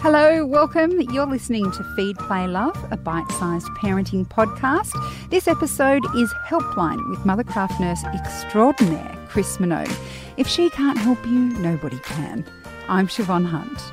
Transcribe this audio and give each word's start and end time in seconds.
Hello, 0.00 0.46
welcome. 0.46 1.00
You're 1.00 1.26
listening 1.26 1.72
to 1.72 1.82
Feed, 1.96 2.16
Play, 2.18 2.46
Love, 2.46 2.76
a 2.92 2.96
bite 2.96 3.28
sized 3.32 3.66
parenting 3.70 4.24
podcast. 4.28 4.92
This 5.28 5.48
episode 5.48 6.04
is 6.14 6.32
Helpline 6.46 7.10
with 7.10 7.18
Mothercraft 7.20 7.80
nurse 7.80 8.04
extraordinaire 8.04 9.18
Chris 9.28 9.56
Minogue. 9.56 9.92
If 10.36 10.46
she 10.46 10.70
can't 10.70 10.98
help 10.98 11.26
you, 11.26 11.32
nobody 11.58 11.98
can. 11.98 12.44
I'm 12.88 13.08
Siobhan 13.08 13.44
Hunt. 13.44 13.92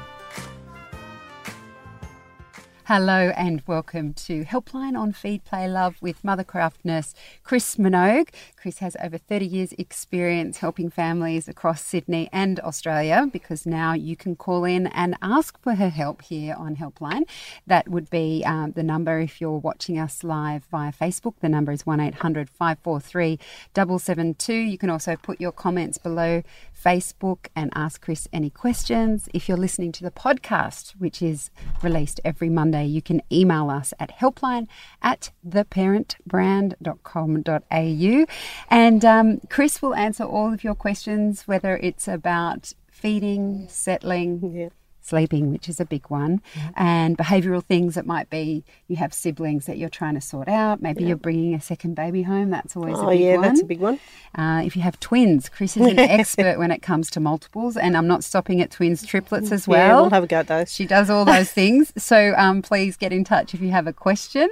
Hello 2.88 3.32
and 3.36 3.64
welcome 3.66 4.14
to 4.14 4.46
Helpline 4.46 4.96
on 4.96 5.12
Feed 5.12 5.44
Play 5.44 5.68
Love 5.68 5.96
with 6.02 6.22
Mothercraft 6.22 6.76
nurse 6.84 7.16
Chris 7.42 7.78
Minogue. 7.78 8.30
Chris 8.58 8.78
has 8.78 8.96
over 9.02 9.18
30 9.18 9.44
years 9.44 9.74
experience 9.80 10.60
helping 10.60 10.92
families 10.92 11.48
across 11.48 11.82
Sydney 11.82 12.30
and 12.32 12.60
Australia 12.60 13.28
because 13.34 13.66
now 13.66 13.94
you 13.94 14.16
can 14.16 14.36
call 14.36 14.66
in 14.66 14.86
and 14.86 15.18
ask 15.24 15.60
for 15.64 15.74
her 15.74 15.90
help 15.90 16.22
here 16.22 16.54
on 16.60 16.76
Helpline. 16.76 17.24
That 17.66 17.90
would 17.90 18.08
be 18.12 18.44
um, 18.46 18.74
the 18.74 18.84
number 18.84 19.20
if 19.20 19.42
you're 19.42 19.58
watching 19.58 19.98
us 19.98 20.24
live 20.24 20.66
via 20.66 20.94
Facebook. 20.94 21.34
The 21.40 21.50
number 21.50 21.72
is 21.72 21.88
1800 21.88 22.52
543 22.52 23.40
772. 23.74 24.54
You 24.54 24.78
can 24.78 24.92
also 24.92 25.16
put 25.16 25.42
your 25.42 25.52
comments 25.52 25.98
below 25.98 26.44
Facebook 26.76 27.48
and 27.56 27.72
ask 27.76 28.02
Chris 28.02 28.28
any 28.34 28.50
questions. 28.50 29.30
If 29.34 29.48
you're 29.48 29.58
listening 29.58 29.92
to 29.94 30.04
the 30.04 30.12
podcast, 30.12 30.92
which 30.92 31.22
is 31.22 31.50
released 31.82 32.20
every 32.24 32.50
Monday, 32.50 32.86
you 32.86 33.02
can 33.02 33.22
email 33.32 33.70
us 33.70 33.94
at 34.00 34.20
helpline 34.20 34.68
at 35.02 35.32
theparentbrand.com.au. 35.48 38.26
And 38.70 39.06
um, 39.06 39.40
Chris 39.50 39.82
will 39.82 39.96
answer 39.96 40.24
all 40.24 40.54
of 40.54 40.64
your 40.64 40.76
questions, 40.76 41.48
whether 41.48 41.78
it's 41.78 42.08
about 42.08 42.74
feeding, 42.92 43.68
settling. 43.70 44.52
Yeah 44.54 44.70
sleeping, 45.06 45.52
which 45.52 45.70
is 45.70 45.80
a 45.80 45.86
big 45.86 46.10
one, 46.10 46.42
and 46.76 47.18
behavioural 47.18 47.64
things 47.64 47.98
It 47.98 48.06
might 48.06 48.30
be 48.30 48.64
you 48.88 48.96
have 48.98 49.14
siblings 49.14 49.66
that 49.66 49.78
you're 49.78 49.90
trying 49.90 50.16
to 50.16 50.22
sort 50.22 50.48
out. 50.48 50.82
Maybe 50.82 51.04
you're 51.04 51.16
bringing 51.18 51.54
a 51.54 51.62
second 51.62 51.96
baby 51.96 52.24
home. 52.24 52.50
That's 52.50 52.76
always 52.76 52.98
Oh, 52.98 53.08
a 53.08 53.12
big 53.12 53.20
yeah, 53.22 53.34
one. 53.36 53.42
that's 53.44 53.62
a 53.62 53.66
big 53.66 53.80
one. 53.80 54.00
Uh, 54.38 54.62
if 54.66 54.76
you 54.76 54.82
have 54.82 55.00
twins, 55.00 55.50
Chris 55.50 55.78
is 55.78 55.86
an 55.88 56.00
expert 56.00 56.58
when 56.58 56.72
it 56.72 56.82
comes 56.82 57.10
to 57.12 57.20
multiples, 57.20 57.78
and 57.78 57.96
I'm 57.96 58.08
not 58.08 58.24
stopping 58.24 58.62
at 58.62 58.72
twins, 58.72 59.06
triplets 59.06 59.52
as 59.52 59.68
well. 59.68 59.78
Yeah, 59.88 60.02
we'll 60.02 60.10
have 60.10 60.24
a 60.24 60.28
go 60.28 60.38
at 60.38 60.48
those. 60.48 60.72
She 60.74 60.86
does 60.86 61.10
all 61.10 61.26
those 61.26 61.52
things. 61.60 61.94
So 61.98 62.34
um, 62.38 62.62
please 62.62 62.98
get 62.98 63.14
in 63.14 63.24
touch 63.24 63.54
if 63.54 63.62
you 63.62 63.72
have 63.72 63.88
a 63.88 63.94
question. 63.94 64.50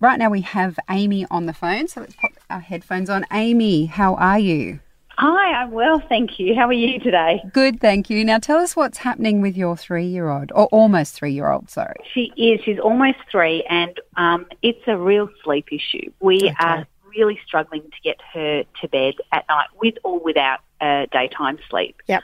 Right 0.00 0.18
now 0.18 0.30
we 0.30 0.40
have 0.42 0.78
Amy 0.90 1.26
on 1.30 1.46
the 1.46 1.54
phone, 1.54 1.88
so 1.88 2.00
let's 2.00 2.16
pop 2.16 2.32
our 2.50 2.60
headphones 2.60 3.08
on. 3.08 3.24
Amy, 3.32 3.86
how 3.86 4.14
are 4.16 4.38
you? 4.38 4.80
Hi, 5.20 5.62
I'm 5.62 5.72
well, 5.72 5.98
thank 6.08 6.38
you. 6.38 6.54
How 6.54 6.68
are 6.68 6.72
you 6.72 7.00
today? 7.00 7.42
Good, 7.52 7.80
thank 7.80 8.08
you. 8.08 8.24
Now 8.24 8.38
tell 8.38 8.58
us 8.58 8.76
what's 8.76 8.98
happening 8.98 9.40
with 9.40 9.56
your 9.56 9.76
three-year-old, 9.76 10.52
or 10.54 10.66
almost 10.66 11.14
three-year-old. 11.14 11.68
Sorry. 11.70 11.96
She 12.14 12.32
is. 12.36 12.60
She's 12.64 12.78
almost 12.78 13.18
three, 13.28 13.64
and 13.64 13.98
um, 14.16 14.46
it's 14.62 14.82
a 14.86 14.96
real 14.96 15.28
sleep 15.42 15.72
issue. 15.72 16.12
We 16.20 16.54
are 16.60 16.86
really 17.04 17.40
struggling 17.44 17.82
to 17.82 18.00
get 18.04 18.20
her 18.32 18.62
to 18.80 18.88
bed 18.88 19.14
at 19.32 19.44
night, 19.48 19.66
with 19.80 19.94
or 20.04 20.20
without 20.20 20.60
uh, 20.80 21.06
daytime 21.10 21.58
sleep. 21.68 22.00
Yep. 22.06 22.22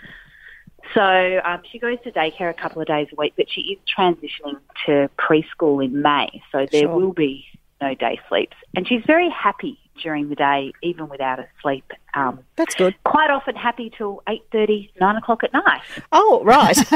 So 0.95 1.41
um, 1.45 1.63
she 1.73 1.81
goes 1.81 1.99
to 2.05 2.13
daycare 2.13 2.51
a 2.51 2.55
couple 2.55 2.81
of 2.81 2.87
days 2.87 3.09
a 3.13 3.17
week, 3.17 3.35
but 3.37 3.51
she 3.51 3.61
is 3.63 3.79
transitioning 3.99 4.61
to 4.87 5.11
preschool 5.19 5.85
in 5.85 6.01
May, 6.01 6.43
so 6.53 6.65
there 6.71 6.83
Sure. 6.83 6.95
will 6.95 7.13
be 7.13 7.45
no 7.81 7.93
day 7.95 8.21
sleeps. 8.29 8.57
And 8.77 8.87
she's 8.87 9.03
very 9.05 9.31
happy 9.31 9.81
during 10.03 10.29
the 10.29 10.35
day, 10.35 10.73
even 10.83 11.09
without 11.09 11.39
a 11.39 11.47
sleep. 11.63 11.91
Um, 12.15 12.41
That's 12.57 12.75
good. 12.75 12.95
quite 13.05 13.31
often 13.31 13.57
happy 13.57 13.93
till 13.97 14.23
eight 14.29 14.43
thirty, 14.53 14.91
nine 15.01 15.17
o'clock 15.17 15.43
at 15.45 15.53
night. 15.53 15.81
Oh, 16.13 16.43
right. 16.45 16.77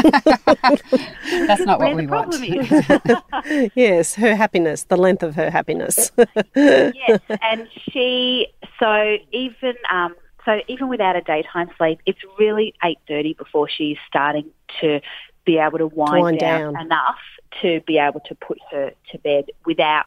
That's 1.46 1.62
not 1.62 1.80
what 1.80 1.96
we 1.96 2.06
want. 2.06 2.36
yes, 3.74 4.14
her 4.14 4.34
happiness, 4.34 4.84
the 4.84 4.96
length 4.96 5.22
of 5.22 5.34
her 5.34 5.50
happiness. 5.50 6.12
yes, 6.54 7.20
and 7.42 7.69
she 7.91 8.48
so 8.78 9.16
even 9.32 9.75
um, 9.91 10.14
so 10.44 10.60
even 10.69 10.88
without 10.88 11.16
a 11.16 11.20
daytime 11.20 11.70
sleep, 11.76 12.00
it's 12.06 12.20
really 12.38 12.75
eight 12.84 12.98
thirty 13.08 13.34
before 13.34 13.69
she's 13.69 13.98
starting 14.06 14.50
to 14.81 15.00
be 15.44 15.58
able 15.58 15.78
to 15.78 15.87
wind, 15.87 16.22
wind 16.22 16.38
down, 16.38 16.75
down. 16.75 16.87
enough 16.87 17.19
to 17.62 17.81
be 17.87 17.98
able 17.98 18.20
to 18.20 18.34
put 18.34 18.58
her 18.70 18.92
to 19.10 19.19
bed 19.19 19.47
without 19.64 20.06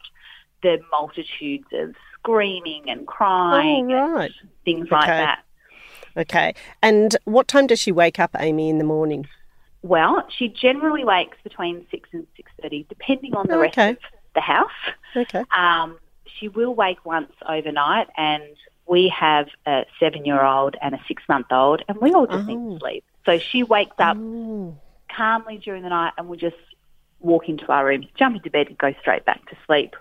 the 0.63 0.79
multitudes 0.91 1.67
of 1.73 1.95
screaming 2.13 2.89
and 2.89 3.07
crying 3.07 3.91
oh, 3.91 4.11
right. 4.13 4.31
and 4.41 4.49
things 4.65 4.89
like 4.91 5.09
Okay. 5.09 5.17
that. 5.17 5.43
Okay. 6.17 6.53
And 6.81 7.15
what 7.25 7.47
time 7.47 7.67
does 7.67 7.79
she 7.79 7.91
wake 7.91 8.19
up, 8.19 8.31
Amy, 8.37 8.69
in 8.69 8.77
the 8.77 8.83
morning? 8.83 9.27
Well, 9.81 10.23
she 10.29 10.47
generally 10.49 11.03
wakes 11.03 11.37
between 11.43 11.85
six 11.89 12.09
and 12.11 12.27
six 12.37 12.51
thirty, 12.61 12.85
depending 12.89 13.33
on 13.33 13.47
the 13.47 13.57
rest 13.57 13.77
Okay. 13.77 13.91
of 13.91 13.97
the 14.35 14.41
house. 14.41 14.69
Okay. 15.15 15.43
Um, 15.57 15.97
she 16.25 16.47
will 16.49 16.75
wake 16.75 17.03
once 17.05 17.31
overnight, 17.47 18.07
and 18.17 18.43
we 18.87 19.07
have 19.09 19.47
a 19.65 19.85
seven-year-old 19.99 20.75
and 20.81 20.93
a 20.93 20.99
six-month-old, 21.07 21.83
and 21.87 21.97
we 21.97 22.13
all 22.13 22.27
just 22.27 22.47
Oh. 22.47 22.53
need 22.55 22.79
sleep. 22.79 23.03
So 23.25 23.39
she 23.39 23.63
wakes 23.63 23.95
up 23.99 24.17
Oh, 24.17 24.77
calmly 25.15 25.57
during 25.57 25.83
the 25.83 25.89
night, 25.89 26.13
and 26.17 26.27
we'll 26.27 26.39
just 26.39 26.55
walk 27.19 27.47
into 27.49 27.71
our 27.71 27.85
room, 27.85 28.05
jump 28.15 28.35
into 28.35 28.49
bed, 28.49 28.67
and 28.67 28.77
go 28.77 28.93
straight 28.99 29.25
back 29.25 29.47
to 29.49 29.55
sleep. 29.65 29.95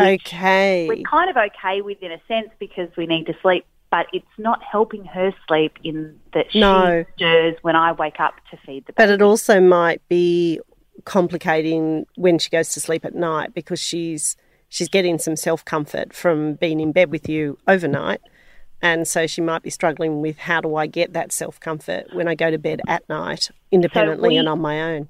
Okay. 0.00 0.86
We're 0.88 1.02
kind 1.02 1.30
of 1.30 1.36
okay 1.36 1.80
with 1.82 2.02
in 2.02 2.12
a 2.12 2.20
sense 2.28 2.48
because 2.58 2.88
we 2.96 3.06
need 3.06 3.26
to 3.26 3.34
sleep, 3.42 3.64
but 3.90 4.06
it's 4.12 4.26
not 4.38 4.62
helping 4.62 5.04
her 5.06 5.32
sleep 5.46 5.78
in 5.84 6.18
that 6.34 6.52
she 6.52 6.60
No. 6.60 7.04
stirs 7.16 7.56
when 7.62 7.76
I 7.76 7.92
wake 7.92 8.20
up 8.20 8.34
to 8.50 8.56
feed 8.66 8.86
the 8.86 8.92
baby. 8.92 9.06
But 9.06 9.10
it 9.10 9.22
also 9.22 9.60
might 9.60 10.06
be 10.08 10.60
complicating 11.04 12.06
when 12.16 12.38
she 12.38 12.50
goes 12.50 12.70
to 12.74 12.80
sleep 12.80 13.04
at 13.04 13.14
night 13.14 13.54
because 13.54 13.80
she's 13.80 14.36
she's 14.68 14.88
getting 14.88 15.18
some 15.18 15.36
self 15.36 15.64
comfort 15.64 16.12
from 16.12 16.54
being 16.54 16.80
in 16.80 16.92
bed 16.92 17.10
with 17.10 17.28
you 17.28 17.58
overnight. 17.66 18.20
And 18.80 19.08
so 19.08 19.26
she 19.26 19.40
might 19.40 19.62
be 19.62 19.70
struggling 19.70 20.20
with 20.20 20.38
how 20.38 20.60
do 20.60 20.76
I 20.76 20.86
get 20.86 21.12
that 21.12 21.32
self 21.32 21.58
comfort 21.58 22.06
when 22.12 22.28
I 22.28 22.34
go 22.34 22.50
to 22.50 22.58
bed 22.58 22.80
at 22.86 23.08
night 23.08 23.50
independently 23.72 24.28
we- 24.30 24.36
and 24.36 24.48
on 24.48 24.60
my 24.60 24.80
own? 24.94 25.08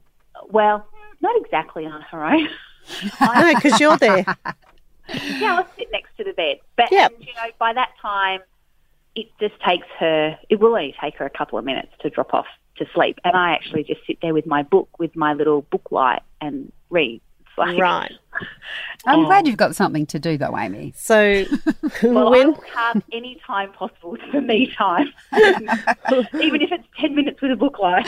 Well, 0.50 0.87
not 1.20 1.34
exactly 1.44 1.84
on 1.84 2.00
her 2.03 2.25
own. 2.25 2.49
No, 3.20 3.55
because 3.55 3.78
you're 3.81 3.99
there. 3.99 4.25
yeah, 5.08 5.56
I'll 5.56 5.69
sit 5.76 5.88
next 5.92 6.16
to 6.16 6.24
the 6.24 6.32
bed. 6.32 6.58
But 6.76 6.91
Yep. 6.92 7.12
and, 7.12 7.20
you 7.26 7.34
know, 7.34 7.50
by 7.58 7.72
that 7.72 7.91
time, 8.00 8.41
it 9.14 9.26
just 9.41 9.60
takes 9.60 9.86
her. 9.98 10.38
It 10.48 10.60
will 10.60 10.69
only 10.69 10.94
take 11.00 11.16
her 11.16 11.26
a 11.26 11.30
couple 11.30 11.58
of 11.58 11.64
minutes 11.64 11.92
to 12.00 12.10
drop 12.10 12.34
off 12.34 12.46
to 12.76 12.86
sleep, 12.94 13.19
and 13.24 13.36
I 13.36 13.52
actually 13.52 13.84
just 13.84 14.00
sit 14.06 14.19
there 14.22 14.34
with 14.34 14.46
my 14.46 14.62
book, 14.62 14.88
with 14.98 15.16
my 15.16 15.32
little 15.32 15.62
book 15.62 15.91
light, 15.91 16.22
and 16.41 16.72
read. 16.91 17.20
Like, 17.58 17.76
Right. 17.76 18.12
I'm 19.06 19.21
Oh. 19.21 19.26
glad 19.26 19.47
you've 19.47 19.56
got 19.56 19.76
something 19.76 20.06
to 20.06 20.19
do, 20.19 20.37
though, 20.37 20.56
Amy. 20.59 20.93
So 20.97 21.44
well, 22.03 22.34
I 22.34 22.44
will 22.44 22.60
have 22.75 23.03
any 23.12 23.41
time 23.47 23.72
possible 23.72 24.16
for 24.31 24.41
me 24.41 24.72
time, 24.76 25.12
even 25.37 26.60
if 26.62 26.72
it's 26.72 26.84
ten 26.99 27.15
minutes 27.15 27.41
with 27.41 27.53
a 27.53 27.56
book 27.56 27.78
light. 27.78 28.06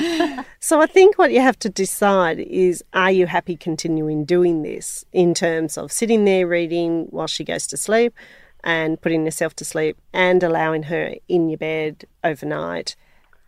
So 0.59 0.81
I 0.81 0.87
think 0.87 1.17
what 1.19 1.31
you 1.33 1.41
have 1.41 1.59
to 1.61 1.69
decide 1.69 2.41
is 2.41 2.83
are 2.93 3.11
you 3.11 3.27
happy 3.27 3.57
continuing 3.57 4.25
doing 4.25 4.63
this 4.63 5.05
in 5.13 5.33
terms 5.35 5.79
of 5.79 5.93
sitting 5.93 6.25
there 6.25 6.47
reading 6.47 7.07
while 7.11 7.27
she 7.29 7.45
goes 7.45 7.67
to 7.69 7.77
sleep 7.77 8.13
and 8.65 9.01
putting 9.01 9.25
herself 9.25 9.55
to 9.57 9.65
sleep 9.65 9.97
and 10.13 10.43
allowing 10.43 10.83
her 10.85 11.15
in 11.29 11.49
your 11.49 11.57
bed 11.59 12.05
overnight. 12.23 12.95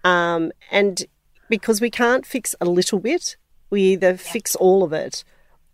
Um, 0.04 0.52
and 0.70 1.04
because 1.50 1.80
we 1.80 1.90
can't 1.90 2.24
fix 2.24 2.54
a 2.60 2.64
little 2.64 2.98
bit, 2.98 3.36
we 3.68 3.82
either 3.82 4.16
fix 4.16 4.54
all 4.56 4.82
of 4.82 4.92
it 4.94 5.22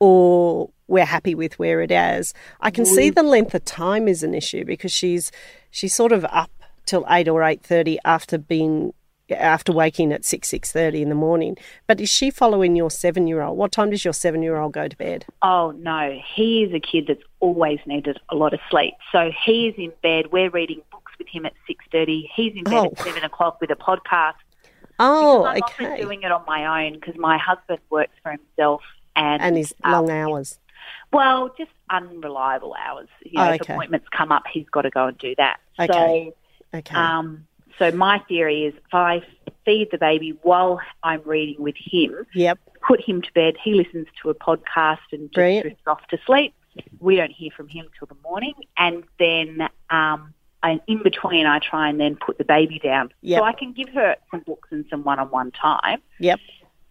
or 0.01 0.71
we're 0.88 1.04
happy 1.04 1.34
with 1.34 1.59
where 1.59 1.81
it 1.81 1.91
is. 1.91 2.34
I 2.60 2.71
can 2.71 2.84
see 2.87 3.10
the 3.10 3.22
length 3.22 3.54
of 3.54 3.65
time 3.65 4.09
is 4.09 4.22
an 4.22 4.34
issue 4.34 4.65
because 4.65 4.91
she's 4.93 5.31
she's 5.71 5.94
sort 5.94 6.12
of 6.12 6.25
up 6.26 6.50
till 6.87 7.04
eight 7.09 7.28
or 7.28 7.43
eight 7.44 7.62
thirty 7.62 7.99
after 8.04 8.38
being 8.38 8.93
after 9.31 9.72
waking 9.72 10.10
at 10.10 10.25
six 10.25 10.48
six 10.48 10.72
thirty 10.72 11.03
in 11.03 11.10
the 11.10 11.15
morning. 11.15 11.56
But 11.87 12.00
is 12.00 12.09
she 12.09 12.31
following 12.31 12.75
your 12.75 12.91
seven 12.91 13.27
year 13.27 13.42
old? 13.42 13.59
What 13.59 13.71
time 13.72 13.91
does 13.91 14.03
your 14.04 14.15
seven 14.15 14.42
year 14.42 14.57
old 14.57 14.72
go 14.72 14.89
to 14.89 14.97
bed? 14.97 15.27
Oh 15.42 15.72
no, 15.78 16.18
he 16.34 16.63
is 16.65 16.72
a 16.72 16.80
kid 16.80 17.04
that's 17.09 17.22
always 17.41 17.78
needed 17.86 18.18
a 18.30 18.34
lot 18.34 18.54
of 18.54 18.60
sleep. 18.71 18.95
So 19.13 19.30
he 19.45 19.68
is 19.68 19.74
in 19.77 19.92
bed. 20.03 20.33
We're 20.33 20.48
reading 20.51 20.80
books 20.91 21.13
with 21.18 21.28
him 21.28 21.45
at 21.45 21.53
six 21.66 21.84
thirty. 21.92 22.30
He's 22.34 22.54
in 22.57 22.65
bed 22.65 22.72
Oh. 22.74 22.86
at 22.86 22.98
seven 23.01 23.22
o'clock 23.24 23.60
with 23.60 23.71
a 23.71 23.77
podcast. 23.77 24.34
Oh, 24.98 25.45
I'm 25.45 25.63
often 25.63 25.86
okay. 25.86 26.03
doing 26.03 26.22
it 26.22 26.33
on 26.33 26.42
my 26.47 26.86
own 26.86 26.95
because 26.95 27.16
my 27.16 27.39
husband 27.39 27.78
works 27.91 28.15
for 28.22 28.33
himself 28.33 28.80
and 29.15 29.41
And 29.42 29.57
his 29.57 29.72
um, 29.84 29.92
long 29.92 30.10
hours. 30.10 30.59
Well, 31.13 31.55
just 31.57 31.71
unreliable 31.91 32.75
hours. 32.75 33.09
You 33.25 33.41
Oh, 33.41 33.45
know, 33.47 33.53
if 33.53 33.60
appointments 33.63 34.07
come 34.10 34.31
up, 34.33 34.45
he's 34.53 34.69
got 34.71 34.83
to 34.83 34.91
go 34.91 35.07
and 35.07 35.19
do 35.19 35.34
that. 35.37 35.60
Okay. 35.78 36.33
So, 36.72 36.78
Okay. 36.78 36.95
um, 36.95 37.47
so 37.78 37.91
my 37.93 38.19
theory 38.28 38.65
is 38.65 38.75
if 38.75 38.93
I 38.95 39.22
feed 39.65 39.89
the 39.91 39.99
baby 39.99 40.37
while 40.43 40.81
I'm 41.03 41.22
reading 41.25 41.63
with 41.63 41.77
him, 41.78 42.27
yep. 42.34 42.59
put 42.87 43.01
him 43.01 43.22
to 43.22 43.33
bed, 43.33 43.55
he 43.63 43.72
listens 43.75 44.07
to 44.22 44.31
a 44.31 44.34
podcast 44.34 44.99
and 45.13 45.31
just 45.33 45.63
drifts 45.63 45.83
off 45.87 46.07
to 46.09 46.19
sleep. 46.27 46.53
We 47.01 47.16
don't 47.16 47.33
hear 47.33 47.51
from 47.57 47.69
him 47.69 47.87
till 47.99 48.07
the 48.07 48.16
morning, 48.22 48.54
and 48.77 49.03
then 49.19 49.69
um, 49.91 50.34
and 50.63 50.81
in 50.87 51.03
between, 51.03 51.47
I 51.47 51.59
try 51.61 51.89
and 51.89 51.99
then 51.99 52.16
put 52.16 52.37
the 52.39 52.45
baby 52.45 52.78
down 52.78 53.13
Yep. 53.22 53.39
so 53.41 53.45
I 53.45 53.53
can 53.53 53.72
give 53.72 53.89
her 53.91 54.16
some 54.31 54.41
books 54.41 54.69
and 54.71 54.84
some 54.91 55.03
one-on-one 55.04 55.53
time. 55.53 56.03
Yep. 56.19 56.39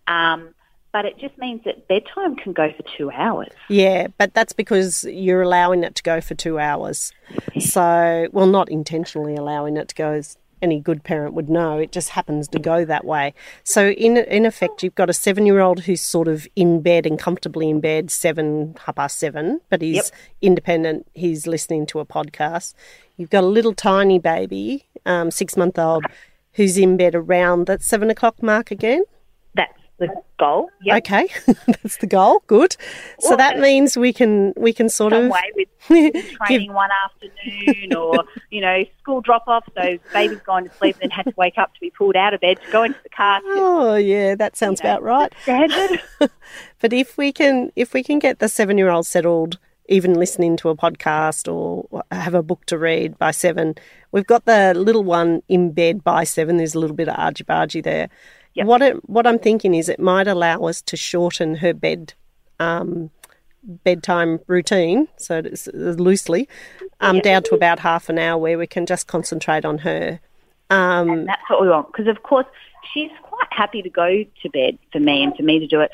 Um, 0.07 0.53
but 0.97 1.05
it 1.05 1.19
just 1.19 1.37
means 1.37 1.61
that 1.63 1.87
bedtime 1.87 2.35
can 2.35 2.53
go 2.53 2.71
for 2.75 2.83
two 2.97 3.11
hours. 3.11 3.49
Yeah, 3.69 4.07
but 4.17 4.33
that's 4.33 4.51
because 4.51 5.03
you're 5.03 5.43
allowing 5.43 5.83
it 5.83 5.93
to 5.93 6.01
go 6.01 6.21
for 6.21 6.33
two 6.33 6.57
hours. 6.57 7.13
So, 7.59 8.27
well, 8.31 8.47
not 8.47 8.67
intentionally 8.69 9.35
allowing 9.35 9.77
it 9.77 9.89
to 9.89 9.95
go 9.95 10.13
as 10.13 10.37
any 10.59 10.79
good 10.79 11.03
parent 11.03 11.35
would 11.35 11.49
know. 11.49 11.77
It 11.77 11.91
just 11.91 12.09
happens 12.09 12.47
to 12.47 12.57
go 12.57 12.83
that 12.85 13.05
way. 13.05 13.35
So, 13.63 13.89
in 13.89 14.17
in 14.17 14.43
effect, 14.47 14.81
you've 14.81 14.95
got 14.95 15.07
a 15.07 15.13
seven 15.13 15.45
year 15.45 15.59
old 15.59 15.81
who's 15.81 16.01
sort 16.01 16.27
of 16.27 16.47
in 16.55 16.81
bed 16.81 17.05
and 17.05 17.19
comfortably 17.19 17.69
in 17.69 17.79
bed, 17.79 18.09
seven 18.09 18.75
half 18.83 18.95
past 18.95 19.19
seven, 19.19 19.61
but 19.69 19.83
he's 19.83 19.95
Yep. 19.97 20.05
independent. 20.41 21.07
He's 21.13 21.45
listening 21.45 21.85
to 21.87 21.99
a 21.99 22.05
podcast. 22.07 22.73
You've 23.17 23.29
got 23.29 23.43
a 23.43 23.47
little 23.47 23.73
tiny 23.75 24.17
baby, 24.17 24.85
um, 25.05 25.29
six 25.29 25.55
month 25.55 25.77
old, 25.77 26.05
who's 26.53 26.75
in 26.75 26.97
bed 26.97 27.13
around 27.13 27.67
that 27.67 27.83
seven 27.83 28.09
o'clock 28.09 28.41
mark 28.41 28.71
again. 28.71 29.03
The 29.99 30.09
goal. 30.37 30.69
Yep. 30.83 30.97
Okay, 30.97 31.27
that's 31.67 31.97
the 31.97 32.05
goal. 32.05 32.43
Good. 32.45 32.77
So 33.19 33.35
that 33.35 33.57
means 33.59 33.97
we 33.97 34.13
can 34.13 34.53
we 34.55 34.71
can 34.71 34.89
sort 34.89 35.11
of 35.11 35.27
way 35.31 35.51
with 35.55 35.67
give- 36.13 36.31
training 36.45 36.71
one 36.73 36.89
afternoon 37.05 37.95
or, 37.95 38.23
you 38.51 38.61
know, 38.61 38.83
school 39.01 39.21
drop 39.21 39.47
off. 39.47 39.67
So 39.75 39.97
baby's 40.13 40.39
gone 40.41 40.65
to 40.65 40.75
sleep 40.77 40.97
and 41.01 41.09
then 41.09 41.15
had 41.15 41.23
to 41.25 41.33
wake 41.35 41.57
up 41.57 41.73
to 41.73 41.79
be 41.79 41.89
pulled 41.89 42.15
out 42.15 42.35
of 42.35 42.41
bed 42.41 42.59
to 42.63 42.71
go 42.71 42.83
into 42.83 42.99
the 43.01 43.09
car. 43.09 43.39
To, 43.41 43.45
Oh 43.49 43.95
yeah, 43.95 44.35
that 44.35 44.55
sounds 44.55 44.81
you 44.81 44.83
know, 44.87 44.97
about 44.97 45.03
right. 45.03 45.33
Standard. 45.41 45.99
But 46.79 46.93
if 46.93 47.17
we 47.17 47.31
can 47.31 47.71
if 47.75 47.93
we 47.93 48.03
can 48.03 48.19
get 48.19 48.37
the 48.37 48.49
seven 48.49 48.77
year 48.77 48.89
old 48.89 49.07
settled, 49.07 49.57
even 49.89 50.13
listening 50.13 50.57
to 50.57 50.69
a 50.69 50.75
podcast 50.75 51.51
or 51.51 52.03
have 52.11 52.35
a 52.35 52.43
book 52.43 52.65
to 52.67 52.77
read 52.77 53.17
by 53.17 53.31
seven, 53.31 53.73
we've 54.11 54.27
got 54.27 54.45
the 54.45 54.73
little 54.75 55.03
one 55.03 55.41
in 55.49 55.71
bed 55.71 56.03
by 56.03 56.23
seven. 56.23 56.57
There's 56.57 56.75
a 56.75 56.79
little 56.79 56.95
bit 56.95 57.07
of 57.07 57.15
argy 57.17 57.43
bargy 57.43 57.83
there. 57.83 58.09
Yep. 58.57 58.65
What 58.65 58.81
it, 58.81 59.09
what 59.09 59.27
I'm 59.27 59.39
thinking 59.39 59.75
is 59.75 59.87
it 59.87 59.99
might 59.99 60.27
allow 60.27 60.63
us 60.63 60.81
to 60.83 60.97
shorten 60.97 61.55
her 61.55 61.73
bed 61.73 62.13
um, 62.59 63.11
bedtime 63.63 64.39
routine, 64.47 65.07
so 65.17 65.37
it's 65.37 65.67
loosely, 65.73 66.49
um, 67.01 67.19
down 67.19 67.43
to 67.43 67.55
about 67.55 67.79
half 67.79 68.09
an 68.09 68.17
hour 68.17 68.37
where 68.37 68.57
we 68.57 68.65
can 68.65 68.85
just 68.85 69.07
concentrate 69.07 69.63
on 69.65 69.77
her. 69.79 70.19
Um, 70.69 71.09
And 71.09 71.27
that's 71.27 71.41
what 71.49 71.61
we 71.61 71.69
want. 71.69 71.87
Because, 71.91 72.07
of 72.07 72.23
course, 72.23 72.47
she's 72.93 73.11
quite 73.21 73.47
happy 73.51 73.81
to 73.83 73.89
go 73.89 74.23
to 74.41 74.49
bed 74.49 74.79
for 74.91 74.99
me 74.99 75.23
and 75.23 75.35
for 75.35 75.43
me 75.43 75.59
to 75.59 75.67
do 75.67 75.81
it. 75.81 75.91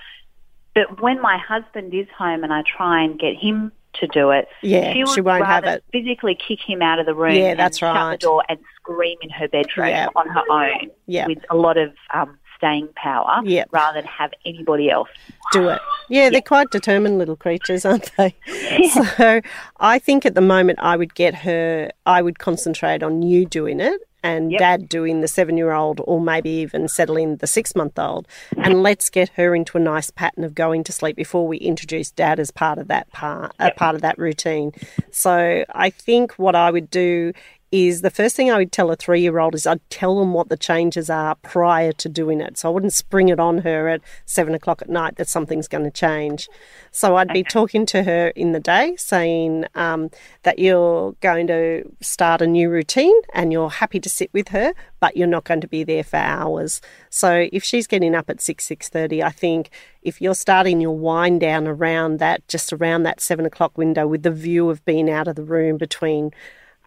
But 0.74 1.01
when 1.01 1.21
my 1.21 1.38
husband 1.38 1.94
is 1.94 2.07
home 2.18 2.44
and 2.44 2.54
I 2.54 2.63
try 2.63 3.04
and 3.04 3.19
get 3.19 3.36
him 3.36 3.71
to 3.95 4.07
do 4.07 4.31
it, 4.31 4.48
Yeah, 4.63 4.94
she, 4.94 5.06
she 5.06 5.21
won't 5.21 5.45
have 5.45 5.66
it. 5.66 5.83
physically 5.92 6.33
kick 6.36 6.59
him 6.66 6.81
out 6.81 6.98
of 6.98 7.06
the 7.06 7.13
room 7.13 7.36
Yeah, 7.36 7.51
and 7.51 7.59
that's 7.59 7.77
shut 7.77 8.19
the 8.19 8.25
door 8.25 8.44
and 8.50 8.57
scream 8.77 9.18
in 9.21 9.30
her 9.30 9.48
bedroom 9.48 9.89
Yeah. 9.89 10.07
on 10.16 10.27
her 10.30 10.44
own 10.50 10.89
Yeah. 11.06 11.27
with 11.27 11.39
a 11.51 11.56
lot 11.56 11.77
of 11.77 11.94
um, 12.12 12.38
staying 12.63 12.88
power 12.95 13.42
Yeah. 13.44 13.65
rather 13.71 14.00
than 14.01 14.07
have 14.07 14.31
anybody 14.45 14.89
else. 14.89 15.10
do 15.51 15.68
it. 15.69 15.81
Yeah, 16.10 16.30
they're 16.30 16.42
quite 16.42 16.71
determined 16.71 17.18
little 17.18 17.36
creatures, 17.36 17.86
aren't 17.86 18.10
they? 18.18 18.33
So 19.18 19.42
I 19.80 20.00
think 20.00 20.25
at 20.25 20.33
the 20.36 20.42
moment 20.42 20.80
I 20.81 20.95
would 20.95 21.13
get 21.15 21.36
her, 21.36 21.92
I 22.06 22.21
would 22.21 22.39
concentrate 22.39 23.04
on 23.04 23.21
you 23.21 23.45
doing 23.45 23.80
it 23.81 24.00
and 24.24 24.51
Yep. 24.54 24.60
dad 24.60 24.89
doing 24.89 25.19
the 25.19 25.27
seven 25.27 25.57
year 25.57 25.74
old 25.74 26.00
or 26.06 26.21
maybe 26.21 26.50
even 26.50 26.88
settling 26.88 27.36
the 27.38 27.48
six 27.48 27.75
month 27.75 28.00
old. 28.00 28.27
And 28.57 28.81
let's 28.81 29.09
get 29.09 29.30
her 29.36 29.54
into 29.54 29.77
a 29.77 29.81
nice 29.81 30.09
pattern 30.09 30.44
of 30.45 30.56
going 30.56 30.83
to 30.86 30.92
sleep 30.94 31.16
before 31.18 31.45
we 31.48 31.57
introduce 31.57 32.09
dad 32.12 32.39
as 32.39 32.50
part 32.50 32.77
of 32.80 32.88
that 32.88 33.12
part, 33.12 33.54
a 33.59 33.71
part 33.71 33.95
of 33.95 34.01
that 34.01 34.18
routine. 34.18 34.71
So 35.12 35.66
I 35.75 35.89
think 35.89 36.33
what 36.36 36.56
I 36.56 36.71
would 36.71 36.89
do 36.89 37.33
is 37.74 38.02
the 38.02 38.12
first 38.12 38.36
thing 38.36 38.52
I 38.52 38.60
would 38.60 38.72
tell 38.72 38.92
a 38.92 38.96
three 38.96 39.22
year 39.22 39.40
old 39.40 39.56
is 39.56 39.66
I'd 39.66 39.81
tell 39.90 40.20
them 40.20 40.31
what 40.31 40.50
the 40.50 40.56
changes 40.56 41.10
are 41.10 41.34
prior 41.38 41.92
to 41.94 42.08
doing 42.08 42.40
it. 42.40 42.56
So 42.56 42.70
I 42.70 42.72
wouldn't 42.72 42.94
spring 42.94 43.30
it 43.30 43.40
on 43.40 43.58
her 43.58 43.90
at 43.90 44.02
seven 44.25 44.54
o'clock 44.54 44.84
at 44.84 44.90
night 44.90 45.16
that 45.16 45.28
something's 45.28 45.68
going 45.68 45.84
to 45.84 45.90
change. 45.90 46.48
So 46.92 47.16
I'd 47.16 47.34
be 47.34 47.42
talking 47.42 47.88
to 47.88 48.04
her 48.04 48.28
in 48.36 48.52
the 48.52 48.60
day 48.60 48.96
saying 48.98 49.66
um, 49.74 50.12
that 50.44 50.60
you're 50.60 51.14
going 51.14 51.48
to 51.48 51.84
start 52.00 52.44
a 52.44 52.48
new 52.48 52.70
routine 52.70 53.20
and 53.34 53.52
you're 53.52 53.72
happy 53.72 54.00
to 54.02 54.10
sit 54.10 54.31
with 54.34 54.50
her, 54.50 54.76
but 55.00 55.18
you're 55.18 55.26
not 55.26 55.44
going 55.44 55.62
to 55.62 55.68
be 55.68 55.84
there 55.84 56.04
for 56.04 56.18
hours. 56.18 56.80
So 57.10 57.48
if 57.52 57.64
she's 57.64 57.88
getting 57.88 58.14
up 58.14 58.30
at 58.30 58.40
six, 58.40 58.66
six 58.66 58.88
thirty, 58.88 59.24
I 59.24 59.31
think 59.31 59.72
if 60.04 60.22
you're 60.22 60.36
starting 60.36 60.80
your 60.80 60.96
wind 60.96 61.42
down 61.42 61.68
around 61.68 62.19
that, 62.19 62.48
just 62.48 62.72
around 62.72 63.02
that 63.04 63.19
seven 63.19 63.48
o'clock 63.48 63.80
window 63.80 64.06
with 64.06 64.22
the 64.22 64.30
view 64.30 64.69
of 64.69 64.86
being 64.86 65.10
out 65.10 65.28
of 65.28 65.36
the 65.36 65.44
room 65.44 65.78
between 65.78 66.30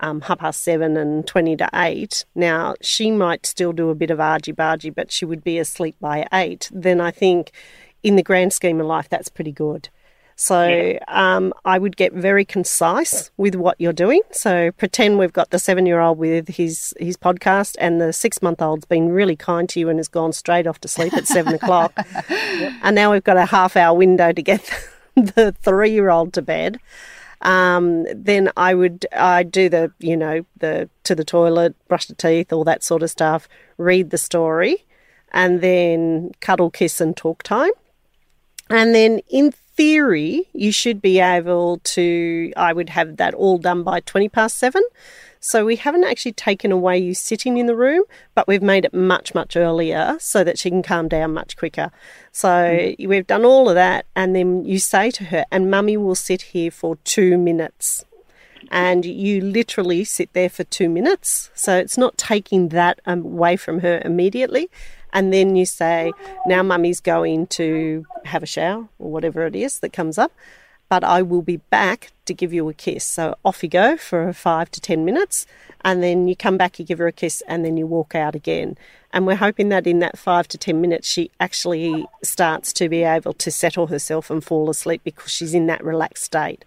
um, 0.00 0.20
half 0.22 0.38
past 0.38 0.62
seven 0.62 0.96
and 0.96 1.26
20 1.26 1.56
to 1.56 1.68
eight. 1.74 2.24
Now, 2.34 2.74
she 2.80 3.10
might 3.10 3.46
still 3.46 3.72
do 3.72 3.90
a 3.90 3.94
bit 3.94 4.10
of 4.10 4.20
argy 4.20 4.52
bargy, 4.52 4.94
but 4.94 5.10
she 5.10 5.24
would 5.24 5.42
be 5.42 5.58
asleep 5.58 5.96
by 6.00 6.26
eight. 6.32 6.70
Then 6.72 7.00
I 7.00 7.10
think, 7.10 7.52
in 8.02 8.16
the 8.16 8.22
grand 8.22 8.52
scheme 8.52 8.80
of 8.80 8.86
life, 8.86 9.08
that's 9.08 9.28
pretty 9.28 9.52
good. 9.52 9.88
So 10.38 10.98
um, 11.08 11.54
I 11.64 11.78
would 11.78 11.96
get 11.96 12.12
very 12.12 12.44
concise 12.44 13.30
with 13.38 13.54
what 13.54 13.80
you're 13.80 13.94
doing. 13.94 14.20
So 14.32 14.70
pretend 14.72 15.18
we've 15.18 15.32
got 15.32 15.48
the 15.48 15.58
seven 15.58 15.86
year 15.86 15.98
old 15.98 16.18
with 16.18 16.48
his, 16.48 16.92
his 17.00 17.16
podcast, 17.16 17.76
and 17.80 18.02
the 18.02 18.12
six 18.12 18.42
month 18.42 18.60
old's 18.60 18.84
been 18.84 19.08
really 19.08 19.34
kind 19.34 19.66
to 19.70 19.80
you 19.80 19.88
and 19.88 19.98
has 19.98 20.08
gone 20.08 20.34
straight 20.34 20.66
off 20.66 20.78
to 20.80 20.88
sleep 20.88 21.14
at 21.14 21.26
seven 21.26 21.54
o'clock. 21.54 21.92
And 22.82 22.94
now 22.94 23.12
we've 23.12 23.24
got 23.24 23.36
a 23.36 23.44
half 23.44 23.76
hour 23.76 23.96
window 23.96 24.32
to 24.32 24.42
get 24.42 24.62
the 25.14 25.54
three 25.60 25.90
year 25.90 26.08
old 26.08 26.32
to 26.34 26.42
bed 26.42 26.78
um, 27.42 28.06
then 28.14 28.50
I 28.56 28.74
would 28.74 29.06
I 29.12 29.42
do 29.42 29.68
the 29.68 29.92
you 29.98 30.16
know 30.16 30.44
the 30.58 30.88
to 31.04 31.14
the 31.14 31.24
toilet, 31.24 31.74
brush 31.88 32.06
the 32.06 32.14
teeth, 32.14 32.52
all 32.52 32.64
that 32.64 32.82
sort 32.82 33.02
of 33.02 33.10
stuff. 33.10 33.48
Read 33.78 34.10
the 34.10 34.18
story, 34.18 34.84
and 35.32 35.60
then 35.60 36.32
cuddle, 36.40 36.70
kiss, 36.70 37.00
and 37.00 37.16
talk 37.16 37.42
time. 37.42 37.72
And 38.70 38.94
then 38.94 39.20
in 39.28 39.52
theory, 39.76 40.48
you 40.52 40.72
should 40.72 41.00
be 41.00 41.20
able 41.20 41.78
to. 41.78 42.52
I 42.56 42.72
would 42.72 42.88
have 42.90 43.16
that 43.16 43.34
all 43.34 43.58
done 43.58 43.82
by 43.82 44.00
twenty 44.00 44.28
past 44.28 44.58
seven. 44.58 44.82
So 45.38 45.64
we 45.64 45.76
haven't 45.76 46.02
actually 46.02 46.32
taken 46.32 46.72
away 46.72 46.98
you 46.98 47.14
sitting 47.14 47.56
in 47.56 47.66
the 47.66 47.76
room, 47.76 48.02
but 48.34 48.48
we've 48.48 48.62
made 48.62 48.84
it 48.84 48.92
much, 48.92 49.32
much 49.32 49.56
earlier 49.56 50.16
so 50.18 50.42
that 50.42 50.58
she 50.58 50.70
can 50.70 50.82
calm 50.82 51.06
down 51.06 51.34
much 51.34 51.56
quicker. 51.56 51.92
So 52.32 52.48
mm-hmm. 52.48 53.08
we've 53.08 53.26
done 53.26 53.44
all 53.44 53.68
of 53.68 53.76
that, 53.76 54.06
and 54.16 54.34
then 54.34 54.64
you 54.64 54.80
say 54.80 55.12
to 55.12 55.24
her, 55.24 55.44
and 55.52 55.70
mummy 55.70 55.96
will 55.96 56.16
sit 56.16 56.42
here 56.42 56.72
for 56.72 56.96
two 57.04 57.38
minutes. 57.38 58.04
And 58.72 59.04
you 59.04 59.40
literally 59.40 60.02
sit 60.02 60.32
there 60.32 60.48
for 60.48 60.64
two 60.64 60.88
minutes. 60.88 61.50
So 61.54 61.76
it's 61.76 61.96
not 61.96 62.18
taking 62.18 62.70
that 62.70 62.98
um, 63.06 63.24
away 63.24 63.54
from 63.56 63.80
her 63.80 64.02
immediately. 64.04 64.68
And 65.16 65.32
then 65.32 65.56
you 65.56 65.64
say, 65.66 66.12
now 66.46 66.62
mummy's 66.62 67.00
going 67.00 67.46
to 67.48 68.04
have 68.24 68.42
a 68.42 68.46
shower 68.46 68.88
or 68.98 69.10
whatever 69.10 69.46
it 69.46 69.56
is 69.56 69.80
that 69.80 69.92
comes 69.92 70.18
up 70.18 70.30
but 70.88 71.02
I 71.02 71.22
will 71.22 71.42
be 71.42 71.56
back 71.56 72.12
to 72.26 72.34
give 72.34 72.52
you 72.52 72.68
a 72.68 72.74
kiss. 72.74 73.04
So 73.04 73.36
off 73.44 73.62
you 73.62 73.68
go 73.68 73.96
for 73.96 74.32
five 74.32 74.70
to 74.72 74.80
10 74.80 75.04
minutes, 75.04 75.46
and 75.84 76.02
then 76.02 76.28
you 76.28 76.36
come 76.36 76.56
back, 76.56 76.78
you 76.78 76.84
give 76.84 76.98
her 76.98 77.06
a 77.06 77.12
kiss, 77.12 77.42
and 77.48 77.64
then 77.64 77.76
you 77.76 77.86
walk 77.86 78.14
out 78.14 78.34
again. 78.34 78.76
And 79.12 79.26
we're 79.26 79.36
hoping 79.36 79.68
that 79.70 79.86
in 79.86 79.98
that 80.00 80.18
five 80.18 80.48
to 80.48 80.58
10 80.58 80.80
minutes, 80.80 81.08
she 81.08 81.30
actually 81.40 82.06
starts 82.22 82.72
to 82.74 82.88
be 82.88 83.02
able 83.02 83.32
to 83.34 83.50
settle 83.50 83.88
herself 83.88 84.30
and 84.30 84.44
fall 84.44 84.68
asleep 84.70 85.02
because 85.04 85.30
she's 85.30 85.54
in 85.54 85.66
that 85.66 85.82
relaxed 85.84 86.24
state. 86.24 86.64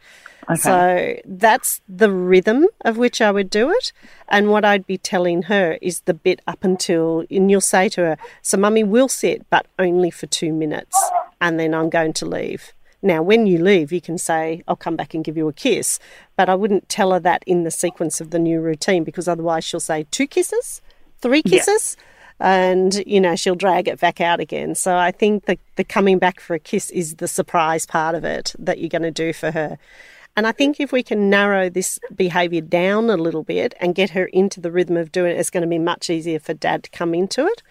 So 0.57 1.19
that's 1.25 1.81
the 1.87 2.11
rhythm 2.11 2.67
of 2.81 2.97
which 2.97 3.21
I 3.21 3.31
would 3.31 3.49
do 3.49 3.69
it. 3.69 3.91
And 4.27 4.49
what 4.49 4.65
I'd 4.65 4.87
be 4.87 4.97
telling 4.97 5.43
her 5.43 5.77
is 5.81 6.01
the 6.01 6.13
bit 6.13 6.41
up 6.47 6.63
until, 6.63 7.25
and 7.29 7.51
you'll 7.51 7.61
say 7.61 7.89
to 7.89 8.01
her, 8.01 8.17
So, 8.41 8.57
mummy 8.57 8.83
will 8.83 9.07
sit, 9.07 9.49
but 9.49 9.67
only 9.77 10.11
for 10.11 10.27
two 10.27 10.53
minutes, 10.53 10.97
and 11.39 11.59
then 11.59 11.73
I'm 11.73 11.89
going 11.89 12.13
to 12.13 12.25
leave. 12.25 12.73
Now, 13.01 13.21
when 13.21 13.47
you 13.47 13.63
leave, 13.63 13.91
you 13.91 14.01
can 14.01 14.17
say, 14.17 14.61
I'll 14.67 14.75
come 14.75 14.95
back 14.95 15.13
and 15.13 15.23
give 15.23 15.37
you 15.37 15.47
a 15.47 15.53
kiss. 15.53 15.99
But 16.35 16.49
I 16.49 16.55
wouldn't 16.55 16.89
tell 16.89 17.13
her 17.13 17.19
that 17.21 17.43
in 17.45 17.63
the 17.63 17.71
sequence 17.71 18.19
of 18.19 18.31
the 18.31 18.39
new 18.39 18.59
routine 18.59 19.03
because 19.03 19.27
otherwise 19.27 19.63
she'll 19.63 19.79
say 19.79 20.05
two 20.11 20.27
kisses, 20.27 20.81
three 21.21 21.41
kisses, 21.41 21.95
and, 22.41 22.95
you 23.07 23.21
know, 23.21 23.35
she'll 23.35 23.55
drag 23.55 23.87
it 23.87 23.99
back 23.99 24.19
out 24.19 24.39
again. 24.39 24.75
So 24.75 24.95
I 24.95 25.11
think 25.11 25.45
the, 25.45 25.57
the 25.75 25.83
coming 25.83 26.19
back 26.19 26.39
for 26.39 26.53
a 26.53 26.59
kiss 26.59 26.89
is 26.91 27.15
the 27.15 27.27
surprise 27.27 27.85
part 27.85 28.15
of 28.15 28.25
it 28.25 28.53
that 28.59 28.79
you're 28.79 28.89
going 28.89 29.01
to 29.01 29.11
do 29.11 29.33
for 29.33 29.51
her. 29.51 29.77
And 30.39 30.47
I 30.47 30.53
think 30.53 30.79
if 30.79 30.93
we 30.93 31.03
can 31.03 31.29
narrow 31.29 31.69
this 31.69 31.99
behaviour 32.15 32.61
down 32.61 33.09
a 33.09 33.17
little 33.17 33.43
bit 33.43 33.73
and 33.81 33.93
get 33.93 34.11
her 34.11 34.23
into 34.27 34.61
the 34.61 34.71
rhythm 34.71 34.95
of 34.95 35.11
doing 35.11 35.35
it, 35.35 35.37
it's 35.37 35.49
going 35.49 35.63
to 35.63 35.67
be 35.67 35.77
much 35.77 36.09
easier 36.09 36.39
for 36.39 36.53
dad 36.53 36.85
to 36.85 36.89
come 36.91 37.13
into 37.13 37.45
it. 37.45 37.61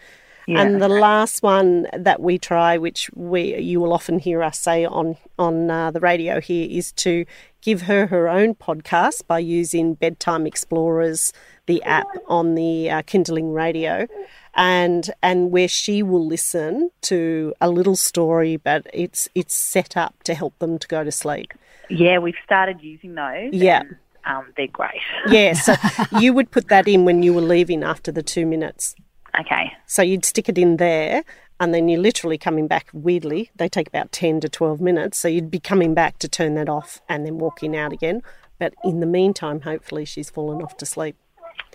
And 0.48 0.82
the 0.82 0.88
last 0.88 1.42
one 1.42 1.86
that 1.96 2.20
we 2.20 2.36
try, 2.36 2.76
which 2.76 3.08
we 3.14 3.56
you 3.56 3.80
will 3.80 3.94
often 3.94 4.18
hear 4.18 4.42
us 4.42 4.58
say 4.58 4.84
on 4.84 5.16
on 5.38 5.70
uh, 5.70 5.90
the 5.92 6.00
radio 6.00 6.42
here, 6.42 6.68
is 6.70 6.92
to 6.92 7.24
give 7.62 7.82
her 7.82 8.06
her 8.08 8.28
own 8.28 8.54
podcast 8.54 9.26
by 9.26 9.38
using 9.38 9.94
Bedtime 9.94 10.46
Explorers, 10.46 11.32
the 11.64 11.82
app 11.84 12.08
on 12.26 12.54
the 12.54 12.90
uh, 12.90 13.00
Kinderling 13.02 13.54
radio, 13.54 14.06
and 14.54 15.10
and 15.22 15.50
where 15.50 15.68
she 15.68 16.02
will 16.02 16.26
listen 16.26 16.90
to 17.02 17.54
a 17.62 17.70
little 17.70 17.96
story, 17.96 18.58
but 18.58 18.86
it's 18.92 19.26
it's 19.34 19.54
set 19.54 19.96
up 19.96 20.22
to 20.24 20.34
help 20.34 20.58
them 20.58 20.78
to 20.78 20.86
go 20.86 21.02
to 21.02 21.10
sleep. 21.10 21.54
Yeah, 21.88 22.18
we've 22.18 22.34
started 22.44 22.82
using 22.82 23.14
those. 23.14 23.52
Yeah. 23.52 23.80
and, 23.80 23.96
um, 24.24 24.52
they're 24.56 24.66
great. 24.66 25.00
Yeah, 25.28 25.54
so 25.54 25.74
you 26.20 26.32
would 26.32 26.50
put 26.50 26.68
that 26.68 26.86
in 26.86 27.04
when 27.04 27.22
you 27.22 27.34
were 27.34 27.40
leaving 27.40 27.82
after 27.82 28.12
the 28.12 28.22
two 28.22 28.46
minutes. 28.46 28.94
Okay. 29.38 29.72
So 29.86 30.02
you'd 30.02 30.24
stick 30.24 30.48
it 30.48 30.58
in 30.58 30.76
there, 30.76 31.22
and 31.60 31.72
then 31.74 31.88
you're 31.88 32.00
literally 32.00 32.38
coming 32.38 32.66
back 32.66 32.88
weirdly. 32.92 33.50
They 33.56 33.68
take 33.68 33.88
about 33.88 34.12
10 34.12 34.40
to 34.40 34.48
12 34.48 34.80
minutes. 34.80 35.18
So 35.18 35.28
you'd 35.28 35.50
be 35.50 35.60
coming 35.60 35.94
back 35.94 36.18
to 36.18 36.28
turn 36.28 36.54
that 36.54 36.68
off 36.68 37.00
and 37.08 37.24
then 37.26 37.38
walking 37.38 37.76
out 37.76 37.92
again. 37.92 38.22
But 38.58 38.74
in 38.84 39.00
the 39.00 39.06
meantime, 39.06 39.62
hopefully 39.62 40.04
she's 40.04 40.30
fallen 40.30 40.62
off 40.62 40.76
to 40.78 40.86
sleep. 40.86 41.16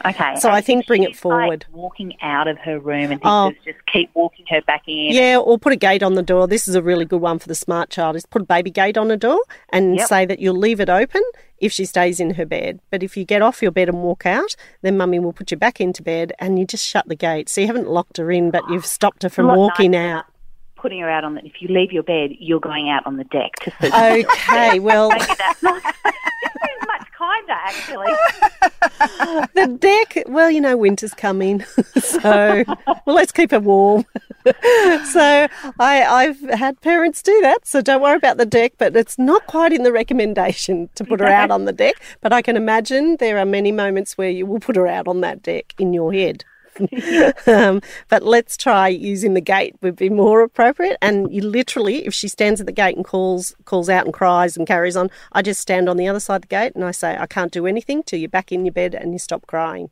Okay. 0.05 0.35
So 0.37 0.49
I 0.49 0.57
and 0.57 0.65
think 0.65 0.87
bring 0.87 1.03
it 1.03 1.15
forward. 1.15 1.65
Like 1.69 1.75
walking 1.75 2.15
out 2.21 2.47
of 2.47 2.57
her 2.59 2.79
room 2.79 3.11
and 3.11 3.21
Oh. 3.23 3.51
just 3.63 3.77
keep 3.91 4.09
walking 4.13 4.45
her 4.49 4.61
back 4.63 4.83
in. 4.87 5.11
Yeah, 5.13 5.37
or 5.37 5.57
put 5.57 5.71
a 5.71 5.75
gate 5.77 6.03
on 6.03 6.15
the 6.15 6.23
door. 6.23 6.47
This 6.47 6.67
is 6.67 6.75
a 6.75 6.81
really 6.81 7.05
good 7.05 7.21
one 7.21 7.39
for 7.39 7.47
the 7.47 7.55
smart 7.55 7.89
child. 7.89 8.15
Is 8.15 8.25
put 8.25 8.41
a 8.41 8.45
baby 8.45 8.71
gate 8.71 8.97
on 8.97 9.07
the 9.07 9.17
door 9.17 9.39
and 9.71 9.97
Yep. 9.97 10.07
say 10.07 10.25
that 10.25 10.39
you'll 10.39 10.57
leave 10.57 10.79
it 10.79 10.89
open 10.89 11.21
if 11.59 11.71
she 11.71 11.85
stays 11.85 12.19
in 12.19 12.31
her 12.35 12.45
bed. 12.45 12.79
But 12.89 13.03
if 13.03 13.15
you 13.15 13.23
get 13.23 13.41
off 13.41 13.61
your 13.61 13.71
bed 13.71 13.87
and 13.87 13.99
walk 14.03 14.25
out, 14.25 14.55
then 14.81 14.97
mummy 14.97 15.19
will 15.19 15.31
put 15.33 15.51
you 15.51 15.57
back 15.57 15.79
into 15.79 16.01
bed 16.03 16.33
and 16.39 16.59
you 16.59 16.65
just 16.65 16.85
shut 16.85 17.07
the 17.07 17.15
gate. 17.15 17.47
So 17.47 17.61
you 17.61 17.67
haven't 17.67 17.87
locked 17.87 18.17
her 18.17 18.31
in, 18.31 18.51
but 18.51 18.63
you've 18.69 18.85
stopped 18.85 19.23
her 19.23 19.29
from 19.29 19.47
walking 19.55 19.91
nicer. 19.91 20.17
out. 20.17 20.25
Putting 20.75 20.99
her 20.99 21.09
out 21.09 21.23
on 21.23 21.35
the. 21.35 21.45
If 21.45 21.61
you 21.61 21.69
leave 21.69 21.93
your 21.93 22.03
bed, 22.03 22.31
you're 22.39 22.59
going 22.59 22.89
out 22.89 23.05
on 23.05 23.15
the 23.15 23.23
deck 23.25 23.53
to 23.61 23.71
sleep. 23.79 23.93
Okay, 23.93 24.79
well, 24.81 25.09
Maybe 27.23 27.45
that's 27.47 27.89
not. 27.89 27.89
this 27.89 27.89
is 27.89 27.89
much 27.89 27.89
kinder, 27.89 28.13
actually. 28.91 29.47
the 29.67 29.77
deck, 29.77 30.23
well, 30.27 30.51
you 30.51 30.61
know, 30.61 30.77
winter's 30.77 31.13
coming. 31.13 31.63
so, 31.99 32.63
well, 32.67 33.15
let's 33.15 33.31
keep 33.31 33.53
it 33.53 33.63
warm. 33.63 34.05
so, 34.45 35.47
I, 35.79 36.03
I've 36.03 36.39
had 36.51 36.81
parents 36.81 37.21
do 37.21 37.39
that. 37.41 37.65
So, 37.65 37.81
don't 37.81 38.01
worry 38.01 38.17
about 38.17 38.37
the 38.37 38.45
deck, 38.45 38.73
but 38.77 38.95
it's 38.95 39.17
not 39.17 39.45
quite 39.47 39.73
in 39.73 39.83
the 39.83 39.91
recommendation 39.91 40.89
to 40.95 41.03
put 41.03 41.19
her 41.19 41.27
out 41.27 41.51
on 41.51 41.65
the 41.65 41.73
deck. 41.73 41.95
But 42.21 42.33
I 42.33 42.41
can 42.41 42.57
imagine 42.57 43.17
there 43.17 43.37
are 43.37 43.45
many 43.45 43.71
moments 43.71 44.17
where 44.17 44.29
you 44.29 44.45
will 44.45 44.59
put 44.59 44.75
her 44.75 44.87
out 44.87 45.07
on 45.07 45.21
that 45.21 45.41
deck 45.41 45.73
in 45.77 45.93
your 45.93 46.13
head. 46.13 46.45
um, 47.47 47.81
but 48.09 48.23
let's 48.23 48.57
try 48.57 48.87
using 48.87 49.33
the 49.33 49.41
gate 49.41 49.75
would 49.81 49.95
be 49.95 50.09
more 50.09 50.41
appropriate. 50.41 50.97
And 51.01 51.31
you 51.33 51.41
literally, 51.41 52.05
if 52.05 52.13
she 52.13 52.27
stands 52.27 52.59
at 52.59 52.65
the 52.65 52.71
gate 52.73 52.95
and 52.95 53.05
calls 53.05 53.55
calls 53.65 53.89
out 53.89 54.05
and 54.05 54.13
cries 54.13 54.57
and 54.57 54.67
carries 54.67 54.95
on, 54.95 55.09
I 55.31 55.41
just 55.41 55.61
stand 55.61 55.87
on 55.89 55.97
the 55.97 56.07
other 56.07 56.19
side 56.19 56.37
of 56.37 56.41
the 56.43 56.47
gate 56.47 56.73
and 56.75 56.83
I 56.83 56.91
say, 56.91 57.17
I 57.17 57.25
can't 57.27 57.51
do 57.51 57.67
anything 57.67 58.03
till 58.03 58.19
you're 58.19 58.29
back 58.29 58.51
in 58.51 58.65
your 58.65 58.73
bed 58.73 58.95
and 58.95 59.13
you 59.13 59.19
stop 59.19 59.45
crying. 59.47 59.89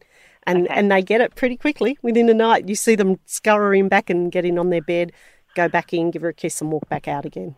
And 0.47 0.65
Okay. 0.65 0.73
and 0.75 0.91
they 0.91 1.01
get 1.03 1.21
it 1.21 1.35
pretty 1.35 1.57
quickly 1.57 1.97
within 2.01 2.29
a 2.29 2.33
night. 2.33 2.67
You 2.67 2.75
see 2.75 2.95
them 2.95 3.19
scurrying 3.25 3.89
back 3.89 4.09
and 4.09 4.31
getting 4.31 4.57
on 4.57 4.69
their 4.71 4.81
bed, 4.81 5.11
go 5.55 5.69
back 5.69 5.93
in, 5.93 6.11
give 6.11 6.23
her 6.23 6.29
a 6.29 6.33
kiss, 6.33 6.61
and 6.61 6.71
walk 6.71 6.89
back 6.89 7.07
out 7.07 7.25
again. 7.25 7.55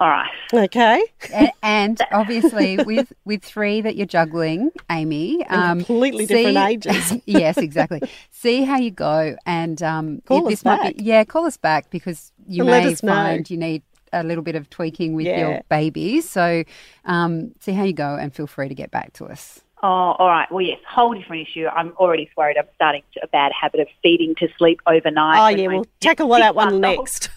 All 0.00 0.08
right. 0.08 0.30
Okay, 0.54 1.02
and, 1.32 1.50
and 1.62 2.00
obviously 2.10 2.78
with 2.78 3.12
with 3.26 3.42
three 3.44 3.82
that 3.82 3.96
you're 3.96 4.06
juggling, 4.06 4.70
Amy, 4.90 5.44
um, 5.48 5.78
completely 5.78 6.24
different 6.26 6.56
ages. 6.88 7.20
yes, 7.26 7.58
exactly. 7.58 8.00
See 8.30 8.64
how 8.64 8.78
you 8.78 8.90
go, 8.90 9.36
and 9.44 9.82
um, 9.82 10.22
Call 10.24 10.44
this 10.48 10.60
us 10.60 10.64
might 10.64 10.82
back. 10.82 10.96
be 10.96 11.04
yeah, 11.04 11.24
call 11.24 11.44
us 11.44 11.58
back 11.58 11.90
because 11.90 12.32
you 12.48 12.62
And 12.62 12.70
may 12.70 12.92
us 12.92 13.02
know. 13.02 13.12
find 13.12 13.50
you 13.50 13.58
need 13.58 13.82
a 14.12 14.24
little 14.24 14.42
bit 14.42 14.56
of 14.56 14.68
tweaking 14.70 15.14
with 15.14 15.26
Yeah. 15.26 15.38
your 15.48 15.60
babies. 15.68 16.28
So 16.28 16.64
um, 17.04 17.52
see 17.60 17.72
how 17.72 17.84
you 17.84 17.92
go, 17.92 18.16
and 18.16 18.34
feel 18.34 18.46
free 18.46 18.68
to 18.70 18.74
get 18.74 18.90
back 18.90 19.12
to 19.14 19.26
us. 19.26 19.60
Oh, 19.82 19.86
all 20.18 20.28
right. 20.28 20.50
Well, 20.50 20.62
yes, 20.62 20.78
whole 20.88 21.12
different 21.14 21.46
issue. 21.48 21.66
I'm 21.66 21.92
already 21.98 22.28
worried. 22.36 22.56
I'm 22.58 22.66
starting 22.74 23.02
to, 23.14 23.20
a 23.22 23.28
bad 23.28 23.52
habit 23.58 23.80
of 23.80 23.88
feeding 24.02 24.34
to 24.36 24.48
sleep 24.58 24.80
overnight. 24.86 25.38
oh 25.38 25.48
yeah, 25.62 25.68
we'll 25.68 25.86
tackle 26.00 26.28
that 26.30 26.54
one 26.54 26.80
next. 26.80 27.28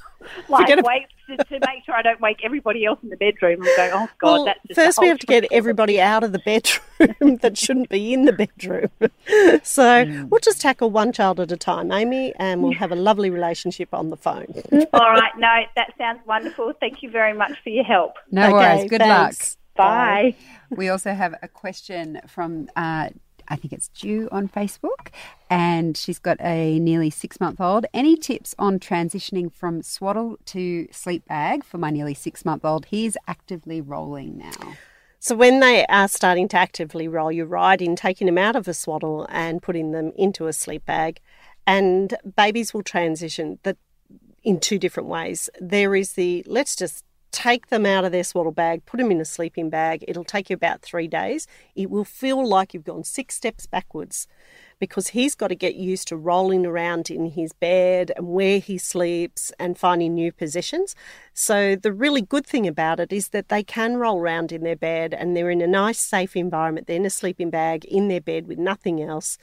Like, 0.48 0.62
Forget 0.62 0.79
ab- 0.79 0.86
wait 0.86 1.05
to, 1.27 1.38
to 1.38 1.60
make 1.65 1.84
sure 1.86 1.96
I 1.96 2.01
don't 2.01 2.20
wake 2.22 2.39
everybody 2.44 2.86
else 2.86 3.00
in 3.03 3.10
the 3.10 3.18
bedroom. 3.18 3.62
I'm 3.63 3.75
going, 3.77 3.92
oh 3.94 4.08
God, 4.20 4.32
well, 4.34 4.46
that's 4.46 4.60
just 4.68 4.75
first 4.80 5.00
we 5.01 5.08
have 5.08 5.20
to 5.20 5.25
get 5.27 5.46
everybody 5.51 6.00
out 6.01 6.24
of 6.24 6.32
the 6.32 6.39
bedroom 6.39 7.38
that 7.42 7.58
shouldn't 7.58 7.89
be 7.89 8.13
in 8.13 8.25
the 8.25 8.34
bedroom. 8.34 8.89
so 9.63 10.06
Hmm. 10.06 10.30
we'll 10.30 10.39
just 10.39 10.62
tackle 10.62 10.89
one 10.92 11.12
child 11.12 11.39
at 11.39 11.51
a 11.51 11.58
time, 11.58 11.92
Amy, 11.92 12.34
and 12.38 12.62
we'll 12.63 12.74
have 12.74 12.92
a 12.92 12.96
lovely 12.96 13.30
relationship 13.30 13.94
on 13.94 14.10
the 14.10 14.18
phone. 14.18 14.48
All 14.94 15.12
right. 15.12 15.32
No, 15.38 15.62
that 15.75 15.94
sounds 15.98 16.20
wonderful. 16.25 16.74
Thank 16.80 17.03
you 17.03 17.10
very 17.10 17.34
much 17.34 17.53
for 17.63 17.70
your 17.70 17.84
help. 17.84 18.13
No 18.32 18.48
Okay, 18.48 18.53
worries. 18.77 18.89
Good 18.89 19.01
thanks. 19.01 19.58
Bye. 19.75 20.36
luck. 20.70 20.77
We 20.77 20.89
also 20.89 21.13
have 21.13 21.36
a 21.42 21.48
question 21.48 22.20
from. 22.27 22.70
Uh, 22.75 23.10
I 23.53 23.55
think 23.55 23.72
it's 23.72 23.88
Jew 23.89 24.27
on 24.31 24.48
Facebook, 24.50 25.10
and 25.48 25.95
she's 25.95 26.17
got 26.17 26.41
a 26.41 26.79
nearly 26.79 27.12
six 27.12 27.39
month 27.39 27.62
old. 27.62 27.86
Any 27.93 28.17
tips 28.17 28.55
on 28.57 28.79
transitioning 28.79 29.53
from 29.53 29.83
swaddle 29.83 30.38
to 30.45 30.88
sleep 30.91 31.27
bag 31.27 31.63
for 31.63 31.77
my 31.77 31.91
nearly 31.91 32.15
six 32.15 32.43
month 32.43 32.65
old? 32.65 32.86
He's 32.86 33.15
actively 33.27 33.79
rolling 33.79 34.39
now. 34.39 34.74
So 35.19 35.36
when 35.36 35.60
they 35.60 35.86
are 35.86 36.07
starting 36.07 36.48
to 36.50 36.57
actively 36.57 37.07
roll, 37.07 37.31
you're 37.31 37.45
right 37.45 37.79
in 37.79 37.95
taking 37.95 38.25
them 38.25 38.39
out 38.39 38.55
of 38.55 38.67
a 38.67 38.74
swaddle 38.74 39.27
and 39.29 39.62
putting 39.62 39.91
them 39.91 40.12
into 40.15 40.48
a 40.48 40.53
sleep 40.53 40.88
bag. 40.88 41.22
And 41.67 42.15
babies 42.36 42.74
will 42.74 42.81
transition 42.81 43.60
that 43.62 43.77
in 44.43 44.60
two 44.60 44.79
different 44.79 45.10
ways. 45.10 45.48
There 45.62 45.95
is 45.95 46.13
the 46.13 46.43
let's 46.48 46.75
just 46.75 47.05
take 47.34 47.68
them 47.68 47.86
out 47.86 48.06
of 48.06 48.12
their 48.12 48.24
swaddle 48.24 48.52
bag, 48.52 48.86
put 48.86 48.98
them 48.98 49.12
in 49.12 49.20
a 49.20 49.25
sleeping 49.25 49.70
bag. 49.70 50.06
It'll 50.08 50.24
take 50.24 50.50
you 50.50 50.54
about 50.54 50.82
three 50.82 51.08
days. 51.08 51.48
It 51.75 51.90
will 51.90 52.06
feel 52.06 52.48
like 52.48 52.74
you've 52.74 52.86
gone 52.86 53.04
six 53.04 53.36
steps 53.36 53.66
backwards 53.66 54.28
because 54.80 55.10
he's 55.10 55.34
got 55.34 55.48
to 55.48 55.56
get 55.56 55.75
used 55.75 56.08
to 56.10 56.18
rolling 56.18 56.66
around 56.66 57.10
in 57.10 57.32
his 57.32 57.54
bed 57.54 58.12
and 58.16 58.28
where 58.28 58.60
he 58.60 58.78
sleeps 58.78 59.52
and 59.60 59.78
finding 59.78 60.13
new 60.13 60.32
positions. 60.32 60.96
So, 61.34 61.75
the 61.75 61.94
really 61.94 62.22
good 62.22 62.46
thing 62.46 62.68
about 62.68 63.00
it 63.00 63.12
is 63.12 63.30
that 63.30 63.50
they 63.50 63.63
can 63.63 63.98
roll 63.98 64.20
around 64.20 64.52
in 64.52 64.63
their 64.63 64.75
bed 64.75 65.13
and 65.13 65.36
they're 65.36 65.50
in 65.50 65.62
a 65.62 65.68
nice, 65.68 66.00
safe 66.00 66.36
environment. 66.36 66.88
They're 66.88 66.98
in 66.98 67.06
a 67.06 67.10
sleeping 67.10 67.50
bag 67.50 67.86
in 67.86 68.10
their 68.10 68.22
bed 68.22 68.48
with 68.48 68.60
nothing 68.60 69.02
else. 69.02 69.38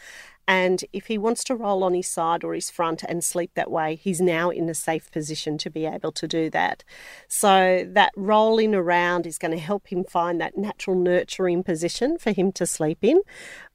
And 0.50 0.84
if 0.92 1.06
he 1.06 1.16
wants 1.16 1.44
to 1.44 1.54
roll 1.54 1.84
on 1.84 1.94
his 1.94 2.08
side 2.08 2.42
or 2.42 2.54
his 2.54 2.70
front 2.70 3.04
and 3.04 3.22
sleep 3.22 3.52
that 3.54 3.70
way, 3.70 3.94
he's 3.94 4.20
now 4.20 4.50
in 4.50 4.68
a 4.68 4.74
safe 4.74 5.08
position 5.12 5.58
to 5.58 5.70
be 5.70 5.86
able 5.86 6.10
to 6.10 6.26
do 6.26 6.50
that. 6.50 6.82
So 7.28 7.86
that 7.92 8.10
rolling 8.16 8.74
around 8.74 9.28
is 9.28 9.38
going 9.38 9.52
to 9.52 9.58
help 9.58 9.92
him 9.92 10.02
find 10.02 10.40
that 10.40 10.58
natural 10.58 10.96
nurturing 10.96 11.62
position 11.62 12.18
for 12.18 12.32
him 12.32 12.50
to 12.54 12.66
sleep 12.66 12.98
in. 13.02 13.22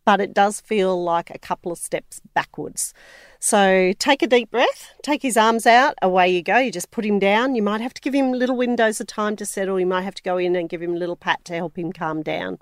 But 0.03 0.19
it 0.19 0.33
does 0.33 0.59
feel 0.59 1.01
like 1.01 1.29
a 1.29 1.39
couple 1.39 1.71
of 1.71 1.77
steps 1.77 2.19
backwards. 2.33 2.93
So 3.39 3.93
take 3.97 4.21
a 4.21 4.27
deep 4.27 4.51
breath, 4.51 4.95
take 5.01 5.21
his 5.21 5.37
arms 5.37 5.65
out, 5.65 5.95
away 6.01 6.27
you 6.27 6.43
go. 6.43 6.57
You 6.57 6.73
just 6.73 6.91
put 6.91 7.05
him 7.05 7.19
down. 7.19 7.55
You 7.55 7.63
might 7.63 7.79
have 7.79 7.93
to 7.93 8.01
give 8.01 8.13
him 8.13 8.33
little 8.33 8.57
windows 8.57 8.99
of 8.99 9.07
time 9.07 9.37
to 9.37 9.45
settle. 9.45 9.79
You 9.79 9.85
might 9.85 10.01
have 10.01 10.15
to 10.15 10.23
go 10.23 10.37
in 10.37 10.57
and 10.57 10.67
give 10.67 10.81
him 10.81 10.95
a 10.95 10.99
little 10.99 11.15
pat 11.15 11.45
to 11.45 11.55
help 11.55 11.77
him 11.77 11.93
calm 11.93 12.21
down. 12.21 12.57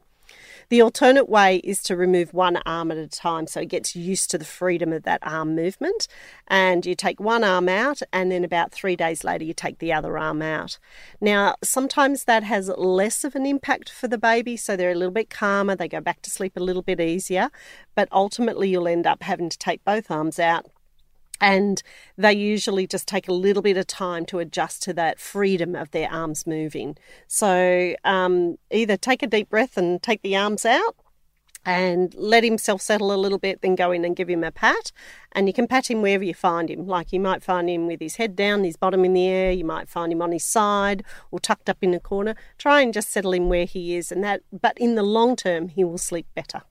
The 0.70 0.82
alternate 0.82 1.29
way 1.29 1.58
is 1.58 1.82
to 1.84 1.96
remove 1.96 2.34
one 2.34 2.58
arm 2.65 2.91
at 2.91 2.98
a 2.98 3.08
time 3.08 3.48
so 3.48 3.62
it 3.62 3.70
gets 3.70 3.96
used 3.96 4.32
to 4.32 4.38
the 4.38 4.46
freedom 4.46 4.91
of 4.93 5.03
that 5.03 5.20
arm 5.24 5.55
movement. 5.55 6.08
And 6.48 6.86
you 6.86 6.96
take 6.96 7.20
one 7.20 7.43
arm 7.43 7.70
out, 7.70 8.01
and 8.12 8.32
then 8.32 8.43
about 8.43 8.72
three 8.72 8.96
days 8.96 9.24
later, 9.24 9.46
you 9.46 9.53
take 9.53 9.79
the 9.79 9.93
other 9.93 10.17
arm 10.17 10.41
out. 10.41 10.77
Now, 11.22 11.55
sometimes 11.63 12.25
that 12.25 12.43
has 12.43 12.70
less 12.70 13.24
of 13.24 13.36
an 13.36 13.46
impact 13.46 13.89
for 13.89 14.08
the 14.08 14.17
baby, 14.17 14.58
so 14.58 14.75
they're 14.75 14.91
a 14.91 14.96
little 14.96 15.12
bit 15.12 15.29
calmer, 15.29 15.75
they 15.75 15.88
go 15.88 16.01
back 16.01 16.22
to 16.24 16.29
sleep 16.29 16.58
a 16.58 16.63
little 16.63 16.82
bit 16.82 17.00
easier, 17.00 17.50
but 17.96 18.08
ultimately, 18.12 18.70
you'll 18.70 18.88
end 18.88 19.08
up 19.08 19.24
having 19.24 19.50
to 19.50 19.58
take 19.58 19.84
both 19.84 20.10
arms 20.12 20.39
out 20.39 20.67
and 21.43 21.83
they 22.17 22.31
usually 22.31 22.88
just 22.88 23.05
take 23.05 23.27
a 23.27 23.33
little 23.33 23.62
bit 23.62 23.75
of 23.75 23.85
time 23.85 24.25
to 24.25 24.39
adjust 24.39 24.81
to 24.83 24.93
that 24.93 25.19
freedom 25.19 25.75
of 25.75 25.91
their 25.91 26.09
arms 26.09 26.47
moving. 26.47 26.95
So 27.27 27.95
um, 28.05 28.57
either 28.71 28.95
take 28.95 29.21
a 29.21 29.27
deep 29.27 29.50
breath 29.50 29.75
and 29.75 30.01
take 30.01 30.21
the 30.21 30.38
arms 30.38 30.65
out 30.65 30.95
and 31.65 32.15
let 32.15 32.45
himself 32.45 32.81
settle 32.81 33.13
a 33.13 33.19
little 33.19 33.38
bit, 33.38 33.62
then 33.62 33.75
go 33.75 33.91
in 33.91 34.05
and 34.05 34.15
give 34.15 34.29
him 34.29 34.41
a 34.41 34.51
pat. 34.51 34.93
And 35.33 35.47
you 35.47 35.53
can 35.53 35.67
pat 35.67 35.91
him 35.91 36.01
wherever 36.01 36.23
you 36.23 36.33
find 36.33 36.69
him. 36.69 36.88
Like 36.88 37.12
you 37.12 37.19
might 37.19 37.43
find 37.43 37.69
him 37.69 37.88
with 37.88 38.00
his 38.00 38.15
head 38.15 38.38
down, 38.38 38.63
his 38.63 38.77
bottom 38.77 39.03
in 39.03 39.12
the 39.12 39.27
air, 39.27 39.51
you 39.51 39.65
might 39.65 39.89
find 39.89 40.13
him 40.13 40.21
on 40.21 40.31
his 40.31 40.45
side 40.45 41.03
or 41.29 41.41
tucked 41.41 41.69
up 41.69 41.79
in 41.81 41.93
a 41.93 42.00
corner. 42.00 42.35
Try 42.57 42.79
and 42.79 42.93
just 42.93 43.09
settle 43.09 43.33
him 43.33 43.50
where 43.50 43.65
he 43.65 43.97
is 43.97 44.13
and 44.13 44.23
that 44.23 44.43
but 44.50 44.77
in 44.77 44.95
the 44.95 45.03
long 45.03 45.35
term 45.35 45.67
he 45.67 45.83
will 45.83 45.97
sleep 45.97 46.27
better. 46.33 46.62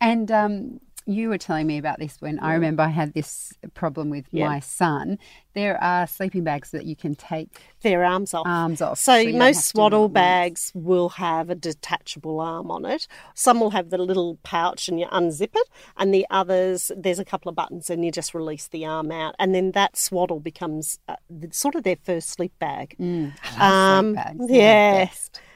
And 0.00 0.32
um, 0.32 0.80
you 1.10 1.28
were 1.28 1.38
telling 1.38 1.66
me 1.66 1.78
about 1.78 1.98
this 1.98 2.16
when 2.20 2.38
I 2.38 2.54
remember 2.54 2.82
I 2.82 2.88
had 2.88 3.12
this 3.14 3.52
problem 3.74 4.10
with 4.10 4.26
Yeah. 4.30 4.46
my 4.48 4.60
son. 4.60 5.18
There 5.54 5.82
are 5.82 6.06
sleeping 6.06 6.44
bags 6.44 6.70
that 6.70 6.84
you 6.86 6.94
can 6.94 7.14
take 7.16 7.60
Their 7.82 8.04
arms 8.04 8.32
off. 8.34 8.46
arms 8.46 8.80
off. 8.80 8.98
So, 8.98 9.16
you 9.16 9.36
most 9.36 9.40
to 9.40 9.52
do 9.54 9.58
it 9.58 9.62
swaddle 9.64 10.08
bags 10.08 10.70
will 10.74 11.08
have 11.10 11.50
a 11.50 11.54
detachable 11.56 12.38
arm 12.40 12.70
on 12.70 12.84
it. 12.84 13.08
Some 13.34 13.58
will 13.60 13.70
have 13.70 13.90
the 13.90 13.98
little 13.98 14.38
pouch 14.44 14.88
and 14.88 15.00
you 15.00 15.06
unzip 15.06 15.50
it, 15.54 15.68
and 15.96 16.14
the 16.14 16.26
others 16.30 16.92
there's 16.96 17.18
a 17.18 17.24
couple 17.24 17.48
of 17.48 17.56
buttons 17.56 17.90
and 17.90 18.04
you 18.04 18.12
just 18.12 18.32
release 18.34 18.68
the 18.68 18.84
arm 18.86 19.10
out, 19.10 19.34
and 19.38 19.54
then 19.54 19.72
that 19.72 19.96
swaddle 19.96 20.40
becomes 20.40 20.98
uh, 21.08 21.16
sort 21.50 21.74
of 21.74 21.82
their 21.82 21.96
first 22.02 22.28
sleep 22.30 22.52
bag. 22.60 22.94
Mm, 23.00 23.24
love 23.26 23.34
sleep 23.50 23.60
Um, 23.60 24.14
bags. 24.14 24.46
Yeah. 24.48 25.08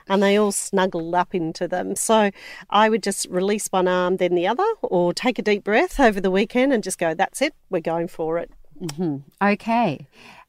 And 0.08 0.22
they 0.22 0.36
all 0.36 0.52
snuggle 0.52 1.14
up 1.16 1.34
into 1.34 1.66
them. 1.66 1.96
So 1.96 2.30
I 2.70 2.88
would 2.88 3.02
just 3.02 3.26
release 3.30 3.68
one 3.68 3.88
arm, 3.88 4.18
then 4.18 4.34
the 4.34 4.46
other, 4.46 4.66
or 4.82 5.12
take 5.14 5.38
a 5.38 5.42
deep 5.42 5.64
breath 5.64 5.98
over 5.98 6.20
the 6.20 6.30
weekend 6.30 6.72
and 6.72 6.82
just 6.84 6.98
go, 6.98 7.14
that's 7.14 7.40
it, 7.40 7.54
we're 7.70 7.80
going 7.80 8.08
for 8.08 8.38
it. 8.38 8.50
Okay. 9.42 10.06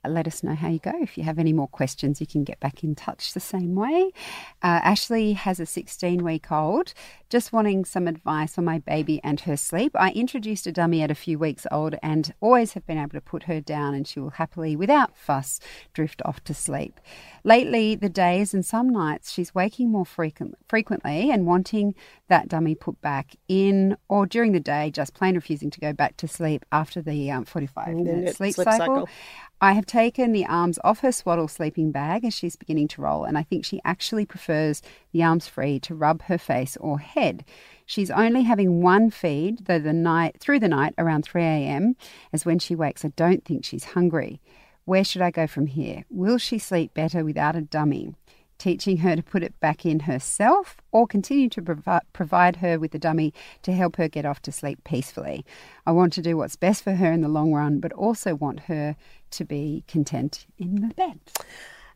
let 0.08 0.28
us 0.28 0.44
know 0.44 0.56
how 0.56 0.68
you 0.70 0.80
go. 0.80 0.94
If 1.02 1.18
you 1.18 1.24
have 1.24 1.40
any 1.40 1.54
more 1.54 1.68
questions, 1.68 2.20
you 2.22 2.28
can 2.28 2.44
get 2.44 2.60
back 2.60 2.84
in 2.84 2.96
touch 2.96 3.34
the 3.34 3.40
same 3.40 3.76
way. 3.76 4.12
Uh, 4.62 4.80
Ashley 4.84 5.34
has 5.34 5.60
a 5.60 5.66
16 5.66 6.24
week 6.24 6.52
old, 6.52 6.94
just 7.30 7.52
wanting 7.54 7.86
some 7.86 8.08
advice 8.08 8.58
on 8.58 8.66
my 8.66 8.80
baby 8.80 9.20
and 9.24 9.40
her 9.42 9.58
sleep. 9.58 9.92
I 9.96 10.12
introduced 10.12 10.68
a 10.68 10.72
dummy 10.72 11.02
at 11.02 11.12
a 11.12 11.16
few 11.16 11.40
weeks 11.40 11.66
old 11.72 11.96
and 12.04 12.34
always 12.40 12.74
have 12.74 12.86
been 12.86 12.98
able 12.98 13.12
to 13.12 13.22
put 13.22 13.44
her 13.44 13.62
down, 13.62 13.94
and 13.94 14.08
she 14.08 14.20
will 14.20 14.32
happily, 14.32 14.76
without 14.76 15.18
fuss, 15.18 15.60
drift 15.94 16.22
off 16.26 16.44
to 16.44 16.54
sleep. 16.54 17.00
Lately, 17.46 17.94
the 17.94 18.10
days 18.10 18.56
and 18.56 18.66
some 18.66 18.90
nights, 18.90 19.32
she's 19.32 19.54
waking 19.54 19.92
more 19.92 20.04
frequent, 20.04 20.56
frequently 20.68 21.30
and 21.30 21.46
wanting 21.46 21.94
that 22.28 22.48
dummy 22.48 22.74
put 22.74 23.00
back 23.02 23.36
in, 23.48 23.98
or 24.10 24.26
during 24.26 24.52
the 24.52 24.60
day, 24.60 24.90
just 24.90 25.14
plain 25.14 25.36
refusing 25.36 25.70
to 25.70 25.80
go 25.80 25.94
back 25.94 26.18
to 26.18 26.28
sleep 26.28 26.66
after 26.72 27.04
the 27.04 27.30
um, 27.30 27.46
45 27.46 27.98
minute 27.98 28.36
sleep, 28.36 28.56
sleep 28.56 28.66
cycle. 28.66 28.80
cycle. 28.80 29.10
I 29.62 29.74
have 29.74 29.86
taken 29.86 30.32
the 30.32 30.48
arms 30.48 30.80
off 30.84 31.02
her 31.02 31.12
swaddle 31.12 31.48
sleeping 31.48 31.92
bag 31.92 32.26
as 32.26 32.34
she's 32.34 32.56
beginning 32.56 32.88
to 32.90 33.04
roll, 33.04 33.26
and 33.26 33.38
I 33.38 33.44
think 33.44 33.64
she 33.64 33.80
actually 33.86 34.26
prefers 34.26 34.82
the 35.12 35.22
arms 35.22 35.48
free 35.48 35.80
to 35.82 35.94
rub 35.94 36.24
her 36.24 36.40
face 36.40 36.76
or 36.78 36.98
head. 36.98 37.46
She's 37.86 38.10
only 38.10 38.42
having 38.42 38.82
one 38.82 39.12
feed 39.12 39.66
though 39.66 39.78
the 39.78 39.94
night 39.94 40.38
through 40.40 40.62
the 40.62 40.68
night 40.68 40.96
around 40.98 41.26
3 41.26 41.44
a.m. 41.44 41.96
as 42.34 42.44
when 42.44 42.58
she 42.58 42.74
wakes 42.74 43.06
I 43.06 43.10
don't 43.10 43.46
think 43.46 43.64
she's 43.64 43.84
hungry. 43.84 44.42
Where 44.86 45.04
should 45.04 45.22
I 45.22 45.32
go 45.32 45.48
from 45.48 45.68
here? 45.68 46.06
Will 46.10 46.38
she 46.38 46.60
sleep 46.60 46.94
better 46.94 47.26
without 47.26 47.56
a 47.56 47.62
dummy? 47.62 48.14
teaching 48.58 48.98
her 48.98 49.16
to 49.16 49.24
put 49.24 49.44
it 49.44 49.60
back 49.60 49.86
in 49.86 50.02
herself 50.02 50.78
or 50.92 51.08
continue 51.08 51.50
to 51.50 51.62
provi- 51.62 52.06
provide 52.14 52.58
her 52.58 52.80
with 52.80 52.96
a 52.96 53.00
dummy 53.00 53.34
to 53.62 53.74
help 53.74 53.98
her 53.98 54.08
get 54.08 54.26
off 54.26 54.42
to 54.42 54.52
sleep 54.52 54.84
peacefully. 54.84 55.46
I 55.86 55.92
want 55.92 56.14
to 56.14 56.22
do 56.22 56.38
what's 56.38 56.56
best 56.56 56.84
for 56.84 56.94
her 56.94 57.12
in 57.12 57.22
the 57.22 57.28
long 57.28 57.52
run, 57.54 57.80
but 57.80 57.92
also 57.94 58.36
want 58.36 58.62
her 58.62 58.96
to 59.32 59.46
be 59.46 59.84
content 59.88 60.46
in 60.58 60.76
the 60.76 60.94
bed. 60.94 61.20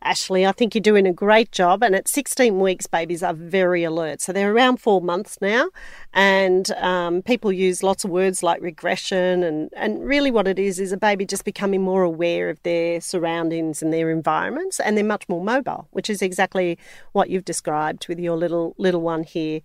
Ashley. 0.01 0.45
I 0.45 0.51
think 0.51 0.73
you're 0.73 0.81
doing 0.81 1.05
a 1.05 1.13
great 1.13 1.51
job. 1.51 1.83
And 1.83 1.95
at 1.95 2.07
16 2.07 2.59
weeks, 2.59 2.87
babies 2.87 3.23
are 3.23 3.33
very 3.33 3.83
alert. 3.83 4.21
So 4.21 4.31
they're 4.31 4.53
around 4.53 4.77
four 4.77 5.01
months 5.01 5.37
now. 5.41 5.69
And 6.13 6.71
um, 6.71 7.21
people 7.21 7.51
use 7.51 7.83
lots 7.83 8.03
of 8.03 8.11
words 8.11 8.41
like 8.43 8.61
regression. 8.61 9.43
And, 9.43 9.69
and 9.75 10.03
really, 10.05 10.31
what 10.31 10.47
it 10.47 10.59
is, 10.59 10.79
is 10.79 10.91
a 10.91 10.97
baby 10.97 11.25
just 11.25 11.45
becoming 11.45 11.81
more 11.81 12.03
aware 12.03 12.49
of 12.49 12.61
their 12.63 13.01
surroundings 13.01 13.81
and 13.81 13.93
their 13.93 14.09
environments. 14.09 14.79
And 14.79 14.97
they're 14.97 15.05
much 15.05 15.27
more 15.27 15.43
mobile, 15.43 15.87
which 15.91 16.09
is 16.09 16.21
exactly 16.21 16.77
what 17.11 17.29
you've 17.29 17.45
described 17.45 18.07
with 18.07 18.19
your 18.19 18.37
little, 18.37 18.75
little 18.77 19.01
one 19.01 19.23
here. 19.23 19.61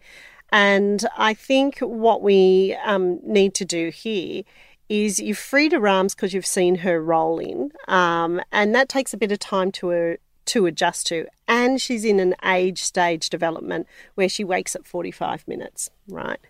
And 0.52 1.04
I 1.16 1.34
think 1.34 1.78
what 1.80 2.22
we 2.22 2.76
um, 2.84 3.18
need 3.24 3.54
to 3.54 3.64
do 3.64 3.90
here 3.90 4.42
is 4.88 5.18
you've 5.18 5.38
freed 5.38 5.72
her 5.72 5.88
arms 5.88 6.14
because 6.14 6.34
you've 6.34 6.46
seen 6.46 6.76
her 6.76 7.02
rolling, 7.02 7.70
um, 7.88 8.40
and 8.52 8.74
that 8.74 8.88
takes 8.88 9.14
a 9.14 9.16
bit 9.16 9.32
of 9.32 9.38
time 9.38 9.72
to 9.72 9.90
uh, 9.90 10.14
to 10.46 10.66
adjust 10.66 11.06
to. 11.08 11.26
And 11.46 11.80
she's 11.80 12.04
in 12.04 12.20
an 12.20 12.34
age 12.44 12.82
stage 12.82 13.28
development 13.30 13.86
where 14.14 14.28
she 14.28 14.44
wakes 14.44 14.74
at 14.74 14.86
45 14.86 15.46
minutes, 15.48 15.90
right? 16.08 16.40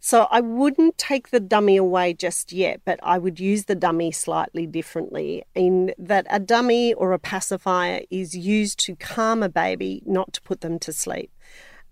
So 0.00 0.28
I 0.30 0.40
wouldn't 0.40 0.96
take 0.96 1.30
the 1.30 1.40
dummy 1.40 1.76
away 1.76 2.14
just 2.14 2.52
yet, 2.52 2.82
but 2.84 3.00
I 3.02 3.18
would 3.18 3.40
use 3.40 3.64
the 3.64 3.74
dummy 3.74 4.12
slightly 4.12 4.64
differently 4.64 5.44
in 5.54 5.92
that 5.98 6.26
a 6.30 6.38
dummy 6.38 6.94
or 6.94 7.12
a 7.12 7.18
pacifier 7.18 8.02
is 8.08 8.36
used 8.36 8.78
to 8.80 8.94
calm 8.94 9.42
a 9.42 9.48
baby, 9.48 10.02
not 10.06 10.32
to 10.34 10.42
put 10.42 10.60
them 10.60 10.78
to 10.80 10.92
sleep. 10.92 11.32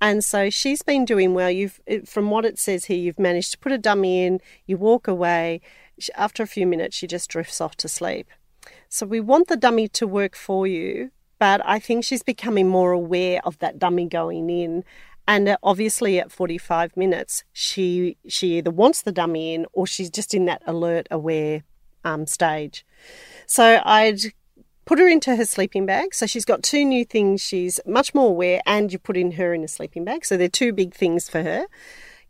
And 0.00 0.24
so 0.24 0.50
she's 0.50 0.82
been 0.82 1.04
doing 1.04 1.34
well. 1.34 1.50
You've, 1.50 1.80
from 2.04 2.30
what 2.30 2.44
it 2.44 2.58
says 2.58 2.84
here, 2.84 2.98
you've 2.98 3.18
managed 3.18 3.52
to 3.52 3.58
put 3.58 3.72
a 3.72 3.78
dummy 3.78 4.24
in, 4.24 4.40
you 4.66 4.76
walk 4.76 5.08
away. 5.08 5.60
After 6.14 6.42
a 6.42 6.46
few 6.46 6.66
minutes, 6.66 6.96
she 6.96 7.06
just 7.06 7.30
drifts 7.30 7.60
off 7.60 7.76
to 7.76 7.88
sleep. 7.88 8.28
So 8.88 9.06
we 9.06 9.20
want 9.20 9.48
the 9.48 9.56
dummy 9.56 9.88
to 9.88 10.06
work 10.06 10.36
for 10.36 10.66
you, 10.66 11.10
but 11.38 11.60
I 11.64 11.78
think 11.78 12.04
she's 12.04 12.22
becoming 12.22 12.68
more 12.68 12.92
aware 12.92 13.40
of 13.44 13.58
that 13.58 13.78
dummy 13.78 14.06
going 14.06 14.48
in. 14.50 14.84
And 15.28 15.48
uh, 15.48 15.56
obviously, 15.62 16.18
at 16.18 16.30
45 16.30 16.96
minutes, 16.96 17.44
she 17.52 18.16
she 18.28 18.58
either 18.58 18.70
wants 18.70 19.02
the 19.02 19.12
dummy 19.12 19.54
in 19.54 19.66
or 19.72 19.86
she's 19.86 20.10
just 20.10 20.34
in 20.34 20.44
that 20.46 20.62
alert, 20.66 21.08
aware 21.10 21.64
um, 22.04 22.26
stage. 22.26 22.86
So 23.46 23.80
I'd 23.84 24.20
put 24.84 24.98
her 25.00 25.08
into 25.08 25.34
her 25.34 25.44
sleeping 25.44 25.84
bag. 25.84 26.14
So 26.14 26.26
she's 26.26 26.44
got 26.44 26.62
two 26.62 26.84
new 26.84 27.04
things. 27.04 27.40
She's 27.42 27.80
much 27.86 28.14
more 28.14 28.28
aware, 28.28 28.60
and 28.66 28.92
you 28.92 28.98
put 28.98 29.16
in 29.16 29.32
her 29.32 29.52
in 29.52 29.64
a 29.64 29.68
sleeping 29.68 30.04
bag. 30.04 30.24
So 30.24 30.36
they're 30.36 30.48
two 30.48 30.72
big 30.72 30.94
things 30.94 31.28
for 31.28 31.42
her 31.42 31.66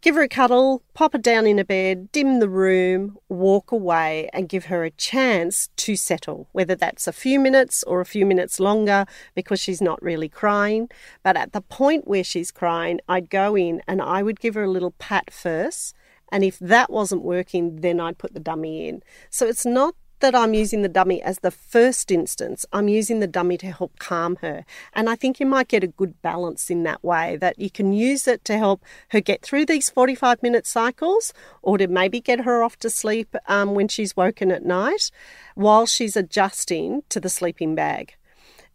give 0.01 0.15
her 0.15 0.23
a 0.23 0.29
cuddle, 0.29 0.83
pop 0.95 1.13
her 1.13 1.19
down 1.19 1.47
in 1.47 1.59
a 1.59 1.65
bed, 1.65 2.11
dim 2.13 2.41
the 2.41 2.49
room, 2.49 3.19
walk 3.29 3.73
away, 3.73 4.31
and 4.33 4.49
give 4.49 4.67
her 4.67 4.85
a 4.85 4.91
chance 4.91 5.69
to 5.77 5.97
settle, 5.97 6.49
whether 6.53 6.75
that's 6.75 7.07
a 7.07 7.13
few 7.13 7.41
minutes 7.41 7.83
or 7.85 8.01
a 8.01 8.07
few 8.07 8.27
minutes 8.27 8.61
longer 8.61 9.07
because 9.35 9.61
she's 9.61 9.83
not 9.83 10.03
really 10.03 10.29
crying. 10.29 10.89
But 11.23 11.37
at 11.37 11.53
the 11.53 11.61
point 11.61 12.07
where 12.07 12.25
she's 12.25 12.51
crying, 12.51 13.01
I'd 13.09 13.31
go 13.31 13.57
in 13.57 13.83
and 13.89 14.01
I 14.01 14.23
would 14.23 14.41
give 14.41 14.55
her 14.55 14.65
a 14.65 14.71
little 14.71 14.93
pat 14.93 15.33
first. 15.33 15.95
And 16.33 16.43
if 16.43 16.59
that 16.59 16.91
wasn't 16.91 17.23
working, 17.23 17.77
then 17.77 18.01
I'd 18.01 18.19
put 18.19 18.35
the 18.35 18.41
dummy 18.41 18.89
in. 18.89 19.03
So 19.31 19.47
it's 19.47 19.65
not 19.67 19.95
that 20.21 20.35
I'm 20.35 20.55
using 20.55 20.83
the 20.83 20.89
dummy 20.89 21.23
as 21.23 21.41
the 21.41 21.51
first 21.51 22.11
instance. 22.11 22.65
I'm 22.73 22.89
using 22.89 23.21
the 23.21 23.27
dummy 23.27 23.59
to 23.59 23.71
help 23.71 23.99
calm 23.99 24.37
her. 24.37 24.65
And 24.93 25.11
I 25.11 25.15
think 25.15 25.39
you 25.39 25.47
might 25.47 25.69
get 25.69 25.85
a 25.85 25.89
good 25.89 26.21
balance 26.23 26.71
in 26.71 26.83
that 26.85 27.05
way 27.05 27.37
that 27.37 27.59
you 27.59 27.71
can 27.71 27.93
use 27.93 28.27
it 28.27 28.45
to 28.47 28.57
help 28.57 28.83
her 29.11 29.21
get 29.21 29.43
through 29.43 29.67
these 29.67 29.91
45 29.91 30.43
minute 30.43 30.67
cycles 30.67 31.33
or 31.63 31.79
to 31.79 31.87
maybe 31.87 32.21
get 32.21 32.41
her 32.41 32.63
off 32.63 32.77
to 32.79 32.91
sleep 32.91 33.35
um, 33.47 33.75
when 33.75 33.89
she's 33.89 34.17
woken 34.17 34.51
at 34.51 34.65
night 34.65 35.11
while 35.55 35.87
she's 35.87 36.17
adjusting 36.17 37.03
to 37.09 37.21
the 37.21 37.29
sleeping 37.29 37.75
bag. 37.75 38.15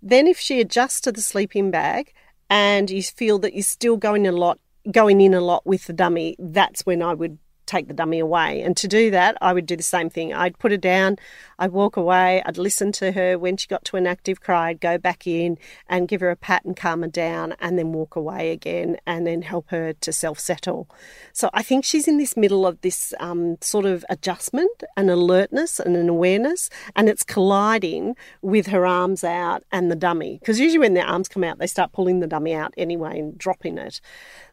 Then, 0.01 0.27
if 0.27 0.39
she 0.39 0.59
adjusts 0.59 1.01
to 1.01 1.11
the 1.11 1.21
sleeping 1.21 1.69
bag 1.69 2.13
and 2.49 2.89
you 2.89 3.03
feel 3.03 3.37
that 3.39 3.53
you're 3.53 3.63
still 3.63 3.97
going 3.97 4.25
a 4.25 4.31
lot, 4.31 4.59
going 4.91 5.21
in 5.21 5.33
a 5.33 5.41
lot 5.41 5.65
with 5.65 5.85
the 5.85 5.93
dummy, 5.93 6.35
that's 6.39 6.85
when 6.85 7.03
I 7.03 7.13
would 7.13 7.37
take 7.65 7.87
the 7.87 7.93
dummy 7.93 8.19
away. 8.19 8.61
And 8.61 8.75
to 8.77 8.87
do 8.87 9.11
that, 9.11 9.37
I 9.41 9.53
would 9.53 9.65
do 9.65 9.75
the 9.75 9.83
same 9.83 10.09
thing. 10.09 10.33
I'd 10.33 10.57
put 10.59 10.71
her 10.71 10.77
down, 10.77 11.17
I'd 11.57 11.71
walk 11.71 11.97
away, 11.97 12.41
I'd 12.45 12.57
listen 12.57 12.91
to 12.93 13.11
her. 13.11 13.37
When 13.37 13.57
she 13.57 13.67
got 13.67 13.85
to 13.85 13.97
an 13.97 14.07
active 14.07 14.41
cry, 14.41 14.69
I'd 14.69 14.81
go 14.81 14.97
back 14.97 15.27
in 15.27 15.57
and 15.87 16.07
give 16.07 16.21
her 16.21 16.29
a 16.29 16.35
pat 16.35 16.65
and 16.65 16.75
calm 16.75 17.01
her 17.01 17.07
down, 17.07 17.55
and 17.59 17.77
then 17.77 17.93
walk 17.93 18.15
away 18.15 18.51
again 18.51 18.97
and 19.05 19.25
then 19.25 19.41
help 19.41 19.69
her 19.69 19.93
to 19.93 20.11
self 20.11 20.39
settle. 20.39 20.89
So 21.33 21.49
I 21.53 21.63
think 21.63 21.85
she's 21.85 22.07
in 22.07 22.17
this 22.17 22.35
middle 22.35 22.65
of 22.65 22.81
this 22.81 23.13
um, 23.19 23.57
sort 23.61 23.85
of 23.85 24.03
adjustment 24.09 24.83
and 24.97 25.09
alertness 25.09 25.79
and 25.79 25.95
an 25.95 26.09
awareness, 26.09 26.69
and 26.95 27.09
it's 27.09 27.23
colliding 27.23 28.15
with 28.41 28.67
her 28.67 28.85
arms 28.85 29.23
out 29.23 29.63
and 29.71 29.91
the 29.91 29.95
dummy. 29.95 30.39
Because 30.39 30.59
usually 30.59 30.79
when 30.79 30.93
their 30.93 31.05
arms 31.05 31.27
come 31.27 31.43
out, 31.43 31.59
they 31.59 31.67
start 31.67 31.91
pulling 31.91 32.19
the 32.19 32.27
dummy 32.27 32.53
out 32.53 32.73
anyway 32.77 33.19
and 33.19 33.37
dropping 33.37 33.77
it. 33.77 34.01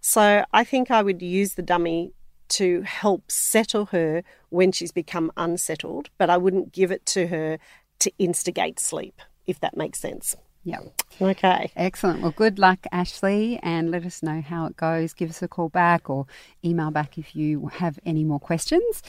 So 0.01 0.45
I 0.53 0.65
think 0.65 0.91
I 0.91 1.03
would 1.03 1.23
use 1.23 1.55
the 1.55 1.63
dummy 1.63 2.13
to 2.51 2.83
help 2.83 3.31
settle 3.31 3.87
her 3.87 4.23
when 4.49 4.73
she's 4.73 4.93
become 4.93 5.31
unsettled, 5.37 6.11
but 6.19 6.31
I 6.31 6.37
wouldn't 6.37 6.73
give 6.73 6.91
it 6.91 7.05
to 7.07 7.29
her 7.29 7.59
to 8.01 8.13
instigate 8.19 8.79
sleep, 8.79 9.21
if 9.47 9.61
that 9.61 9.77
makes 9.77 9.99
sense. 10.01 10.37
Yeah. 10.65 10.81
Okay. 11.21 11.71
Excellent. 11.77 12.21
Well, 12.21 12.33
good 12.33 12.59
luck, 12.59 12.87
Ashley, 12.93 13.59
and 13.63 13.91
let 13.91 14.05
us 14.05 14.23
know 14.23 14.43
how 14.43 14.67
it 14.67 14.77
goes. 14.77 15.15
Give 15.15 15.31
us 15.31 15.43
a 15.43 15.49
call 15.49 15.69
back 15.71 16.11
or 16.11 16.27
email 16.65 16.91
back 16.91 17.17
if 17.17 17.35
you 17.35 17.69
have 17.69 17.99
any 18.05 18.25
more 18.25 18.41
questions. 18.41 19.03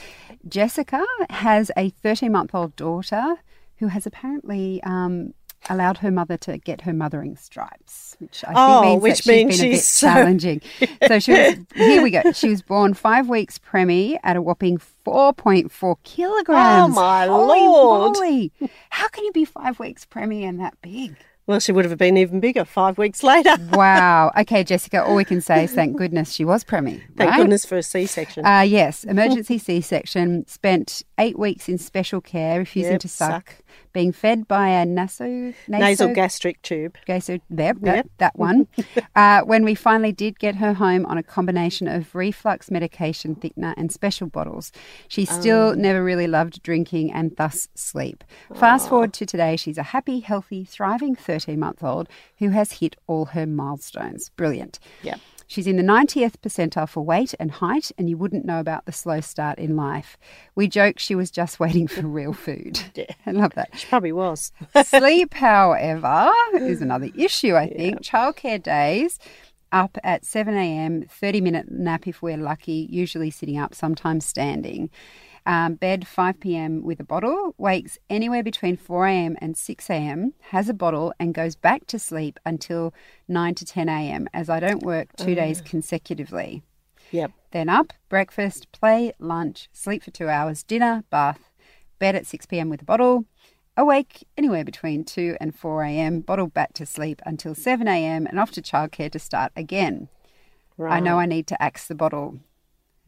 Jessica 0.48 1.04
has 1.28 1.70
a 1.76 1.90
13 1.90 2.32
month 2.32 2.54
old 2.54 2.74
daughter 2.76 3.36
who 3.76 3.88
has 3.88 4.06
apparently 4.06 4.82
um, 4.84 5.34
allowed 5.68 5.98
her 5.98 6.10
mother 6.10 6.36
to 6.38 6.58
get 6.58 6.82
her 6.82 6.92
mothering 6.92 7.36
stripes, 7.36 8.16
which 8.18 8.44
I 8.46 8.52
oh, 8.54 8.80
think 8.80 8.90
means 8.90 9.02
which 9.02 9.24
that 9.24 9.32
means 9.32 9.52
she's 9.52 9.60
been 9.60 9.68
a 9.68 9.72
bit 9.72 9.82
so... 9.82 10.06
challenging. 10.06 10.62
so 11.08 11.18
she 11.18 11.32
was 11.32 11.56
here 11.74 12.02
we 12.02 12.10
go. 12.10 12.32
She 12.32 12.48
was 12.48 12.62
born 12.62 12.94
five 12.94 13.28
weeks 13.28 13.58
preemie 13.58 14.18
at 14.22 14.36
a 14.36 14.42
whopping 14.42 14.78
four 14.78 15.32
point 15.32 15.70
four 15.70 15.98
kilograms. 16.04 16.58
Oh 16.58 16.88
my 16.88 17.26
Holy 17.26 17.60
lord! 17.60 18.16
Moly. 18.16 18.52
How 18.90 19.08
can 19.08 19.24
you 19.24 19.32
be 19.32 19.44
five 19.44 19.78
weeks 19.78 20.06
preemie 20.06 20.42
and 20.42 20.60
that 20.60 20.74
big? 20.82 21.16
Well, 21.46 21.58
she 21.58 21.72
would 21.72 21.84
have 21.84 21.98
been 21.98 22.16
even 22.16 22.38
bigger 22.38 22.64
five 22.64 22.96
weeks 22.96 23.24
later. 23.24 23.56
wow. 23.72 24.30
Okay, 24.38 24.62
Jessica, 24.62 25.02
all 25.02 25.16
we 25.16 25.24
can 25.24 25.40
say 25.40 25.64
is 25.64 25.72
thank 25.72 25.96
goodness 25.96 26.32
she 26.32 26.44
was 26.44 26.62
preemie. 26.62 27.02
Thank 27.16 27.34
goodness 27.34 27.64
for 27.64 27.76
a 27.76 27.82
C 27.82 28.06
section. 28.06 28.46
Uh, 28.46 28.60
yes, 28.60 29.02
emergency 29.02 29.58
C 29.58 29.80
section. 29.80 30.46
Spent 30.46 31.02
eight 31.18 31.36
weeks 31.36 31.68
in 31.68 31.76
special 31.78 32.20
care, 32.20 32.60
refusing 32.60 32.92
yep, 32.92 33.00
to 33.00 33.08
suck. 33.08 33.50
suck 33.50 33.56
being 33.92 34.12
fed 34.12 34.46
by 34.46 34.68
a 34.68 34.84
naso, 34.86 35.26
naso 35.26 35.54
nasal 35.68 36.14
gastric 36.14 36.60
tube. 36.62 36.96
Gaso, 37.06 37.40
there, 37.50 37.74
yep. 37.82 38.08
that 38.18 38.38
one. 38.38 38.68
uh, 39.16 39.42
when 39.42 39.64
we 39.64 39.74
finally 39.74 40.12
did 40.12 40.38
get 40.38 40.56
her 40.56 40.74
home 40.74 41.06
on 41.06 41.18
a 41.18 41.22
combination 41.22 41.88
of 41.88 42.14
reflux 42.14 42.70
medication, 42.70 43.34
thickener, 43.34 43.74
and 43.76 43.92
special 43.92 44.26
bottles, 44.26 44.72
she 45.08 45.24
still 45.24 45.70
um. 45.70 45.80
never 45.80 46.02
really 46.02 46.26
loved 46.26 46.62
drinking 46.62 47.12
and 47.12 47.36
thus 47.36 47.68
sleep. 47.74 48.24
Fast 48.54 48.88
forward 48.88 49.12
to 49.14 49.26
today, 49.26 49.56
she's 49.56 49.78
a 49.78 49.82
happy, 49.82 50.20
healthy, 50.20 50.64
thriving 50.64 51.14
13 51.14 51.58
month 51.58 51.82
old 51.82 52.08
who 52.38 52.50
has 52.50 52.72
hit 52.72 52.96
all 53.06 53.26
her 53.26 53.46
milestones. 53.46 54.30
Brilliant. 54.36 54.78
Yeah. 55.02 55.16
She's 55.50 55.66
in 55.66 55.76
the 55.76 55.82
90th 55.82 56.34
percentile 56.40 56.88
for 56.88 57.04
weight 57.04 57.34
and 57.40 57.50
height, 57.50 57.90
and 57.98 58.08
you 58.08 58.16
wouldn't 58.16 58.44
know 58.44 58.60
about 58.60 58.86
the 58.86 58.92
slow 58.92 59.20
start 59.20 59.58
in 59.58 59.74
life. 59.74 60.16
We 60.54 60.68
joke 60.68 61.00
she 61.00 61.16
was 61.16 61.28
just 61.28 61.58
waiting 61.58 61.88
for 61.88 62.02
real 62.02 62.32
food. 62.32 62.80
Yeah. 62.94 63.06
I 63.24 63.30
love 63.30 63.54
that. 63.54 63.70
She 63.76 63.86
probably 63.86 64.12
was. 64.12 64.52
Sleep, 64.84 65.32
however, 65.34 66.30
is 66.54 66.82
another 66.82 67.08
issue, 67.16 67.56
I 67.56 67.68
think. 67.68 68.02
Childcare 68.02 68.62
days 68.62 69.18
up 69.72 69.96
at 70.04 70.24
7 70.24 70.54
a.m., 70.54 71.06
30 71.08 71.40
minute 71.40 71.70
nap 71.70 72.06
if 72.06 72.20
we're 72.20 72.36
lucky, 72.36 72.86
usually 72.90 73.30
sitting 73.30 73.58
up, 73.58 73.74
sometimes 73.74 74.26
standing. 74.26 74.90
Um, 75.50 75.74
bed 75.74 76.06
5 76.06 76.38
p.m. 76.38 76.84
with 76.84 77.00
a 77.00 77.04
bottle, 77.04 77.56
wakes 77.58 77.98
anywhere 78.08 78.44
between 78.44 78.76
4 78.76 79.08
a.m. 79.08 79.36
and 79.40 79.56
6 79.56 79.90
a.m., 79.90 80.32
has 80.42 80.68
a 80.68 80.72
bottle, 80.72 81.12
and 81.18 81.34
goes 81.34 81.56
back 81.56 81.88
to 81.88 81.98
sleep 81.98 82.38
until 82.46 82.94
9 83.26 83.56
to 83.56 83.64
10 83.64 83.88
a.m., 83.88 84.28
as 84.32 84.48
I 84.48 84.60
don't 84.60 84.84
work 84.84 85.08
two 85.16 85.34
days 85.34 85.60
consecutively. 85.60 86.62
Yep. 87.10 87.32
Then 87.50 87.68
up, 87.68 87.92
breakfast, 88.08 88.70
play, 88.70 89.12
lunch, 89.18 89.68
sleep 89.72 90.04
for 90.04 90.12
two 90.12 90.28
hours, 90.28 90.62
dinner, 90.62 91.02
bath, 91.10 91.50
bed 91.98 92.14
at 92.14 92.26
6 92.26 92.46
p.m. 92.46 92.70
with 92.70 92.82
a 92.82 92.84
bottle, 92.84 93.24
awake 93.76 94.28
anywhere 94.38 94.62
between 94.64 95.02
2 95.02 95.36
and 95.40 95.52
4 95.52 95.82
a.m., 95.82 96.20
bottle 96.20 96.46
back 96.46 96.74
to 96.74 96.86
sleep 96.86 97.20
until 97.26 97.56
7 97.56 97.88
a.m., 97.88 98.28
and 98.28 98.38
off 98.38 98.52
to 98.52 98.62
childcare 98.62 99.10
to 99.10 99.18
start 99.18 99.50
again. 99.56 100.10
Right. 100.76 100.98
I 100.98 101.00
know 101.00 101.18
I 101.18 101.26
need 101.26 101.48
to 101.48 101.60
axe 101.60 101.88
the 101.88 101.96
bottle. 101.96 102.38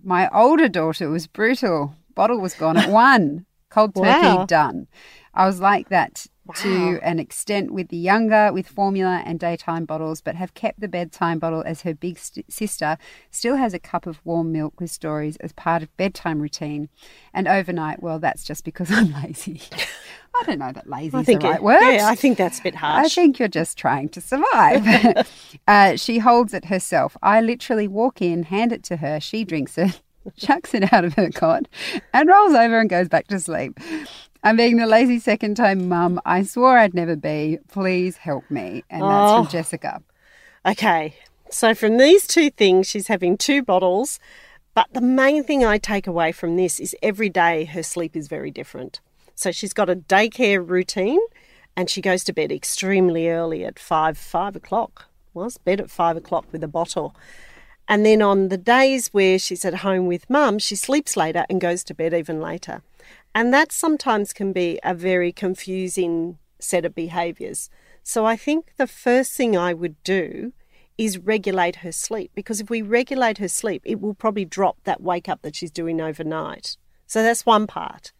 My 0.02 0.28
older 0.30 0.68
daughter 0.68 1.08
was 1.08 1.28
brutal. 1.28 1.94
Bottle 2.14 2.40
was 2.40 2.54
gone 2.54 2.76
at 2.76 2.90
one. 2.90 3.46
Cold 3.70 3.94
turkey 3.94 4.08
Wow. 4.08 4.44
done. 4.46 4.86
I 5.34 5.46
was 5.46 5.60
like 5.60 5.88
that 5.88 6.26
to 6.56 6.98
an 7.02 7.18
extent 7.18 7.70
with 7.72 7.88
the 7.88 7.96
younger, 7.96 8.52
with 8.52 8.66
formula 8.68 9.22
and 9.24 9.38
daytime 9.40 9.84
bottles, 9.86 10.20
but 10.20 10.34
have 10.34 10.52
kept 10.54 10.80
the 10.80 10.88
bedtime 10.88 11.38
bottle 11.38 11.62
as 11.64 11.82
her 11.82 11.94
big 11.94 12.18
st- 12.18 12.52
sister 12.52 12.98
still 13.30 13.56
has 13.56 13.72
a 13.72 13.78
cup 13.78 14.06
of 14.06 14.20
warm 14.24 14.52
milk 14.52 14.78
with 14.80 14.90
stories 14.90 15.36
as 15.36 15.52
part 15.52 15.82
of 15.82 15.96
bedtime 15.96 16.40
routine. 16.40 16.88
And 17.32 17.46
overnight, 17.48 18.02
well, 18.02 18.18
that's 18.18 18.44
just 18.44 18.64
because 18.64 18.90
I'm 18.90 19.12
lazy. 19.22 19.62
I 20.34 20.42
don't 20.44 20.58
know 20.58 20.72
that 20.72 20.88
lazy 20.90 21.16
is 21.16 21.26
the 21.26 21.36
right 21.38 21.56
it- 21.56 21.62
word. 21.62 21.80
Yeah, 21.92 22.08
I 22.08 22.16
think 22.16 22.36
that's 22.36 22.58
a 22.58 22.62
bit 22.62 22.74
harsh. 22.74 23.06
I 23.06 23.08
think 23.08 23.38
you're 23.38 23.48
just 23.48 23.78
trying 23.78 24.08
to 24.10 24.20
survive. 24.20 25.26
uh, 25.68 25.96
she 25.96 26.18
holds 26.18 26.52
it 26.52 26.66
herself. 26.66 27.16
I 27.22 27.40
literally 27.40 27.88
walk 27.88 28.20
in, 28.20 28.42
hand 28.42 28.72
it 28.72 28.82
to 28.84 28.96
her. 28.96 29.20
She 29.20 29.44
drinks 29.44 29.78
it, 29.78 30.02
chucks 30.36 30.74
it 30.74 30.92
out 30.92 31.04
of 31.04 31.14
her 31.14 31.30
cot, 31.30 31.66
and 32.12 32.28
rolls 32.28 32.54
over 32.54 32.78
and 32.80 32.88
goes 32.90 33.08
back 33.08 33.26
to 33.28 33.38
sleep. 33.40 33.78
I'm 34.44 34.56
being 34.56 34.76
the 34.76 34.86
lazy 34.86 35.18
second 35.18 35.56
time 35.56 35.88
mum. 35.88 36.20
I 36.24 36.42
swore 36.42 36.76
I'd 36.78 36.94
never 36.94 37.14
be. 37.16 37.58
Please 37.70 38.16
help 38.16 38.50
me. 38.50 38.84
And 38.90 39.02
that's 39.02 39.32
Oh. 39.32 39.42
from 39.44 39.50
Jessica. 39.52 40.02
Okay, 40.66 41.14
so 41.50 41.74
from 41.74 41.96
these 41.96 42.26
two 42.26 42.50
things, 42.50 42.88
she's 42.88 43.08
having 43.08 43.36
two 43.36 43.62
bottles. 43.62 44.18
But 44.74 44.88
the 44.94 45.00
main 45.02 45.44
thing 45.44 45.64
I 45.64 45.76
take 45.78 46.06
away 46.06 46.32
from 46.32 46.56
this 46.56 46.80
is 46.80 46.96
every 47.02 47.28
day 47.28 47.66
her 47.66 47.82
sleep 47.82 48.16
is 48.16 48.26
very 48.26 48.50
different. 48.50 49.00
So 49.34 49.52
she's 49.52 49.72
got 49.74 49.90
a 49.90 49.96
daycare 49.96 50.66
routine 50.66 51.20
and 51.76 51.90
she 51.90 52.00
goes 52.00 52.24
to 52.24 52.32
bed 52.32 52.50
extremely 52.50 53.28
early 53.28 53.64
at 53.64 53.78
five, 53.78 54.16
five 54.16 54.56
o'clock. 54.56 55.06
Was 55.34 55.56
bed 55.58 55.80
at 55.80 55.90
five 55.90 56.16
o'clock 56.16 56.46
with 56.52 56.62
a 56.64 56.68
bottle. 56.68 57.14
And 57.92 58.06
then 58.06 58.22
on 58.22 58.48
the 58.48 58.56
days 58.56 59.08
where 59.08 59.38
she's 59.38 59.66
at 59.66 59.80
home 59.80 60.06
with 60.06 60.30
mum, 60.30 60.58
she 60.58 60.76
sleeps 60.76 61.14
later 61.14 61.44
and 61.50 61.60
goes 61.60 61.84
to 61.84 61.94
bed 61.94 62.14
even 62.14 62.40
later. 62.40 62.80
And 63.34 63.52
that 63.52 63.70
sometimes 63.70 64.32
can 64.32 64.50
be 64.54 64.80
a 64.82 64.94
very 64.94 65.30
confusing 65.30 66.38
set 66.58 66.86
of 66.86 66.94
behaviours. 66.94 67.68
So 68.02 68.24
I 68.24 68.34
think 68.34 68.72
the 68.78 68.86
first 68.86 69.32
thing 69.32 69.58
I 69.58 69.74
would 69.74 70.02
do 70.04 70.54
is 70.96 71.18
regulate 71.18 71.76
her 71.84 71.92
sleep 71.92 72.30
because 72.34 72.62
if 72.62 72.70
we 72.70 72.80
regulate 72.80 73.36
her 73.36 73.48
sleep, 73.48 73.82
it 73.84 74.00
will 74.00 74.14
probably 74.14 74.46
drop 74.46 74.78
that 74.84 75.02
wake 75.02 75.28
up 75.28 75.42
that 75.42 75.54
she's 75.54 75.70
doing 75.70 76.00
overnight. 76.00 76.78
So 77.06 77.22
that's 77.22 77.44
one 77.44 77.66
part. 77.66 78.12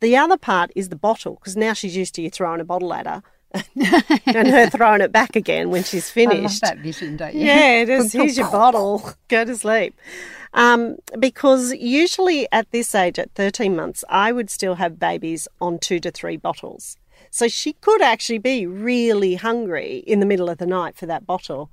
The 0.00 0.18
other 0.18 0.36
part 0.36 0.70
is 0.76 0.90
the 0.90 0.96
bottle 0.96 1.36
because 1.36 1.56
now 1.56 1.72
she's 1.72 1.96
used 1.96 2.14
to 2.16 2.20
you 2.20 2.28
throwing 2.28 2.60
a 2.60 2.64
bottle 2.64 2.92
at 2.92 3.06
her 3.06 3.22
and 4.26 4.48
her 4.48 4.68
throwing 4.68 5.00
it 5.00 5.12
back 5.12 5.36
again 5.36 5.70
when 5.70 5.84
she's 5.84 6.12
I 6.16 6.24
love 6.24 6.32
finished. 6.32 6.60
that 6.62 6.78
vision, 6.78 7.16
don't 7.16 7.34
you? 7.34 7.46
Yeah, 7.46 7.82
it 7.82 7.88
is. 7.88 8.12
Here's 8.12 8.36
your 8.36 8.50
bottle. 8.50 9.12
Go 9.28 9.44
to 9.44 9.56
sleep. 9.56 9.94
Um, 10.52 10.96
because 11.18 11.72
usually 11.74 12.46
at 12.52 12.70
this 12.70 12.94
age, 12.94 13.18
at 13.18 13.32
13 13.34 13.74
months, 13.74 14.04
I 14.08 14.32
would 14.32 14.50
still 14.50 14.76
have 14.76 14.98
babies 14.98 15.48
on 15.60 15.78
two 15.78 15.98
to 16.00 16.10
three 16.10 16.36
bottles. 16.36 16.96
So 17.30 17.48
she 17.48 17.72
could 17.74 18.02
actually 18.02 18.38
be 18.38 18.66
really 18.66 19.34
hungry 19.34 20.04
in 20.06 20.20
the 20.20 20.26
middle 20.26 20.48
of 20.48 20.58
the 20.58 20.66
night 20.66 20.96
for 20.96 21.06
that 21.06 21.26
bottle. 21.26 21.70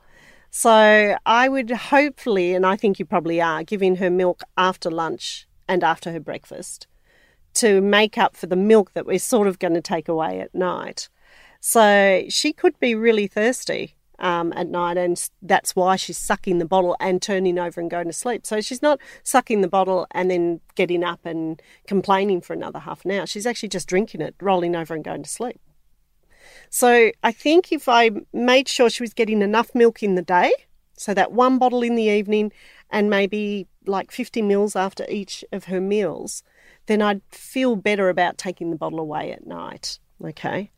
So 0.49 1.15
I 1.25 1.47
would 1.47 1.69
hopefully, 1.69 2.53
and 2.53 2.65
I 2.65 2.75
think 2.75 2.99
you 2.99 3.05
probably 3.05 3.39
are, 3.39 3.63
giving 3.63 3.97
her 3.97 4.09
milk 4.09 4.41
after 4.57 4.89
lunch 4.89 5.47
and 5.67 5.83
after 5.83 6.11
her 6.11 6.19
breakfast 6.19 6.87
to 7.53 7.81
make 7.81 8.17
up 8.17 8.35
for 8.35 8.47
the 8.47 8.55
milk 8.55 8.93
that 8.93 9.05
we're 9.05 9.19
sort 9.19 9.47
of 9.47 9.59
going 9.59 9.73
to 9.73 9.81
take 9.81 10.07
away 10.07 10.39
at 10.39 10.53
night. 10.55 11.09
So 11.61 12.25
she 12.27 12.53
could 12.53 12.77
be 12.79 12.95
really 12.95 13.27
thirsty 13.27 13.95
um, 14.17 14.51
at 14.55 14.67
night, 14.67 14.97
and 14.97 15.29
that's 15.43 15.75
why 15.75 15.95
she's 15.95 16.17
sucking 16.17 16.57
the 16.57 16.65
bottle 16.65 16.97
and 16.99 17.21
turning 17.21 17.59
over 17.59 17.79
and 17.79 17.89
going 17.89 18.07
to 18.07 18.13
sleep. 18.13 18.47
So 18.47 18.61
she's 18.61 18.81
not 18.81 18.99
sucking 19.23 19.61
the 19.61 19.67
bottle 19.67 20.07
and 20.11 20.29
then 20.29 20.59
getting 20.75 21.03
up 21.03 21.23
and 21.23 21.61
complaining 21.87 22.41
for 22.41 22.53
another 22.53 22.79
half 22.79 23.05
an 23.05 23.11
hour. 23.11 23.27
She's 23.27 23.45
actually 23.45 23.69
just 23.69 23.87
drinking 23.87 24.21
it, 24.21 24.35
rolling 24.41 24.75
over 24.75 24.95
and 24.95 25.03
going 25.03 25.21
to 25.21 25.29
sleep. 25.29 25.61
So 26.71 27.11
I 27.23 27.31
think 27.31 27.71
if 27.71 27.87
I 27.87 28.09
made 28.33 28.67
sure 28.67 28.89
she 28.89 29.03
was 29.03 29.13
getting 29.13 29.43
enough 29.43 29.75
milk 29.75 30.01
in 30.01 30.15
the 30.15 30.23
day, 30.23 30.51
so 30.97 31.13
that 31.13 31.31
one 31.31 31.59
bottle 31.59 31.83
in 31.83 31.95
the 31.95 32.03
evening 32.03 32.51
and 32.89 33.07
maybe 33.07 33.67
like 33.85 34.11
50 34.11 34.41
mils 34.41 34.75
after 34.75 35.05
each 35.09 35.45
of 35.51 35.65
her 35.65 35.79
meals, 35.79 36.43
then 36.87 37.03
I'd 37.03 37.21
feel 37.29 37.75
better 37.75 38.09
about 38.09 38.39
taking 38.39 38.71
the 38.71 38.77
bottle 38.77 38.99
away 38.99 39.31
at 39.31 39.45
night. 39.45 39.99
Okay. 40.23 40.71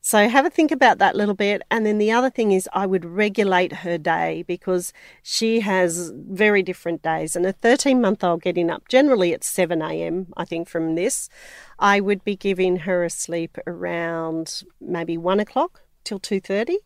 So 0.00 0.28
have 0.28 0.46
a 0.46 0.50
think 0.50 0.70
about 0.70 0.98
that 0.98 1.16
little 1.16 1.34
bit. 1.34 1.62
And 1.70 1.84
then 1.84 1.98
the 1.98 2.12
other 2.12 2.30
thing 2.30 2.52
is, 2.52 2.68
I 2.72 2.86
would 2.86 3.04
regulate 3.04 3.72
her 3.72 3.98
day 3.98 4.44
because 4.46 4.92
she 5.22 5.60
has 5.60 6.12
very 6.14 6.62
different 6.62 7.02
days. 7.02 7.36
And 7.36 7.46
a 7.46 7.52
13 7.52 8.00
month 8.00 8.22
old 8.24 8.42
getting 8.42 8.70
up 8.70 8.88
generally 8.88 9.32
at 9.32 9.44
7 9.44 9.82
a.m., 9.82 10.32
I 10.36 10.44
think, 10.44 10.68
from 10.68 10.94
this, 10.94 11.28
I 11.78 12.00
would 12.00 12.24
be 12.24 12.36
giving 12.36 12.78
her 12.78 13.04
a 13.04 13.10
sleep 13.10 13.58
around 13.66 14.62
maybe 14.80 15.16
1 15.16 15.40
o'clock 15.40 15.82
till 16.04 16.20
2.30 16.20 16.76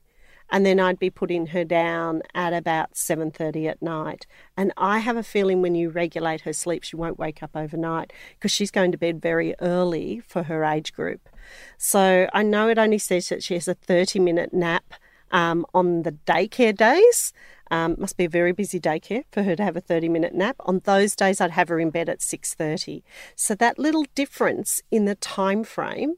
and 0.51 0.65
then 0.65 0.81
I'd 0.81 0.99
be 0.99 1.11
putting 1.11 1.49
her 1.49 1.65
down 1.65 2.23
at 2.35 2.53
about 2.53 2.95
7:30 2.95 3.69
at 3.69 3.83
night. 3.83 4.27
And 4.57 4.73
I 4.77 5.01
have 5.01 5.17
a 5.17 5.23
feeling 5.23 5.63
when 5.63 5.75
you 5.75 5.91
regulate 5.91 6.43
her 6.43 6.53
sleep 6.53 6.85
she 6.85 6.97
won't 6.97 7.19
wake 7.19 7.43
up 7.43 7.51
overnight 7.55 8.13
because 8.35 8.51
she's 8.51 8.71
going 8.71 8.93
to 8.93 8.99
bed 8.99 9.21
very 9.21 9.55
early 9.61 10.21
for 10.21 10.45
her 10.45 10.65
age 10.65 10.93
group. 10.93 11.29
So 11.77 12.29
I 12.33 12.43
know 12.43 12.69
it 12.69 12.79
only 12.79 12.99
says 12.99 13.29
that 13.29 13.43
she 13.43 13.55
has 13.55 13.69
a 13.69 13.75
30-minute 13.75 14.53
nap 14.53 14.95
um, 15.31 15.67
on 15.75 16.03
the 16.03 16.13
daycare 16.13 16.77
days. 16.77 17.33
Um, 17.71 17.97
must 17.99 18.17
be 18.17 18.25
a 18.25 18.31
very 18.31 18.53
busy 18.53 18.81
daycare 18.81 19.25
for 19.31 19.43
her 19.43 19.55
to 19.55 19.63
have 19.63 19.77
a 19.77 19.83
30-minute 19.83 20.35
nap. 20.35 20.57
On 20.61 20.81
those 20.85 21.15
days 21.15 21.41
I'd 21.41 21.51
have 21.51 21.69
her 21.69 21.79
in 21.79 21.91
bed 21.91 22.09
at 22.09 22.21
6:30. 22.21 23.03
So 23.37 23.55
that 23.57 23.79
little 23.79 24.07
difference 24.15 24.83
in 24.91 25.05
the 25.05 25.15
time 25.15 25.65
frame 25.65 26.17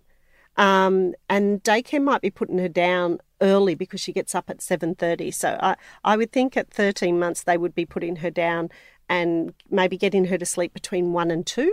um, 0.57 1.14
and 1.29 1.62
daycare 1.62 2.03
might 2.03 2.21
be 2.21 2.31
putting 2.31 2.59
her 2.59 2.69
down 2.69 3.19
early 3.40 3.75
because 3.75 4.01
she 4.01 4.12
gets 4.12 4.35
up 4.35 4.51
at 4.51 4.59
7.30 4.59 5.33
so 5.33 5.59
I, 5.62 5.77
I 6.05 6.16
would 6.16 6.33
think 6.33 6.57
at 6.57 6.71
13 6.71 7.19
months 7.19 7.43
they 7.43 7.57
would 7.57 7.75
be 7.75 7.87
putting 7.87 8.16
her 8.16 8.31
down 8.31 8.69
and 9.09 9.55
maybe 9.71 9.97
getting 9.97 10.27
her 10.27 10.37
to 10.37 10.45
sleep 10.45 10.75
between 10.75 11.12
1 11.12 11.31
and 11.31 11.47
2 11.47 11.73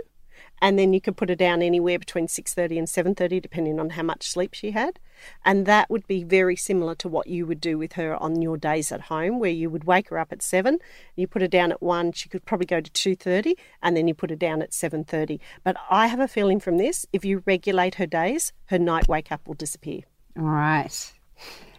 and 0.60 0.78
then 0.78 0.92
you 0.92 1.00
could 1.00 1.16
put 1.16 1.28
her 1.28 1.34
down 1.34 1.62
anywhere 1.62 1.98
between 1.98 2.26
6.30 2.26 2.78
and 2.78 2.86
7.30 3.16 3.40
depending 3.42 3.78
on 3.80 3.90
how 3.90 4.02
much 4.02 4.28
sleep 4.28 4.54
she 4.54 4.70
had 4.72 4.98
and 5.44 5.66
that 5.66 5.90
would 5.90 6.06
be 6.06 6.22
very 6.22 6.54
similar 6.56 6.94
to 6.94 7.08
what 7.08 7.26
you 7.26 7.46
would 7.46 7.60
do 7.60 7.76
with 7.78 7.94
her 7.94 8.16
on 8.22 8.40
your 8.42 8.56
days 8.56 8.92
at 8.92 9.02
home 9.02 9.38
where 9.38 9.50
you 9.50 9.68
would 9.70 9.84
wake 9.84 10.08
her 10.10 10.18
up 10.18 10.32
at 10.32 10.42
7 10.42 10.78
you 11.16 11.26
put 11.26 11.42
her 11.42 11.48
down 11.48 11.72
at 11.72 11.82
1 11.82 12.12
she 12.12 12.28
could 12.28 12.44
probably 12.44 12.66
go 12.66 12.80
to 12.80 12.90
2.30 13.16 13.54
and 13.82 13.96
then 13.96 14.06
you 14.08 14.14
put 14.14 14.30
her 14.30 14.36
down 14.36 14.62
at 14.62 14.70
7.30 14.70 15.38
but 15.64 15.76
i 15.90 16.06
have 16.06 16.20
a 16.20 16.28
feeling 16.28 16.60
from 16.60 16.78
this 16.78 17.06
if 17.12 17.24
you 17.24 17.42
regulate 17.46 17.96
her 17.96 18.06
days 18.06 18.52
her 18.66 18.78
night 18.78 19.08
wake 19.08 19.32
up 19.32 19.46
will 19.46 19.54
disappear 19.54 20.00
All 20.38 20.44
right. 20.44 21.12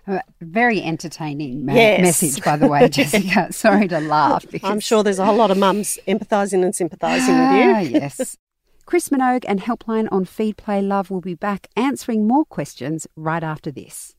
Uh, 0.08 0.20
Very 0.42 0.82
entertaining 0.82 1.65
ma- 1.65 1.74
Yes. 1.74 2.02
message, 2.02 2.44
by 2.44 2.56
the 2.58 2.68
way, 2.68 2.88
Jessica. 2.89 3.52
Sorry 3.54 3.88
to 3.89 4.00
laugh. 4.00 4.44
Because 4.50 4.68
i'm 4.70 4.80
sure 4.80 5.04
there's 5.04 5.20
a 5.20 5.26
whole 5.26 5.36
lot 5.36 5.52
of 5.52 5.58
mums 5.58 6.00
empathising 6.08 6.63
and 6.63 6.76
sympathising 6.76 7.38
with 7.38 7.52
you 7.52 7.72
Ah, 7.76 7.80
yes. 7.80 8.36
Chris 8.89 9.10
Minogue 9.10 9.45
and 9.47 9.62
Helpline 9.62 10.08
on 10.12 10.25
Feed 10.25 10.58
Play 10.58 10.82
Love 10.82 11.12
will 11.12 11.21
be 11.21 11.36
back 11.36 11.67
answering 11.75 12.28
more 12.28 12.43
questions 12.43 13.06
right 13.15 13.43
after 13.43 13.69
this. 13.69 14.15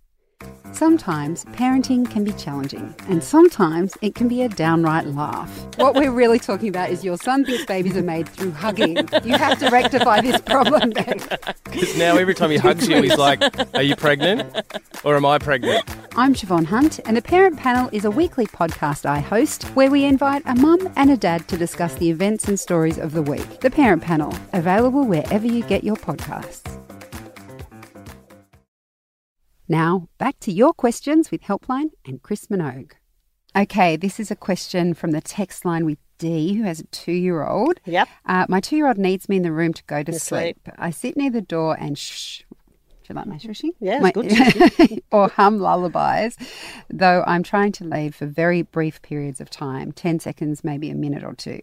Sometimes 0.70 1.44
parenting 1.46 2.08
can 2.08 2.22
be 2.22 2.30
challenging, 2.34 2.94
and 3.08 3.24
sometimes 3.24 3.98
it 4.00 4.14
can 4.14 4.28
be 4.28 4.42
a 4.42 4.48
downright 4.48 5.08
laugh. 5.08 5.50
What 5.76 5.96
we're 5.96 6.12
really 6.12 6.38
talking 6.38 6.68
about 6.68 6.88
is 6.90 7.04
your 7.04 7.16
son 7.16 7.44
thinks 7.44 7.64
babies 7.64 7.96
are 7.96 8.02
made 8.02 8.28
through 8.28 8.52
hugging. 8.52 8.96
You 9.24 9.36
have 9.36 9.58
to 9.58 9.70
rectify 9.70 10.20
this 10.20 10.40
problem. 10.42 10.90
Because 10.90 11.96
now 11.98 12.16
every 12.16 12.36
time 12.36 12.52
he 12.52 12.56
hugs 12.56 12.86
you, 12.86 13.02
he's 13.02 13.18
like, 13.18 13.42
Are 13.74 13.82
you 13.82 13.96
pregnant? 13.96 14.56
Or 15.02 15.16
am 15.16 15.26
I 15.26 15.38
pregnant? 15.38 15.84
I'm 16.16 16.34
Siobhan 16.34 16.64
Hunt, 16.64 16.98
and 17.04 17.16
the 17.16 17.22
Parent 17.22 17.56
Panel 17.56 17.88
is 17.92 18.04
a 18.04 18.10
weekly 18.10 18.44
podcast 18.44 19.06
I 19.06 19.20
host 19.20 19.62
where 19.76 19.92
we 19.92 20.04
invite 20.04 20.42
a 20.44 20.56
mum 20.56 20.92
and 20.96 21.08
a 21.08 21.16
dad 21.16 21.46
to 21.46 21.56
discuss 21.56 21.94
the 21.94 22.10
events 22.10 22.48
and 22.48 22.58
stories 22.58 22.98
of 22.98 23.12
the 23.12 23.22
week. 23.22 23.60
The 23.60 23.70
Parent 23.70 24.02
Panel, 24.02 24.34
available 24.52 25.04
wherever 25.04 25.46
you 25.46 25.62
get 25.62 25.84
your 25.84 25.94
podcasts. 25.94 26.62
Now, 29.68 30.08
back 30.18 30.40
to 30.40 30.52
your 30.52 30.74
questions 30.74 31.30
with 31.30 31.42
Helpline 31.42 31.90
and 32.04 32.20
Chris 32.20 32.46
Minogue. 32.46 32.92
Okay, 33.54 33.96
this 33.96 34.18
is 34.18 34.32
a 34.32 34.36
question 34.36 34.94
from 34.94 35.12
the 35.12 35.20
text 35.20 35.64
line 35.64 35.86
with 35.86 35.98
D, 36.18 36.54
who 36.54 36.64
has 36.64 36.80
a 36.80 36.86
two 36.86 37.12
year 37.12 37.46
old. 37.46 37.78
Yep. 37.86 38.08
Uh, 38.26 38.46
my 38.48 38.58
two 38.58 38.76
year 38.76 38.88
old 38.88 38.98
needs 38.98 39.28
me 39.28 39.36
in 39.36 39.42
the 39.44 39.52
room 39.52 39.72
to 39.74 39.84
go 39.84 40.02
to 40.02 40.12
sleep. 40.12 40.58
sleep. 40.64 40.74
I 40.76 40.90
sit 40.90 41.16
near 41.16 41.30
the 41.30 41.40
door 41.40 41.76
and 41.78 41.96
shh. 41.96 42.42
Do 43.10 43.14
you 43.14 43.18
like 43.18 43.26
my 43.26 43.38
shushing? 43.38 43.70
Yeah, 43.80 43.98
My- 43.98 44.12
good 44.12 45.02
or 45.10 45.28
hum 45.30 45.58
lullabies, 45.58 46.36
though 46.88 47.24
I'm 47.26 47.42
trying 47.42 47.72
to 47.72 47.84
leave 47.84 48.14
for 48.14 48.26
very 48.26 48.62
brief 48.62 49.02
periods 49.02 49.40
of 49.40 49.50
time 49.50 49.90
10 49.90 50.20
seconds, 50.20 50.62
maybe 50.62 50.90
a 50.90 50.94
minute 50.94 51.24
or 51.24 51.34
two. 51.34 51.60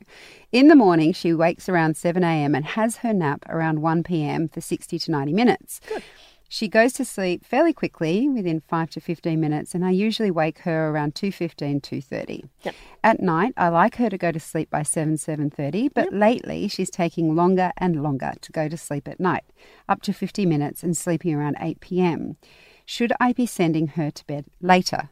In 0.51 0.67
the 0.67 0.75
morning, 0.75 1.13
she 1.13 1.33
wakes 1.33 1.69
around 1.69 1.95
7 1.95 2.21
a.m. 2.21 2.53
and 2.53 2.65
has 2.65 2.97
her 2.97 3.13
nap 3.13 3.45
around 3.47 3.81
1 3.81 4.03
p.m. 4.03 4.49
for 4.49 4.59
60 4.59 4.99
to 4.99 5.11
90 5.11 5.31
minutes. 5.31 5.79
She 6.49 6.69
goes 6.69 6.93
to 6.93 7.05
sleep 7.05 7.45
fairly 7.45 7.73
quickly, 7.73 8.29
within 8.29 8.61
5 8.61 8.89
to 8.91 9.01
15 9.01 9.39
minutes, 9.39 9.75
and 9.75 9.83
I 9.85 9.91
usually 9.91 10.31
wake 10.31 10.59
her 10.59 10.89
around 10.89 11.13
2.15, 11.13 11.81
2.30. 11.81 12.47
Yep. 12.63 12.75
At 13.03 13.19
night, 13.19 13.53
I 13.57 13.67
like 13.67 13.95
her 13.97 14.09
to 14.09 14.17
go 14.17 14.31
to 14.31 14.39
sleep 14.39 14.69
by 14.69 14.83
7, 14.83 15.15
7.30, 15.15 15.89
but 15.93 16.13
lately 16.13 16.67
she's 16.69 16.89
taking 16.89 17.35
longer 17.35 17.71
and 17.77 18.01
longer 18.01 18.33
to 18.39 18.51
go 18.53 18.69
to 18.69 18.77
sleep 18.77 19.07
at 19.09 19.19
night, 19.19 19.43
up 19.89 20.01
to 20.03 20.13
50 20.13 20.45
minutes 20.45 20.83
and 20.83 20.95
sleeping 20.95 21.35
around 21.35 21.57
8 21.59 21.81
p.m. 21.81 22.37
Should 22.85 23.11
I 23.19 23.33
be 23.33 23.45
sending 23.45 23.87
her 23.89 24.09
to 24.09 24.25
bed 24.25 24.45
later, 24.61 25.09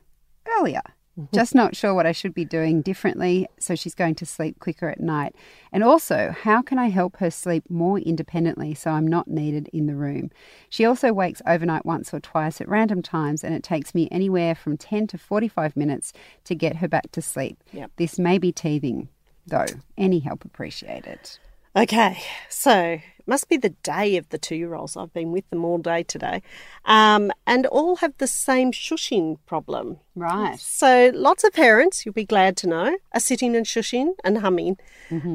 earlier? 0.57 0.81
Just 1.33 1.55
not 1.55 1.75
sure 1.75 1.93
what 1.93 2.05
I 2.05 2.11
should 2.11 2.33
be 2.33 2.45
doing 2.45 2.81
differently, 2.81 3.47
so 3.59 3.75
she's 3.75 3.95
going 3.95 4.15
to 4.15 4.25
sleep 4.25 4.59
quicker 4.59 4.89
at 4.89 4.99
night. 4.99 5.33
And 5.71 5.83
also, 5.83 6.35
how 6.37 6.61
can 6.61 6.77
I 6.77 6.89
help 6.89 7.17
her 7.17 7.31
sleep 7.31 7.63
more 7.69 7.99
independently 7.99 8.73
so 8.73 8.91
I'm 8.91 9.07
not 9.07 9.27
needed 9.27 9.69
in 9.71 9.85
the 9.87 9.95
room? 9.95 10.31
She 10.69 10.83
also 10.83 11.13
wakes 11.13 11.41
overnight 11.47 11.85
once 11.85 12.13
or 12.13 12.19
twice 12.19 12.59
at 12.59 12.67
random 12.67 13.01
times, 13.01 13.43
and 13.43 13.55
it 13.55 13.63
takes 13.63 13.95
me 13.95 14.09
anywhere 14.11 14.55
from 14.55 14.77
10 14.77 15.07
to 15.07 15.17
45 15.17 15.77
minutes 15.77 16.11
to 16.43 16.55
get 16.55 16.77
her 16.77 16.87
back 16.87 17.11
to 17.11 17.21
sleep. 17.21 17.63
Yep. 17.71 17.91
This 17.95 18.19
may 18.19 18.37
be 18.37 18.51
teething, 18.51 19.07
though. 19.47 19.65
Any 19.97 20.19
help 20.19 20.43
appreciated. 20.43 21.37
Okay, 21.75 22.21
so 22.47 22.99
must 23.27 23.49
be 23.49 23.57
the 23.57 23.69
day 23.69 24.17
of 24.17 24.29
the 24.29 24.37
two 24.37 24.55
year 24.55 24.75
olds. 24.75 24.95
I've 24.95 25.13
been 25.13 25.31
with 25.31 25.49
them 25.49 25.65
all 25.65 25.77
day 25.77 26.03
today. 26.03 26.41
Um, 26.85 27.31
and 27.45 27.65
all 27.65 27.97
have 27.97 28.13
the 28.17 28.27
same 28.27 28.71
shushing 28.71 29.37
problem. 29.45 29.97
Right. 30.15 30.59
So 30.59 31.11
lots 31.13 31.43
of 31.43 31.51
parents, 31.53 32.05
you'll 32.05 32.13
be 32.13 32.25
glad 32.25 32.55
to 32.57 32.67
know, 32.67 32.97
are 33.13 33.19
sitting 33.19 33.55
and 33.55 33.65
shushing 33.65 34.13
and 34.23 34.37
humming. 34.37 34.77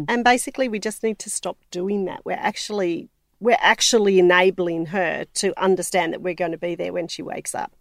And 0.09 0.25
basically 0.25 0.69
we 0.69 0.79
just 0.79 1.03
need 1.03 1.19
to 1.21 1.31
stop 1.31 1.59
doing 1.71 2.05
that. 2.07 2.25
We're 2.25 2.33
actually 2.35 3.09
we're 3.41 3.57
actually 3.61 4.19
enabling 4.19 4.87
her 4.87 5.25
to 5.33 5.63
understand 5.63 6.13
that 6.13 6.21
we're 6.21 6.35
going 6.35 6.53
to 6.53 6.59
be 6.59 6.75
there 6.75 6.93
when 6.93 7.09
she 7.09 7.23
wakes 7.23 7.55
up. 7.55 7.75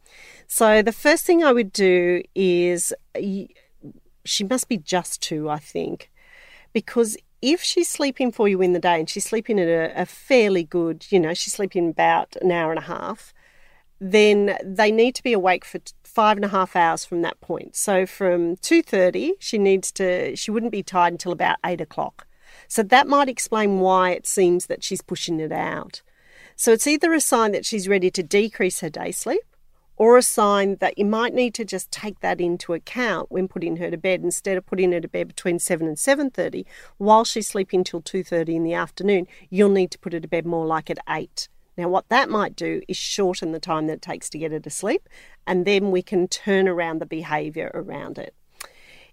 So 0.48 0.82
the 0.82 0.94
first 0.94 1.26
thing 1.26 1.44
I 1.44 1.52
would 1.52 1.74
do 1.74 2.24
is 2.34 2.94
she 4.26 4.44
must 4.44 4.70
be 4.70 4.78
just 4.78 5.22
two, 5.22 5.50
I 5.50 5.60
think, 5.60 6.10
because 6.72 7.18
if 7.42 7.64
she's 7.64 7.90
sleeping 7.90 8.32
for 8.32 8.48
you 8.48 8.62
in 8.62 8.74
the 8.74 8.80
day 8.80 9.00
and 9.00 9.10
she's 9.10 9.26
sleeping 9.26 9.60
at 9.60 9.68
a, 9.68 10.02
a 10.02 10.06
fairly 10.06 10.64
good, 10.64 11.06
you 11.10 11.20
know, 11.20 11.34
she's 11.34 11.54
sleeping 11.54 11.90
about 11.90 12.36
an 12.42 12.52
hour 12.52 12.72
and 12.72 12.80
a 12.80 12.84
half, 12.84 13.34
then 14.00 14.58
they 14.64 14.92
need 14.92 15.16
to 15.16 15.24
be 15.24 15.34
awake 15.34 15.66
for 15.66 15.80
five 16.04 16.38
and 16.38 16.46
a 16.46 16.50
half 16.50 16.76
hours 16.76 17.06
from 17.06 17.22
that 17.22 17.40
point. 17.42 17.76
So 17.76 18.06
from 18.06 18.56
two 18.58 18.82
thirty, 18.82 19.34
she 19.40 19.58
needs 19.58 19.92
to. 19.94 20.36
She 20.36 20.52
wouldn't 20.52 20.72
be 20.72 20.84
tired 20.84 21.14
until 21.14 21.32
about 21.32 21.58
eight 21.66 21.82
o'clock. 21.82 22.26
So 22.68 22.84
that 22.84 23.08
might 23.08 23.30
explain 23.30 23.80
why 23.80 24.12
it 24.12 24.26
seems 24.26 24.68
that 24.68 24.84
she's 24.84 25.02
pushing 25.02 25.40
it 25.40 25.52
out. 25.52 26.02
So 26.56 26.72
it's 26.72 26.88
either 26.88 27.14
a 27.14 27.22
sign 27.22 27.52
that 27.52 27.66
she's 27.66 27.88
ready 27.88 28.12
to 28.12 28.24
decrease 28.24 28.82
her 28.82 28.90
day 28.90 29.12
sleep, 29.12 29.44
or 30.00 30.18
a 30.18 30.24
sign 30.24 30.78
that 30.78 30.98
you 30.98 31.06
might 31.06 31.36
need 31.36 31.54
to 31.54 31.64
just 31.64 31.92
take 31.92 32.22
that 32.22 32.42
into 32.42 32.74
account 32.74 33.32
when 33.32 33.48
putting 33.48 33.76
her 33.76 33.92
to 33.92 33.98
bed 33.98 34.24
instead 34.24 34.58
of 34.58 34.66
putting 34.66 34.92
her 34.92 35.02
to 35.02 35.08
bed 35.08 35.28
between 35.28 35.60
7 35.60 35.88
and 35.88 35.98
7:30 35.98 36.66
while 36.98 37.24
she's 37.24 37.48
sleeping 37.48 37.84
till 37.84 38.02
2:30 38.02 38.56
in 38.56 38.64
the 38.64 38.74
afternoon. 38.74 39.28
You'll 39.52 39.70
need 39.70 39.92
to 39.92 40.00
put 40.00 40.14
her 40.14 40.20
to 40.20 40.28
bed 40.28 40.48
more 40.48 40.66
like 40.66 40.90
at 40.90 40.98
8 41.08 41.50
now 41.80 41.88
what 41.88 42.10
that 42.10 42.30
might 42.30 42.58
do 42.58 42.82
is 42.90 42.98
shorten 42.98 43.54
the 43.54 43.60
time 43.60 43.88
that 43.88 43.94
it 43.94 44.02
takes 44.02 44.30
to 44.32 44.38
get 44.38 44.52
her 44.52 44.60
to 44.60 44.70
sleep 44.70 45.08
and 45.48 45.66
then 45.66 45.92
we 45.92 46.02
can 46.02 46.28
turn 46.28 46.68
around 46.68 47.00
the 47.00 47.06
behavior 47.06 47.72
around 47.74 48.18
it. 48.18 48.36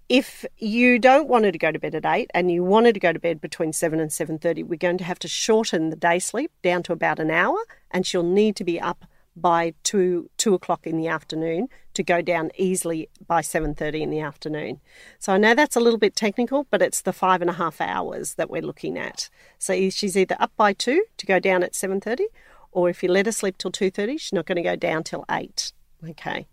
If 0.09 0.45
you 0.59 0.99
don't 0.99 1.29
want 1.29 1.45
her 1.45 1.53
to 1.53 1.59
go 1.59 1.71
to 1.71 1.79
bed 1.79 1.95
at 1.95 2.05
8 2.05 2.29
and 2.35 2.51
you 2.51 2.65
want 2.65 2.87
her 2.87 2.93
to 2.93 2.99
go 2.99 3.13
to 3.13 3.21
bed 3.21 3.41
between 3.41 3.73
7 3.73 4.01
and 4.01 4.11
7.30 4.11 4.65
we're 4.65 4.77
going 4.77 4.99
to 4.99 5.05
have 5.05 5.21
to 5.21 5.29
shorten 5.29 5.91
the 5.91 5.97
day 5.97 6.19
sleep 6.19 6.51
down 6.63 6.83
to 6.85 6.93
about 6.93 7.21
an 7.21 7.31
hour 7.31 7.59
and 7.93 8.05
she'll 8.05 8.25
need 8.25 8.57
to 8.57 8.65
be 8.65 8.81
up 8.81 9.05
by 9.37 9.75
2 9.85 10.31
2 10.39 10.55
o'clock 10.55 10.87
in 10.87 10.97
the 10.97 11.09
afternoon 11.09 11.69
to 11.95 12.03
go 12.03 12.23
down 12.23 12.51
easily 12.57 13.09
by 13.27 13.43
7.30 13.43 14.01
in 14.01 14.11
the 14.11 14.21
afternoon. 14.21 14.81
So 15.19 15.33
i 15.33 15.39
know 15.39 15.55
that's 15.55 15.77
a 15.77 15.81
little 15.81 15.99
bit 15.99 16.17
technical 16.17 16.67
but 16.71 16.83
it's 16.83 17.03
the 17.03 17.13
five 17.13 17.41
and 17.41 17.51
a 17.51 17.55
half 17.55 17.81
hours 17.81 18.35
that 18.35 18.51
we're 18.51 18.63
looking 18.63 18.99
at. 18.99 19.29
So 19.59 19.91
she's 19.91 20.17
either 20.17 20.37
up 20.41 20.53
by 20.57 20.73
2 20.73 21.05
to 21.17 21.27
go 21.27 21.39
down 21.39 21.63
at 21.63 21.75
7.30 21.75 22.25
or 22.73 22.89
if 22.89 23.03
you 23.03 23.11
let 23.11 23.27
her 23.27 23.33
sleep 23.33 23.59
till 23.59 23.73
2.30 23.73 24.21
she's 24.21 24.33
not 24.33 24.47
going 24.47 24.57
to 24.57 24.63
go 24.63 24.77
down 24.77 25.05
till 25.05 25.25
8 25.31 25.73
okay. 26.09 26.47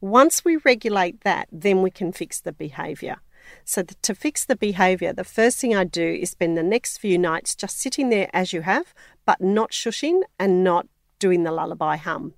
Once 0.00 0.44
we 0.44 0.56
regulate 0.56 1.22
that, 1.22 1.48
then 1.50 1.82
we 1.82 1.90
can 1.90 2.12
fix 2.12 2.40
the 2.40 2.52
behaviour. 2.52 3.16
So, 3.64 3.82
to 3.82 4.14
fix 4.14 4.44
the 4.44 4.56
behaviour, 4.56 5.12
the 5.12 5.24
first 5.24 5.58
thing 5.58 5.74
I 5.74 5.84
do 5.84 6.06
is 6.06 6.30
spend 6.30 6.56
the 6.56 6.62
next 6.62 6.98
few 6.98 7.18
nights 7.18 7.54
just 7.54 7.78
sitting 7.78 8.08
there 8.08 8.30
as 8.32 8.52
you 8.52 8.62
have, 8.62 8.94
but 9.26 9.40
not 9.40 9.70
shushing 9.70 10.22
and 10.38 10.64
not 10.64 10.86
doing 11.18 11.42
the 11.42 11.52
lullaby 11.52 11.96
hum. 11.96 12.34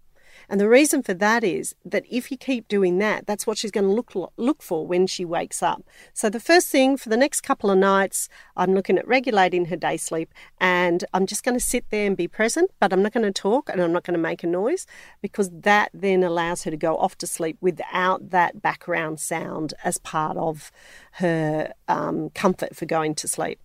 And 0.49 0.61
the 0.61 0.69
reason 0.69 1.03
for 1.03 1.15
that 1.15 1.43
is 1.43 1.75
that 1.85 2.05
if 2.11 2.31
you 2.31 2.37
keep 2.37 2.69
doing 2.69 2.99
that, 2.99 3.27
that's 3.27 3.47
what 3.47 3.59
she's 3.59 3.71
going 3.71 3.87
to 3.87 3.93
look 3.93 4.13
look 4.37 4.63
for 4.63 4.87
when 4.87 5.07
she 5.07 5.25
wakes 5.25 5.63
up. 5.63 5.83
So 6.13 6.31
the 6.31 6.41
first 6.41 6.69
thing 6.69 6.97
for 6.97 7.09
the 7.09 7.17
next 7.17 7.41
couple 7.41 7.71
of 7.71 7.79
nights, 7.79 8.29
I'm 8.57 8.75
looking 8.75 8.99
at 8.99 9.09
regulating 9.09 9.67
her 9.67 9.77
day 9.77 9.97
sleep, 9.97 10.33
and 10.61 11.05
I'm 11.13 11.27
just 11.27 11.43
going 11.43 11.57
to 11.57 11.65
sit 11.65 11.91
there 11.91 12.07
and 12.07 12.17
be 12.17 12.29
present, 12.29 12.71
but 12.79 12.93
I'm 12.93 13.03
not 13.03 13.13
going 13.13 13.27
to 13.27 13.33
talk 13.33 13.69
and 13.69 13.81
I'm 13.81 13.93
not 13.93 14.05
going 14.05 14.17
to 14.17 14.23
make 14.23 14.45
a 14.45 14.47
noise 14.47 14.87
because 15.21 15.51
that 15.51 15.91
then 15.93 16.23
allows 16.23 16.63
her 16.65 16.71
to 16.71 16.77
go 16.77 16.97
off 16.97 17.19
to 17.19 17.27
sleep 17.27 17.57
without 17.61 18.31
that 18.31 18.63
background 18.63 19.19
sound 19.19 19.75
as 19.83 19.99
part 19.99 20.37
of 20.37 20.71
her 21.13 21.73
um, 21.89 22.31
comfort 22.31 22.77
for 22.77 22.87
going 22.87 23.15
to 23.17 23.29
sleep. 23.29 23.59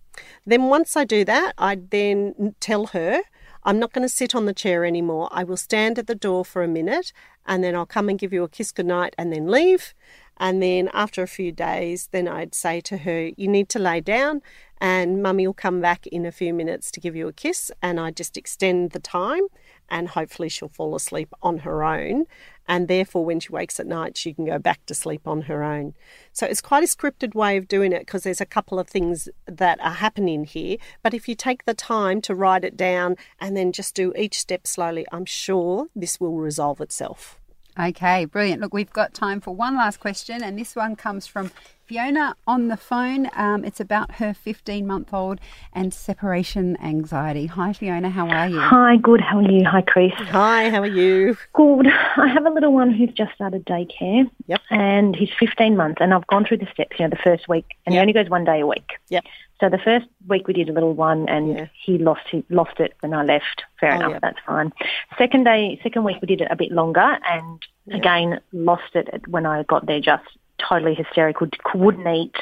Then 0.44 0.64
once 0.64 0.96
I 0.96 1.04
do 1.04 1.24
that, 1.24 1.54
I 1.56 1.76
then 1.76 2.54
tell 2.60 2.86
her 2.88 3.22
I'm 3.64 3.78
not 3.78 3.92
going 3.92 4.02
to 4.02 4.08
sit 4.08 4.34
on 4.34 4.46
the 4.46 4.54
chair 4.54 4.84
anymore. 4.84 5.28
I 5.30 5.44
will 5.44 5.56
stand 5.56 5.98
at 5.98 6.06
the 6.06 6.14
door 6.14 6.44
for 6.44 6.62
a 6.62 6.68
minute 6.68 7.12
and 7.46 7.62
then 7.62 7.74
I'll 7.74 7.86
come 7.86 8.08
and 8.08 8.18
give 8.18 8.32
you 8.32 8.42
a 8.42 8.48
kiss 8.48 8.72
goodnight 8.72 9.14
and 9.16 9.32
then 9.32 9.46
leave. 9.46 9.94
And 10.38 10.60
then 10.60 10.90
after 10.92 11.22
a 11.22 11.28
few 11.28 11.52
days, 11.52 12.08
then 12.10 12.26
I'd 12.26 12.54
say 12.54 12.80
to 12.82 12.98
her, 12.98 13.30
You 13.36 13.46
need 13.46 13.68
to 13.70 13.78
lay 13.78 14.00
down 14.00 14.42
and 14.80 15.22
mummy 15.22 15.46
will 15.46 15.54
come 15.54 15.80
back 15.80 16.06
in 16.08 16.26
a 16.26 16.32
few 16.32 16.52
minutes 16.52 16.90
to 16.90 17.00
give 17.00 17.14
you 17.14 17.28
a 17.28 17.32
kiss. 17.32 17.70
And 17.80 18.00
I 18.00 18.10
just 18.10 18.36
extend 18.36 18.90
the 18.90 18.98
time 18.98 19.46
and 19.88 20.08
hopefully 20.08 20.48
she'll 20.48 20.68
fall 20.68 20.96
asleep 20.96 21.32
on 21.42 21.58
her 21.58 21.84
own. 21.84 22.24
And 22.68 22.88
therefore, 22.88 23.24
when 23.24 23.40
she 23.40 23.50
wakes 23.50 23.80
at 23.80 23.86
night, 23.86 24.16
she 24.16 24.32
can 24.32 24.44
go 24.44 24.58
back 24.58 24.86
to 24.86 24.94
sleep 24.94 25.26
on 25.26 25.42
her 25.42 25.62
own. 25.62 25.94
So 26.32 26.46
it's 26.46 26.60
quite 26.60 26.84
a 26.84 26.86
scripted 26.86 27.34
way 27.34 27.56
of 27.56 27.68
doing 27.68 27.92
it 27.92 28.00
because 28.00 28.22
there's 28.22 28.40
a 28.40 28.46
couple 28.46 28.78
of 28.78 28.88
things 28.88 29.28
that 29.46 29.80
are 29.80 29.94
happening 29.94 30.44
here. 30.44 30.76
But 31.02 31.14
if 31.14 31.28
you 31.28 31.34
take 31.34 31.64
the 31.64 31.74
time 31.74 32.20
to 32.22 32.34
write 32.34 32.64
it 32.64 32.76
down 32.76 33.16
and 33.40 33.56
then 33.56 33.72
just 33.72 33.94
do 33.94 34.12
each 34.16 34.38
step 34.38 34.66
slowly, 34.66 35.04
I'm 35.12 35.26
sure 35.26 35.88
this 35.94 36.20
will 36.20 36.36
resolve 36.36 36.80
itself. 36.80 37.41
Okay, 37.78 38.26
brilliant. 38.26 38.60
Look, 38.60 38.74
we've 38.74 38.92
got 38.92 39.14
time 39.14 39.40
for 39.40 39.54
one 39.54 39.76
last 39.76 39.98
question, 39.98 40.42
and 40.42 40.58
this 40.58 40.76
one 40.76 40.94
comes 40.94 41.26
from 41.26 41.50
Fiona 41.86 42.36
on 42.46 42.68
the 42.68 42.76
phone. 42.76 43.30
Um, 43.34 43.64
it's 43.64 43.80
about 43.80 44.16
her 44.16 44.34
15 44.34 44.86
month 44.86 45.12
old 45.14 45.40
and 45.72 45.92
separation 45.92 46.76
anxiety. 46.82 47.46
Hi, 47.46 47.72
Fiona, 47.72 48.10
how 48.10 48.28
are 48.28 48.48
you? 48.48 48.60
Hi, 48.60 48.96
good. 48.98 49.22
How 49.22 49.38
are 49.38 49.50
you? 49.50 49.64
Hi, 49.64 49.80
Chris. 49.80 50.12
Hi, 50.16 50.68
how 50.68 50.80
are 50.80 50.86
you? 50.86 51.36
Good. 51.54 51.86
I 51.86 52.28
have 52.28 52.44
a 52.44 52.50
little 52.50 52.74
one 52.74 52.92
who's 52.92 53.12
just 53.12 53.34
started 53.34 53.64
daycare. 53.64 54.30
Yep. 54.46 54.60
And 54.70 55.16
he's 55.16 55.30
15 55.40 55.76
months, 55.76 56.00
and 56.00 56.12
I've 56.12 56.26
gone 56.26 56.44
through 56.44 56.58
the 56.58 56.68
steps, 56.72 56.98
you 56.98 57.06
know, 57.06 57.10
the 57.10 57.22
first 57.24 57.48
week, 57.48 57.66
and 57.86 57.94
he 57.94 58.00
only 58.00 58.12
goes 58.12 58.28
one 58.28 58.44
day 58.44 58.60
a 58.60 58.66
week. 58.66 58.92
Yep. 59.08 59.24
So 59.62 59.68
the 59.68 59.78
first 59.78 60.06
week 60.26 60.48
we 60.48 60.54
did 60.54 60.68
a 60.68 60.72
little 60.72 60.92
one, 60.92 61.28
and 61.28 61.56
Yeah. 61.56 61.66
he 61.84 61.96
lost 61.96 62.22
he 62.28 62.44
lost 62.50 62.80
it 62.80 62.94
when 62.98 63.14
I 63.14 63.22
left. 63.22 63.62
Fair 63.78 63.92
Oh, 63.92 63.96
enough, 63.96 64.10
yep. 64.14 64.20
that's 64.22 64.38
fine. 64.44 64.72
Second 65.16 65.44
day, 65.44 65.78
second 65.84 66.02
week 66.02 66.16
we 66.20 66.26
did 66.26 66.40
it 66.40 66.48
a 66.50 66.56
bit 66.56 66.72
longer, 66.72 67.16
and 67.30 67.62
again 67.92 68.40
lost 68.52 68.96
it 68.96 69.22
when 69.28 69.46
I 69.46 69.62
got 69.62 69.86
there. 69.86 70.00
Just 70.00 70.24
totally 70.58 70.94
hysterical, 70.94 71.46
wouldn't 71.76 72.08
eat. 72.08 72.34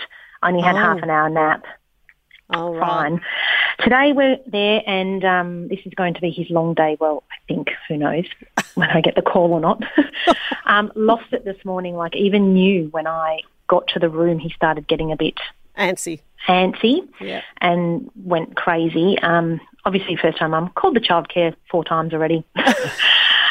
Only 0.42 0.62
had 0.62 0.76
Oh. 0.76 0.78
half 0.78 1.02
an 1.02 1.10
hour 1.10 1.28
nap. 1.28 1.66
Right. 2.48 2.80
fine. 2.80 3.20
Today 3.80 4.12
we're 4.14 4.38
there, 4.46 4.80
and 4.86 5.22
um, 5.22 5.68
this 5.68 5.80
is 5.84 5.92
going 5.94 6.14
to 6.14 6.22
be 6.22 6.30
his 6.30 6.48
long 6.48 6.72
day. 6.72 6.96
Well, 6.98 7.22
I 7.30 7.36
think 7.46 7.68
who 7.86 7.98
knows 7.98 8.24
when 8.76 8.88
I 8.88 9.02
get 9.02 9.14
the 9.14 9.20
call 9.22 9.52
or 9.52 9.60
not. 9.60 9.82
um, 10.64 10.90
lost 10.94 11.32
it 11.34 11.44
this 11.44 11.62
morning. 11.66 11.96
Like 11.96 12.16
even 12.16 12.54
knew 12.54 12.88
when 12.92 13.06
I 13.06 13.40
got 13.68 13.86
to 13.88 13.98
the 13.98 14.08
room, 14.08 14.38
he 14.38 14.48
started 14.56 14.88
getting 14.88 15.12
a 15.12 15.16
bit 15.16 15.38
Antsy. 15.78 16.20
antsy 16.48 17.08
Yeah. 17.20 17.42
and 17.60 18.10
went 18.16 18.56
crazy. 18.56 19.18
Um, 19.20 19.60
obviously, 19.84 20.16
first 20.16 20.38
time 20.38 20.50
mum 20.52 20.70
called 20.74 20.96
the 20.96 21.00
childcare 21.00 21.54
four 21.70 21.84
times 21.84 22.12
already. 22.12 22.44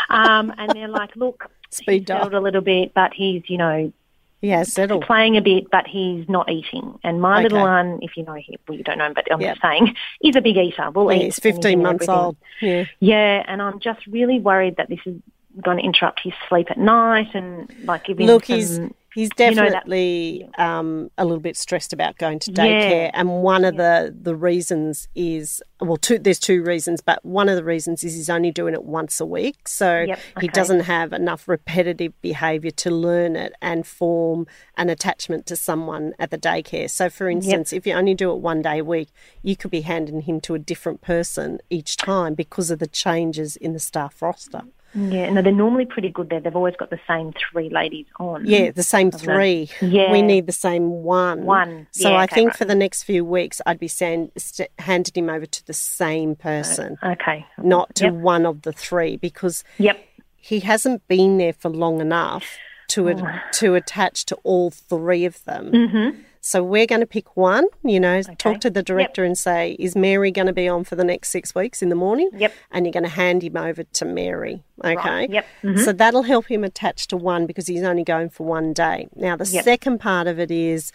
um, 0.10 0.54
and 0.58 0.76
they're 0.76 0.88
like, 0.88 1.16
look, 1.16 1.50
Speed 1.72 2.00
he's 2.02 2.08
settled 2.08 2.34
a 2.34 2.40
little 2.40 2.62
bit, 2.62 2.94
but 2.94 3.14
he's, 3.14 3.44
you 3.48 3.58
know, 3.58 3.94
He 4.42 4.50
has 4.50 4.72
settled. 4.74 5.04
playing 5.06 5.38
a 5.38 5.42
bit, 5.42 5.70
but 5.70 5.86
he's 5.88 6.28
not 6.28 6.50
eating. 6.50 6.98
And 7.04 7.22
my 7.22 7.44
little 7.44 7.60
one, 7.62 8.00
if 8.02 8.18
you 8.18 8.24
know 8.24 8.34
him, 8.34 8.56
well, 8.68 8.78
you 8.78 8.84
don't 8.84 8.98
know 8.98 9.06
him, 9.06 9.14
but 9.14 9.32
I'm 9.32 9.40
Yep. 9.42 9.52
just 9.56 9.62
saying, 9.62 9.96
he's 10.22 10.36
a 10.36 10.42
big 10.42 10.58
eater. 10.58 10.90
Will 10.92 11.12
Yeah, 11.12 11.20
eat. 11.20 11.24
he's 11.26 11.40
15 11.40 11.82
months 11.84 12.04
everything. 12.04 12.16
old. 12.16 12.38
Yeah. 12.62 12.86
Yeah, 13.00 13.44
and 13.48 13.62
I'm 13.62 13.80
just 13.80 14.06
really 14.08 14.40
worried 14.40 14.78
that 14.78 14.90
this 14.90 15.00
is 15.06 15.16
going 15.64 15.78
to 15.78 15.84
interrupt 15.84 16.22
his 16.24 16.34
sleep 16.48 16.72
at 16.72 16.78
night 16.78 17.28
and 17.34 17.70
like 17.84 18.06
give 18.06 18.20
him 18.20 18.28
Look, 18.28 18.46
some, 18.46 18.56
he's 18.58 18.80
he's 19.20 19.30
you 19.38 19.52
know 19.56 19.64
that- 19.64 19.72
definitely 19.72 20.50
um, 20.58 21.10
a 21.18 21.26
little 21.26 21.40
bit 21.42 21.58
stressed 21.58 21.94
about 21.94 22.18
going 22.18 22.40
to 22.40 22.52
daycare, 22.52 23.06
Yeah. 23.08 23.12
and 23.14 23.42
one 23.44 23.64
of 23.66 23.76
the 23.78 24.16
the 24.22 24.36
reasons 24.36 25.08
is 25.16 25.62
well, 25.82 25.96
two 25.98 26.20
there's 26.20 26.40
two 26.40 26.62
reasons, 26.64 27.00
but 27.02 27.24
one 27.24 27.48
of 27.48 27.56
the 27.56 27.64
reasons 27.64 28.04
is 28.04 28.14
he's 28.16 28.30
only 28.30 28.52
doing 28.52 28.74
it 28.74 28.84
once 28.84 29.22
a 29.22 29.26
week, 29.26 29.68
so 29.68 30.02
Yep, 30.02 30.20
he 30.42 30.48
doesn't 30.50 30.82
have 30.82 31.14
enough 31.14 31.48
repetitive 31.48 32.14
behaviour 32.22 32.72
to 32.72 32.90
learn 32.92 33.36
it 33.38 33.54
and 33.62 33.88
form 33.88 34.46
an 34.78 34.90
attachment 34.90 35.46
to 35.46 35.56
someone 35.56 36.14
at 36.20 36.32
the 36.32 36.38
daycare. 36.38 36.90
So, 36.90 37.10
for 37.10 37.30
instance, 37.30 37.72
if 37.72 37.88
you 37.88 37.94
only 37.94 38.14
do 38.14 38.32
it 38.32 38.40
one 38.40 38.62
day 38.62 38.80
a 38.80 38.84
week, 38.84 39.10
you 39.42 39.56
could 39.56 39.72
be 39.72 39.82
handing 39.82 40.22
him 40.22 40.42
to 40.42 40.54
a 40.54 40.60
different 40.60 41.02
person 41.02 41.60
each 41.70 41.96
time 41.96 42.34
because 42.36 42.70
of 42.72 42.80
the 42.80 42.88
changes 42.88 43.56
in 43.56 43.72
the 43.74 43.80
staff 43.80 44.22
roster. 44.22 44.64
Yeah. 44.94 45.30
No, 45.30 45.42
they're 45.42 45.52
normally 45.52 45.86
pretty 45.86 46.10
good 46.10 46.30
there. 46.30 46.40
They've 46.40 46.56
always 46.56 46.76
got 46.76 46.90
the 46.90 47.00
same 47.08 47.34
three 47.52 47.70
ladies 47.70 48.06
on. 48.20 48.46
Yeah, 48.46 48.72
the 48.72 48.84
same 48.84 49.12
three. 49.12 49.70
Yeah. 49.82 50.12
We 50.12 50.22
need 50.22 50.46
the 50.48 50.52
same 50.52 50.90
one. 51.04 51.44
One. 51.44 51.88
So 51.92 52.10
Yeah, 52.10 52.16
I 52.18 52.24
okay, 52.26 52.36
think 52.36 52.48
right. 52.50 52.58
for 52.58 52.66
the 52.66 52.76
next 52.76 53.04
few 53.04 53.24
weeks, 53.26 53.62
I'd 53.66 53.80
be 53.80 53.88
saying, 53.88 54.32
st- 54.38 54.70
handing 54.80 55.24
him 55.26 55.30
over 55.30 55.46
to 55.46 55.66
the 55.68 55.74
same 55.74 56.36
person, 56.36 56.98
Okay. 57.04 57.46
not 57.62 57.94
to 57.96 58.06
Yep. 58.06 58.14
one 58.14 58.46
of 58.46 58.62
the 58.64 58.72
three, 58.74 59.18
because 59.18 59.64
Yep. 59.78 59.98
he 60.38 60.60
hasn't 60.62 61.08
been 61.08 61.38
there 61.38 61.54
for 61.54 61.70
long 61.70 62.02
enough 62.02 62.58
to 62.90 63.10
Oh. 63.10 63.28
to 63.54 63.76
attach 63.76 64.26
to 64.26 64.36
all 64.44 64.72
three 64.72 65.24
of 65.26 65.44
them. 65.46 65.72
Mm-hmm. 65.72 66.20
So 66.42 66.64
we're 66.64 66.86
going 66.86 67.02
to 67.02 67.08
pick 67.08 67.36
one. 67.36 67.66
You 67.84 68.00
know, 68.00 68.16
Okay. 68.20 68.36
talk 68.36 68.60
to 68.62 68.70
the 68.70 68.82
director 68.84 69.24
and 69.24 69.38
say, 69.38 69.76
"Is 69.78 69.96
Mary 69.96 70.32
going 70.32 70.48
to 70.48 70.54
be 70.54 70.68
on 70.70 70.84
for 70.86 70.96
the 70.96 71.04
next 71.04 71.30
six 71.30 71.54
weeks 71.54 71.82
in 71.82 71.90
the 71.90 71.96
morning?" 71.96 72.30
Yep. 72.34 72.54
And 72.72 72.86
you're 72.86 72.94
going 72.94 73.04
to 73.04 73.10
hand 73.10 73.44
him 73.44 73.58
over 73.58 73.84
to 73.84 74.06
Mary. 74.06 74.64
Okay. 74.84 74.96
Right. 74.96 75.30
Yep. 75.30 75.46
Mm-hmm. 75.64 75.80
So 75.84 75.92
that'll 75.92 76.24
help 76.24 76.48
him 76.50 76.64
attach 76.64 77.08
to 77.08 77.18
one 77.18 77.46
because 77.46 77.68
he's 77.68 77.84
only 77.84 78.04
going 78.04 78.30
for 78.30 78.46
one 78.46 78.72
day. 78.74 79.08
Now 79.16 79.36
the 79.36 79.46
Yep. 79.46 79.64
second 79.66 80.00
part 80.00 80.28
of 80.28 80.40
it 80.40 80.50
is 80.52 80.92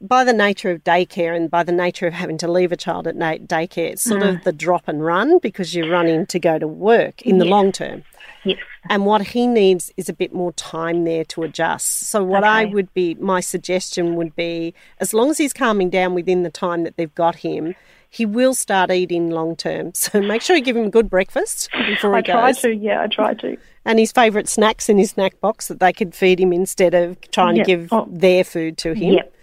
by 0.00 0.24
the 0.24 0.32
nature 0.32 0.72
of 0.72 0.82
daycare 0.82 1.36
and 1.36 1.48
by 1.48 1.62
the 1.62 1.70
nature 1.70 2.08
of 2.08 2.14
having 2.14 2.36
to 2.38 2.50
leave 2.50 2.72
a 2.72 2.76
child 2.76 3.06
at 3.06 3.14
daycare, 3.16 3.92
it's 3.92 4.02
sort 4.02 4.22
Mm. 4.22 4.34
of 4.38 4.44
the 4.44 4.52
drop 4.52 4.88
and 4.88 5.04
run 5.04 5.38
because 5.38 5.72
you're 5.72 5.88
running 5.88 6.26
to 6.26 6.40
go 6.40 6.58
to 6.58 6.66
work 6.66 7.22
in 7.22 7.38
the 7.38 7.44
long 7.44 7.70
term. 7.70 8.02
Yes. 8.44 8.58
And 8.90 9.06
what 9.06 9.28
he 9.28 9.46
needs 9.46 9.92
is 9.96 10.08
a 10.08 10.12
bit 10.12 10.34
more 10.34 10.52
time 10.52 11.04
there 11.04 11.24
to 11.26 11.42
adjust. 11.44 12.00
So, 12.08 12.24
what 12.24 12.42
I 12.44 12.64
would 12.64 12.92
be, 12.94 13.14
my 13.14 13.40
suggestion 13.40 14.16
would 14.16 14.34
be, 14.34 14.74
as 14.98 15.14
long 15.14 15.30
as 15.30 15.38
he's 15.38 15.52
calming 15.52 15.90
down 15.90 16.14
within 16.14 16.42
the 16.42 16.50
time 16.50 16.82
that 16.84 16.96
they've 16.96 17.14
got 17.14 17.36
him, 17.36 17.74
he 18.10 18.26
will 18.26 18.52
start 18.54 18.90
eating 18.90 19.30
long 19.30 19.54
term. 19.56 19.92
So, 19.94 20.20
make 20.20 20.42
sure 20.42 20.56
you 20.56 20.62
give 20.62 20.76
him 20.76 20.86
a 20.86 20.90
good 20.90 21.08
breakfast 21.08 21.70
before 21.86 22.12
he 22.12 22.18
I 22.18 22.22
try 22.22 22.52
to. 22.52 22.74
Yeah, 22.74 23.02
I 23.02 23.06
try 23.06 23.34
to. 23.34 23.56
and 23.84 23.98
his 23.98 24.10
favourite 24.12 24.48
snacks 24.48 24.88
in 24.88 24.98
his 24.98 25.10
snack 25.10 25.40
box 25.40 25.68
that 25.68 25.78
they 25.80 25.92
could 25.92 26.14
feed 26.14 26.40
him 26.40 26.52
instead 26.52 26.94
of 26.94 27.20
trying 27.30 27.56
Yeah. 27.56 27.62
to 27.64 27.66
give 27.66 27.88
Oh. 27.92 28.08
their 28.10 28.42
food 28.44 28.76
to 28.78 28.92
him. 28.94 29.14
Yep. 29.14 29.34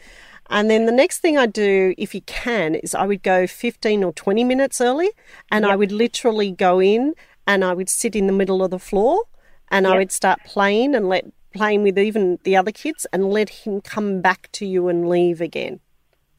And 0.51 0.67
then 0.69 0.87
the 0.87 0.91
next 0.91 1.19
thing 1.19 1.37
I 1.37 1.45
do, 1.45 1.93
if 1.97 2.15
you 2.15 2.21
can, 2.21 2.73
is 2.73 2.95
I 2.95 3.05
would 3.05 3.21
go 3.21 3.45
15 3.45 4.03
or 4.03 4.11
20 4.13 4.43
minutes 4.43 4.81
early 4.81 5.11
and 5.51 5.63
I 5.63 5.75
would 5.75 5.91
literally 5.91 6.49
go 6.51 6.81
in 6.81 7.13
and 7.49 7.65
I 7.65 7.73
would 7.73 7.89
sit 7.89 8.15
in 8.15 8.27
the 8.27 8.33
middle 8.33 8.63
of 8.63 8.69
the 8.69 8.77
floor 8.77 9.23
and 9.69 9.87
I 9.87 9.97
would 9.97 10.11
start 10.11 10.39
playing 10.45 10.93
and 10.93 11.09
let 11.09 11.25
playing 11.51 11.81
with 11.81 11.97
even 11.97 12.37
the 12.43 12.55
other 12.55 12.71
kids 12.71 13.07
and 13.11 13.31
let 13.31 13.49
him 13.49 13.81
come 13.81 14.21
back 14.21 14.51
to 14.51 14.67
you 14.67 14.87
and 14.87 15.09
leave 15.09 15.41
again. 15.41 15.79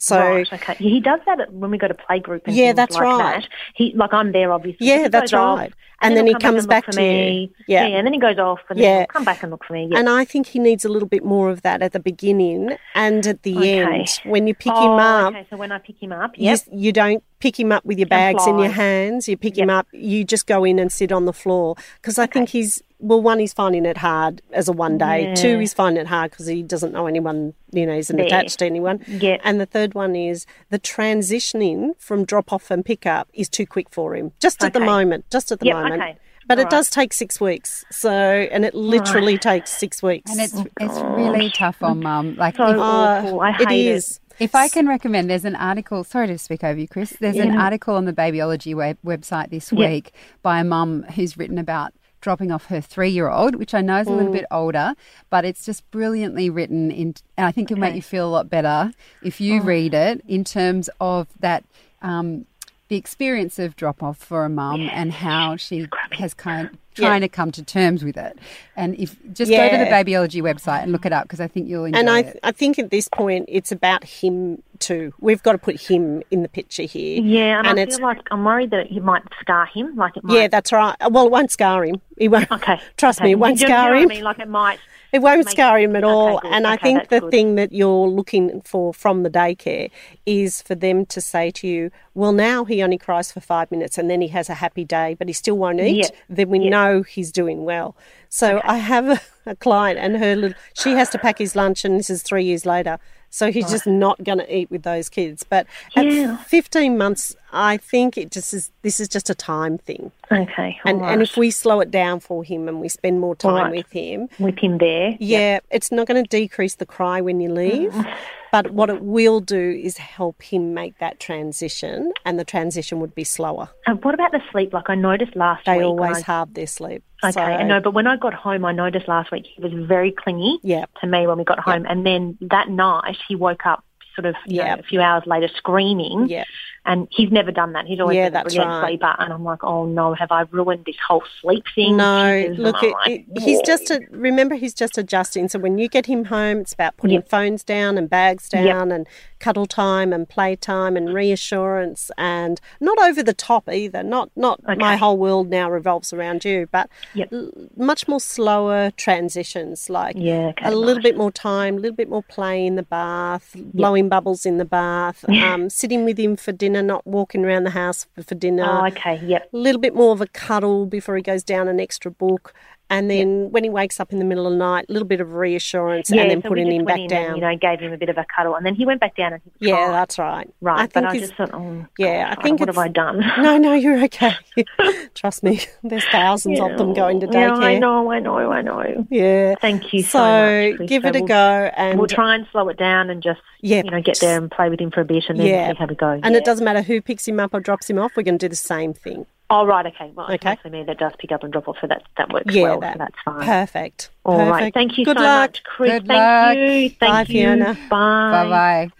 So 0.02 0.18
right, 0.18 0.50
okay. 0.50 0.74
He 0.78 0.98
does 0.98 1.20
that 1.26 1.52
when 1.52 1.70
we 1.70 1.76
go 1.76 1.86
to 1.86 1.92
playgroup 1.92 2.40
and 2.46 2.56
Yeah, 2.56 2.72
that's 2.72 2.94
like 2.94 3.02
right. 3.04 3.42
that. 3.42 3.48
He 3.74 3.92
like 3.94 4.14
I'm 4.14 4.32
there 4.32 4.50
obviously. 4.50 4.86
Yeah, 4.86 5.02
he 5.02 5.08
that's 5.08 5.30
goes 5.30 5.38
off, 5.38 5.58
right. 5.58 5.72
And 6.00 6.16
then 6.16 6.26
he'll 6.26 6.38
come 6.38 6.54
comes 6.54 6.64
and 6.64 6.68
back 6.70 6.86
look 6.86 6.92
to 6.94 7.00
me. 7.02 7.52
Yeah. 7.68 7.84
and 7.84 8.06
then 8.06 8.14
he 8.14 8.18
goes 8.18 8.38
off 8.38 8.60
and 8.70 8.78
Yeah. 8.78 9.04
come 9.04 9.24
back 9.24 9.42
and 9.42 9.50
look 9.52 9.62
for 9.62 9.74
me. 9.74 9.88
Yeah. 9.90 9.98
And 9.98 10.08
I 10.08 10.24
think 10.24 10.46
he 10.46 10.58
needs 10.58 10.86
a 10.86 10.88
little 10.88 11.06
bit 11.06 11.22
more 11.22 11.50
of 11.50 11.60
that 11.60 11.82
at 11.82 11.92
the 11.92 12.00
beginning 12.00 12.78
and 12.94 13.26
at 13.26 13.42
the 13.42 13.58
Okay. 13.58 13.82
end. 13.82 14.20
When 14.24 14.46
you 14.46 14.54
pick 14.54 14.72
oh, 14.74 14.94
him 14.94 14.98
up, 14.98 15.34
Okay, 15.34 15.46
so 15.50 15.58
when 15.58 15.70
I 15.70 15.78
pick 15.78 16.02
him 16.02 16.12
up, 16.12 16.30
you, 16.38 16.56
you 16.72 16.92
don't 16.92 17.22
pick 17.38 17.60
him 17.60 17.70
up 17.70 17.84
with 17.84 17.98
your 17.98 18.08
bags 18.08 18.46
in 18.46 18.58
your 18.58 18.70
hands. 18.70 19.28
You 19.28 19.36
pick 19.36 19.58
him 19.58 19.68
up, 19.68 19.86
you 19.92 20.24
just 20.24 20.46
go 20.46 20.64
in 20.64 20.78
and 20.78 20.90
sit 20.90 21.12
on 21.12 21.26
the 21.26 21.34
floor. 21.34 21.76
Because 22.00 22.18
I 22.18 22.24
think 22.24 22.48
he's, 22.48 22.82
well, 23.00 23.20
one, 23.20 23.38
he's 23.38 23.52
finding 23.52 23.86
it 23.86 23.96
hard 23.96 24.42
as 24.52 24.68
a 24.68 24.72
one 24.72 24.98
day. 24.98 25.24
Yeah. 25.28 25.34
Two, 25.34 25.58
he's 25.58 25.72
finding 25.74 26.02
it 26.02 26.06
hard 26.06 26.30
because 26.30 26.46
he 26.46 26.62
doesn't 26.62 26.92
know 26.92 27.06
anyone, 27.06 27.54
you 27.72 27.86
know, 27.86 27.94
he's 27.96 28.10
not 28.10 28.26
attached 28.26 28.58
to 28.60 28.66
anyone. 28.66 29.02
Yeah. 29.08 29.38
And 29.42 29.60
the 29.60 29.66
third 29.66 29.94
one 29.94 30.14
is 30.14 30.46
the 30.68 30.78
transitioning 30.78 31.92
from 31.98 32.24
drop 32.24 32.52
off 32.52 32.70
and 32.70 32.84
pick 32.84 33.06
up 33.06 33.28
is 33.34 33.48
too 33.48 33.66
quick 33.66 33.88
for 33.90 34.14
him, 34.14 34.32
just 34.40 34.62
at 34.64 34.72
the 34.72 34.80
moment, 34.80 35.24
just 35.30 35.52
at 35.52 35.60
the 35.60 35.66
Yep, 35.66 35.76
moment. 35.76 36.02
okay. 36.02 36.16
But 36.46 36.58
it 36.58 36.62
All 36.62 36.64
right. 36.64 36.70
does 36.70 36.90
take 36.90 37.12
six 37.12 37.40
weeks. 37.40 37.84
So, 37.90 38.10
and 38.10 38.64
it 38.64 38.74
oh. 38.74 38.78
literally 38.78 39.38
takes 39.38 39.70
six 39.70 40.02
weeks. 40.02 40.30
And 40.32 40.40
it's 40.40 40.54
oh, 40.56 40.66
it's 40.80 40.98
really 40.98 41.50
tough 41.50 41.80
on 41.82 42.00
mum. 42.02 42.34
Like 42.36 42.56
So 42.56 42.66
if, 42.66 42.76
oh, 42.76 42.80
awful. 42.80 43.40
I 43.40 43.52
hate 43.52 43.68
it. 43.68 43.86
is. 43.94 44.18
if 44.40 44.54
I 44.56 44.68
can 44.68 44.88
recommend, 44.88 45.30
there's 45.30 45.44
an 45.44 45.54
article. 45.54 46.02
Sorry 46.02 46.26
to 46.26 46.38
speak 46.38 46.64
over 46.64 46.80
you, 46.80 46.88
Chris. 46.88 47.14
There's 47.20 47.36
an 47.36 47.56
article 47.56 47.94
on 47.94 48.04
the 48.04 48.12
Babyology 48.12 48.74
web, 48.74 48.98
website 49.06 49.50
this 49.50 49.70
Yeah. 49.72 49.88
week 49.90 50.12
by 50.42 50.58
a 50.60 50.64
mum 50.64 51.04
who's 51.14 51.38
written 51.38 51.58
about 51.58 51.92
dropping 52.20 52.50
off 52.52 52.66
her 52.66 52.80
three-year-old, 52.80 53.54
which 53.56 53.74
I 53.74 53.80
know 53.80 53.98
is 54.00 54.06
a 54.06 54.10
Mm. 54.10 54.16
little 54.16 54.32
bit 54.32 54.44
older, 54.50 54.94
but 55.30 55.44
it's 55.44 55.64
just 55.64 55.88
brilliantly 55.90 56.50
written. 56.50 56.90
In, 56.90 57.14
and 57.36 57.46
I 57.46 57.52
think 57.52 57.70
it'll 57.70 57.80
make 57.80 57.94
you 57.94 58.02
feel 58.02 58.28
a 58.28 58.30
lot 58.30 58.50
better 58.50 58.92
if 59.22 59.40
you 59.40 59.60
read 59.62 59.94
it 59.94 60.22
in 60.28 60.44
terms 60.44 60.88
of 61.00 61.28
that. 61.40 61.64
Um, 62.02 62.46
the 62.90 62.96
experience 62.96 63.58
of 63.60 63.76
drop 63.76 64.02
off 64.02 64.18
for 64.18 64.44
a 64.44 64.48
mum 64.48 64.80
and 64.92 65.12
how 65.12 65.56
she 65.56 65.88
has 66.12 66.34
kind 66.34 66.66
of 66.68 66.76
trying 66.96 67.20
to 67.20 67.28
come 67.28 67.52
to 67.52 67.62
terms 67.62 68.02
with 68.04 68.16
it. 68.16 68.36
And 68.76 68.94
if 68.98 69.16
just 69.32 69.48
go 69.50 69.68
to 69.70 69.76
the 69.78 69.84
Babyology 69.84 70.42
website 70.42 70.82
and 70.82 70.90
look 70.90 71.06
it 71.06 71.12
up 71.12 71.22
because 71.22 71.40
I 71.40 71.46
think 71.46 71.68
you'll 71.68 71.84
enjoy 71.84 71.98
And 72.00 72.10
I, 72.10 72.18
it. 72.20 72.40
I 72.42 72.50
think 72.52 72.80
at 72.80 72.90
this 72.90 73.06
point 73.08 73.46
it's 73.48 73.70
about 73.70 74.02
him 74.04 74.60
too. 74.80 75.14
We've 75.20 75.40
got 75.42 75.52
to 75.52 75.58
put 75.58 75.80
him 75.80 76.22
in 76.32 76.42
the 76.42 76.48
picture 76.48 76.82
here. 76.82 77.22
Yeah, 77.22 77.58
and, 77.60 77.68
And 77.68 77.78
I 77.78 77.82
it's- 77.82 77.96
feel 77.98 78.06
like 78.06 78.20
I'm 78.32 78.44
worried 78.44 78.70
that 78.72 78.90
it 78.90 79.04
might 79.04 79.22
scar 79.40 79.66
him. 79.66 79.94
Like 79.94 80.16
it 80.16 80.24
might. 80.24 80.34
Yeah, 80.34 80.48
that's 80.48 80.72
right. 80.72 80.96
Well, 81.10 81.26
it 81.26 81.30
won't 81.30 81.52
scar 81.52 81.84
him. 81.84 82.00
He 82.18 82.26
won't. 82.28 82.50
Okay. 82.50 82.80
Trust 82.96 83.20
okay. 83.20 83.26
me, 83.28 83.32
it 83.32 83.38
won't 83.38 83.60
You 83.60 83.68
know- 83.68 83.68
you 83.68 83.78
know 83.78 83.82
scar 83.82 83.90
what 83.90 83.98
I 83.98 84.02
him. 84.02 84.08
mean? 84.08 84.24
Like 84.24 84.38
it 84.40 84.48
might. 84.48 84.78
It 85.12 85.20
won't 85.20 85.38
make- 85.44 85.48
scar 85.50 85.78
him 85.78 85.96
at 85.96 86.04
Okay, 86.04 86.12
all. 86.12 86.40
And 86.44 86.66
I 86.66 86.76
think 86.76 87.08
the 87.08 87.20
good. 87.20 87.30
thing 87.30 87.54
that 87.56 87.72
you're 87.72 88.08
looking 88.08 88.60
for 88.62 88.94
from 88.94 89.22
the 89.22 89.30
daycare 89.30 89.90
is 90.26 90.62
for 90.62 90.74
them 90.74 91.04
to 91.06 91.20
say 91.20 91.50
to 91.52 91.66
you, 91.66 91.90
well, 92.14 92.32
now 92.32 92.64
he 92.64 92.82
only 92.82 92.98
cries 92.98 93.32
for 93.32 93.40
five 93.40 93.70
minutes 93.70 93.98
and 93.98 94.08
then 94.10 94.20
he 94.20 94.28
has 94.28 94.48
a 94.48 94.54
happy 94.54 94.84
day, 94.84 95.14
but 95.18 95.26
he 95.28 95.32
still 95.32 95.56
won't 95.58 95.80
eat. 95.80 96.10
Then 96.28 96.48
we 96.50 96.68
know 96.68 97.02
he's 97.02 97.32
doing 97.32 97.64
well. 97.64 97.96
So 98.28 98.60
I 98.64 98.78
have 98.78 99.08
a, 99.08 99.20
a 99.50 99.56
client 99.56 99.98
and 99.98 100.16
her 100.18 100.36
little, 100.36 100.56
she 100.74 100.92
has 100.92 101.10
to 101.10 101.18
pack 101.18 101.38
his 101.38 101.56
lunch 101.56 101.84
and 101.84 101.98
this 101.98 102.10
is 102.10 102.22
three 102.22 102.44
years 102.44 102.64
later. 102.64 102.98
So 103.30 103.52
he's 103.52 103.70
just 103.70 103.86
not 103.86 104.22
going 104.24 104.38
to 104.38 104.54
eat 104.56 104.70
with 104.70 104.82
those 104.82 105.08
kids. 105.08 105.44
But 105.44 105.66
at 105.96 106.04
Yeah. 106.06 106.36
15 106.38 106.98
months, 106.98 107.36
I 107.52 107.76
think 107.76 108.18
it 108.18 108.30
just 108.32 108.52
is, 108.52 108.70
this 108.82 108.98
is 109.00 109.08
just 109.08 109.30
a 109.30 109.34
time 109.34 109.78
thing. 109.78 110.10
Okay. 110.32 110.78
And, 110.84 111.00
all 111.00 111.08
and 111.08 111.22
if 111.22 111.36
we 111.36 111.50
slow 111.52 111.80
it 111.80 111.90
down 111.90 112.18
for 112.20 112.42
him 112.44 112.66
and 112.68 112.80
we 112.80 112.88
spend 112.88 113.20
more 113.20 113.36
time 113.36 113.54
Right. 113.66 113.76
with 113.76 113.90
him, 113.92 114.28
with 114.38 114.58
him 114.58 114.78
there. 114.78 115.16
yeah, 115.20 115.60
it's 115.70 115.90
not 115.92 116.06
going 116.08 116.22
to 116.22 116.28
decrease 116.28 116.74
the 116.74 116.86
cry 116.86 117.20
when 117.20 117.40
you 117.40 117.52
leave, 117.52 117.92
mm. 117.92 118.16
But 118.52 118.70
what 118.72 118.90
it 118.90 119.02
will 119.02 119.40
do 119.40 119.80
is 119.82 119.96
help 119.98 120.42
him 120.42 120.74
make 120.74 120.98
that 120.98 121.20
transition, 121.20 122.12
and 122.24 122.38
the 122.38 122.44
transition 122.44 123.00
would 123.00 123.14
be 123.14 123.24
slower. 123.24 123.70
And 123.86 124.02
what 124.04 124.14
about 124.14 124.32
the 124.32 124.40
sleep? 124.50 124.72
Like 124.72 124.88
I 124.90 124.94
noticed 124.94 125.36
last 125.36 125.66
They 125.66 125.72
week. 125.72 125.78
when 125.78 125.86
always 125.86 126.18
I, 126.18 126.22
halve 126.22 126.54
their 126.54 126.66
sleep. 126.66 127.02
Okay, 127.22 127.32
so, 127.32 127.40
I 127.40 127.62
know, 127.62 127.80
but 127.80 127.92
when 127.94 128.06
I 128.06 128.16
got 128.16 128.34
home, 128.34 128.64
I 128.64 128.72
noticed 128.72 129.06
last 129.08 129.30
week 129.30 129.46
he 129.46 129.60
was 129.62 129.72
very 129.72 130.10
clingy 130.12 130.58
Yeah. 130.62 130.86
to 131.00 131.06
me 131.06 131.26
when 131.26 131.38
we 131.38 131.44
got 131.44 131.58
home, 131.60 131.86
and 131.88 132.04
then 132.06 132.38
that 132.42 132.68
night 132.68 133.16
he 133.28 133.36
woke 133.36 133.66
up 133.66 133.84
sort 134.14 134.26
of 134.26 134.34
you 134.46 134.58
know, 134.62 134.74
a 134.74 134.82
few 134.82 135.00
hours 135.00 135.22
later 135.26 135.48
screaming. 135.56 136.28
Yeah. 136.28 136.44
And 136.86 137.08
he's 137.10 137.30
never 137.30 137.50
done 137.52 137.74
that. 137.74 137.84
He's 137.86 138.00
always 138.00 138.16
Yeah, 138.16 138.30
been 138.30 138.36
a 138.40 138.42
brilliant 138.44 138.68
right. 138.70 138.88
sleeper. 138.88 139.14
And 139.18 139.32
I'm 139.32 139.44
like, 139.44 139.62
oh 139.62 139.84
no, 139.84 140.14
have 140.14 140.32
I 140.32 140.42
ruined 140.50 140.84
this 140.86 140.96
whole 141.06 141.22
sleep 141.40 141.64
thing? 141.74 141.96
No, 141.96 142.40
Jesus. 142.42 142.58
look, 142.58 142.82
it, 142.82 142.94
I'm 143.04 143.12
it, 143.12 143.24
he's 143.42 143.60
just 143.62 143.90
a, 143.90 144.00
remember 144.10 144.54
he's 144.54 144.72
just 144.74 144.96
adjusting. 144.96 145.48
So 145.48 145.58
when 145.58 145.76
you 145.76 145.88
get 145.88 146.06
him 146.06 146.24
home, 146.26 146.58
it's 146.58 146.72
about 146.72 146.96
putting 146.96 147.16
Yep. 147.16 147.28
phones 147.28 147.62
down 147.64 147.98
and 147.98 148.08
bags 148.08 148.48
Yep. 148.52 148.64
down 148.64 148.92
and 148.92 149.06
cuddle 149.40 149.66
time 149.66 150.12
and 150.12 150.28
play 150.28 150.56
time 150.56 150.96
and 150.96 151.12
reassurance 151.14 152.10
and 152.18 152.60
not 152.80 152.98
over 153.02 153.22
the 153.22 153.34
top 153.34 153.68
either. 153.68 154.02
Not 154.02 154.30
not 154.36 154.60
Okay. 154.64 154.74
my 154.76 154.96
whole 154.96 155.18
world 155.18 155.48
now 155.50 155.70
revolves 155.70 156.12
around 156.12 156.44
you, 156.44 156.66
but 156.72 156.88
Yep. 157.14 157.28
l- 157.32 157.50
much 157.76 158.08
more 158.08 158.20
slower 158.20 158.90
transitions. 158.96 159.90
Like 159.90 160.16
Yeah, 160.18 160.48
okay, 160.58 160.66
a 160.66 160.70
little 160.70 161.02
bit 161.02 161.16
more 161.16 161.30
time, 161.30 161.74
a 161.76 161.80
little 161.80 161.96
bit 161.96 162.08
more 162.08 162.22
play 162.22 162.64
in 162.64 162.76
the 162.76 162.82
bath, 162.82 163.54
blowing 163.56 164.08
bubbles 164.08 164.46
in 164.46 164.56
the 164.58 164.64
bath, 164.64 165.24
um, 165.28 165.68
sitting 165.68 166.04
with 166.04 166.18
him 166.18 166.36
for 166.36 166.52
dinner, 166.52 166.69
not 166.72 167.06
walking 167.06 167.44
around 167.44 167.64
the 167.64 167.70
house 167.70 168.06
for, 168.14 168.22
for 168.22 168.34
dinner. 168.34 168.64
Oh, 168.64 168.86
okay. 168.86 169.20
Yep. 169.24 169.50
A 169.52 169.56
little 169.56 169.80
bit 169.80 169.94
more 169.94 170.12
of 170.12 170.20
a 170.20 170.26
cuddle 170.26 170.86
before 170.86 171.16
he 171.16 171.22
goes 171.22 171.42
down 171.42 171.68
an 171.68 171.80
extra 171.80 172.10
book. 172.10 172.54
And 172.90 173.08
then 173.08 173.50
when 173.52 173.62
he 173.62 173.70
wakes 173.70 174.00
up 174.00 174.12
in 174.12 174.18
the 174.18 174.24
middle 174.24 174.46
of 174.46 174.52
the 174.52 174.58
night, 174.58 174.86
a 174.88 174.92
little 174.92 175.06
bit 175.06 175.20
of 175.20 175.32
reassurance 175.32 176.10
Yeah, 176.10 176.22
and 176.22 176.30
then 176.32 176.42
so 176.42 176.48
putting 176.48 176.70
him 176.70 176.84
back 176.84 176.98
in 176.98 177.06
down. 177.06 177.24
And, 177.26 177.36
you 177.36 177.42
know, 177.42 177.56
gave 177.56 177.78
him 177.78 177.92
a 177.92 177.96
bit 177.96 178.08
of 178.08 178.18
a 178.18 178.26
cuddle, 178.36 178.56
and 178.56 178.66
then 178.66 178.74
he 178.74 178.84
went 178.84 179.00
back 179.00 179.14
down 179.16 179.32
and 179.32 179.40
he 179.44 179.50
was 179.60 179.68
yeah, 179.68 179.90
that's 179.92 180.18
right. 180.18 180.52
right. 180.60 180.80
I 180.80 180.86
but 180.86 180.92
think 180.94 181.06
I 181.06 181.18
just 181.20 181.34
thought, 181.34 181.54
oh, 181.54 181.86
yeah, 181.98 182.34
I 182.36 182.42
think 182.42 182.58
what 182.58 182.68
have 182.68 182.78
I 182.78 182.88
done? 182.88 183.22
No, 183.40 183.56
no, 183.56 183.72
you're 183.74 184.02
okay. 184.04 184.32
Trust 185.14 185.42
me, 185.42 185.60
there's 185.84 186.04
thousands 186.06 186.58
of 186.60 186.76
them 186.76 186.92
going 186.92 187.20
to 187.20 187.26
daycare. 187.26 187.32
Yeah, 187.60 187.66
I 187.66 187.78
know, 187.78 188.10
I 188.10 188.18
know, 188.18 188.50
I 188.50 188.60
know. 188.60 189.06
Yeah. 189.08 189.54
Thank 189.60 189.92
you 189.92 190.02
so, 190.02 190.18
So, 190.18 190.76
much. 190.78 190.88
Give 190.88 191.04
it 191.04 191.16
a 191.16 191.20
go 191.22 191.70
and 191.76 191.98
We'll 191.98 192.08
try 192.08 192.34
and 192.34 192.46
slow 192.52 192.68
it 192.68 192.76
down 192.76 193.08
and 193.08 193.22
just 193.22 193.40
Yeah, 193.60 193.82
you 193.84 193.90
know 193.90 194.02
get 194.02 194.18
there 194.20 194.36
and 194.36 194.50
play 194.50 194.68
with 194.68 194.80
him 194.80 194.90
for 194.90 195.00
a 195.00 195.04
bit 195.04 195.24
and 195.28 195.38
then 195.38 195.46
Yeah. 195.46 195.72
how 195.78 195.86
we 195.86 195.94
go. 195.94 196.08
and 196.10 196.24
yeah. 196.32 196.38
it 196.38 196.44
doesn't 196.44 196.64
matter 196.64 196.82
who 196.82 197.00
picks 197.00 197.26
him 197.26 197.38
up 197.40 197.54
or 197.54 197.60
drops 197.60 197.88
him 197.88 197.98
off, 197.98 198.16
we're 198.16 198.22
going 198.24 198.38
to 198.38 198.44
do 198.44 198.48
the 198.50 198.56
same 198.56 198.92
thing. 198.94 199.26
Oh 199.52 199.66
right, 199.66 199.84
okay. 199.86 200.12
Well, 200.14 200.26
Okay. 200.26 200.34
okay. 200.34 200.50
Mostly 200.50 200.70
me 200.70 200.84
that 200.84 200.98
does 200.98 201.12
pick 201.18 201.32
up 201.32 201.42
and 201.42 201.52
drop 201.52 201.66
off, 201.68 201.76
so 201.80 201.86
that 201.88 202.02
that 202.16 202.32
works 202.32 202.54
Yeah, 202.54 202.62
well. 202.62 202.80
that- 202.80 202.92
so 202.94 202.98
that's 202.98 203.16
fine. 203.24 203.44
Perfect. 203.46 204.10
All 204.24 204.38
right. 204.38 204.50
Perfect. 204.52 204.74
Thank 204.74 204.98
you 204.98 205.04
Good 205.04 205.16
so 205.18 205.22
luck. 205.24 205.50
much, 205.50 205.64
Chris. 205.64 205.90
Good 206.00 206.06
Thank 206.06 206.18
luck. 206.18 206.56
you. 206.56 206.90
Thank 206.90 207.00
Bye, 207.00 207.20
you. 207.22 207.26
Fiona. 207.26 207.78
Bye. 207.90 208.30
Bye 208.30 208.48
bye. 208.48 208.90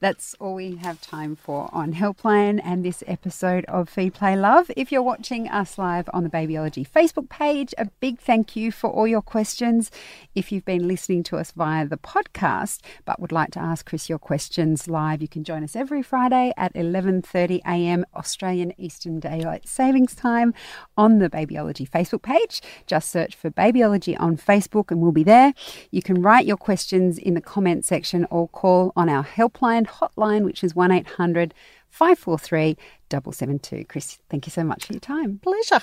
That's 0.00 0.34
all 0.40 0.54
we 0.54 0.76
have 0.76 0.98
time 1.02 1.36
for 1.36 1.68
on 1.74 1.92
Helpline 1.92 2.58
and 2.64 2.82
this 2.82 3.04
episode 3.06 3.66
of 3.66 3.86
Feed 3.86 4.14
Play 4.14 4.34
Love. 4.34 4.70
If 4.74 4.90
you're 4.90 5.02
watching 5.02 5.46
us 5.46 5.76
live 5.76 6.08
on 6.14 6.24
the 6.24 6.30
Babyology 6.30 6.88
Facebook 6.88 7.28
page, 7.28 7.74
a 7.76 7.84
big 8.00 8.18
thank 8.18 8.56
you 8.56 8.72
for 8.72 8.88
all 8.88 9.06
your 9.06 9.20
questions. 9.20 9.90
If 10.34 10.50
you've 10.50 10.64
been 10.64 10.88
listening 10.88 11.22
to 11.24 11.36
us 11.36 11.52
via 11.52 11.86
the 11.86 11.98
podcast 11.98 12.80
but 13.04 13.20
would 13.20 13.30
like 13.30 13.50
to 13.50 13.58
ask 13.58 13.84
Chris 13.84 14.08
your 14.08 14.18
questions 14.18 14.88
live, 14.88 15.20
you 15.20 15.28
can 15.28 15.44
join 15.44 15.62
us 15.62 15.76
every 15.76 16.02
Friday 16.02 16.54
at 16.56 16.72
11:30 16.72 17.60
a.m. 17.66 18.06
Australian 18.16 18.72
Eastern 18.80 19.20
Daylight 19.20 19.68
Savings 19.68 20.14
Time 20.14 20.54
on 20.96 21.18
the 21.18 21.28
Babyology 21.28 21.86
Facebook 21.86 22.22
page. 22.22 22.62
Just 22.86 23.10
search 23.10 23.36
for 23.36 23.50
Babyology 23.50 24.18
on 24.18 24.38
Facebook 24.38 24.90
and 24.90 25.02
we'll 25.02 25.12
be 25.12 25.24
there. 25.24 25.52
You 25.90 26.00
can 26.00 26.22
write 26.22 26.46
your 26.46 26.56
questions 26.56 27.18
in 27.18 27.34
the 27.34 27.42
comment 27.42 27.84
section 27.84 28.26
or 28.30 28.48
call 28.48 28.94
on 28.96 29.10
our 29.10 29.24
helpline 29.24 29.88
hotline, 29.90 30.44
which 30.44 30.64
is 30.64 30.74
1 30.74 30.90
800 30.90 31.54
543 31.90 32.78
772. 33.10 33.84
Chris, 33.86 34.18
thank 34.28 34.46
you 34.46 34.50
so 34.50 34.64
much 34.64 34.86
for 34.86 34.94
your 34.94 35.00
time. 35.00 35.40
Pleasure. 35.42 35.80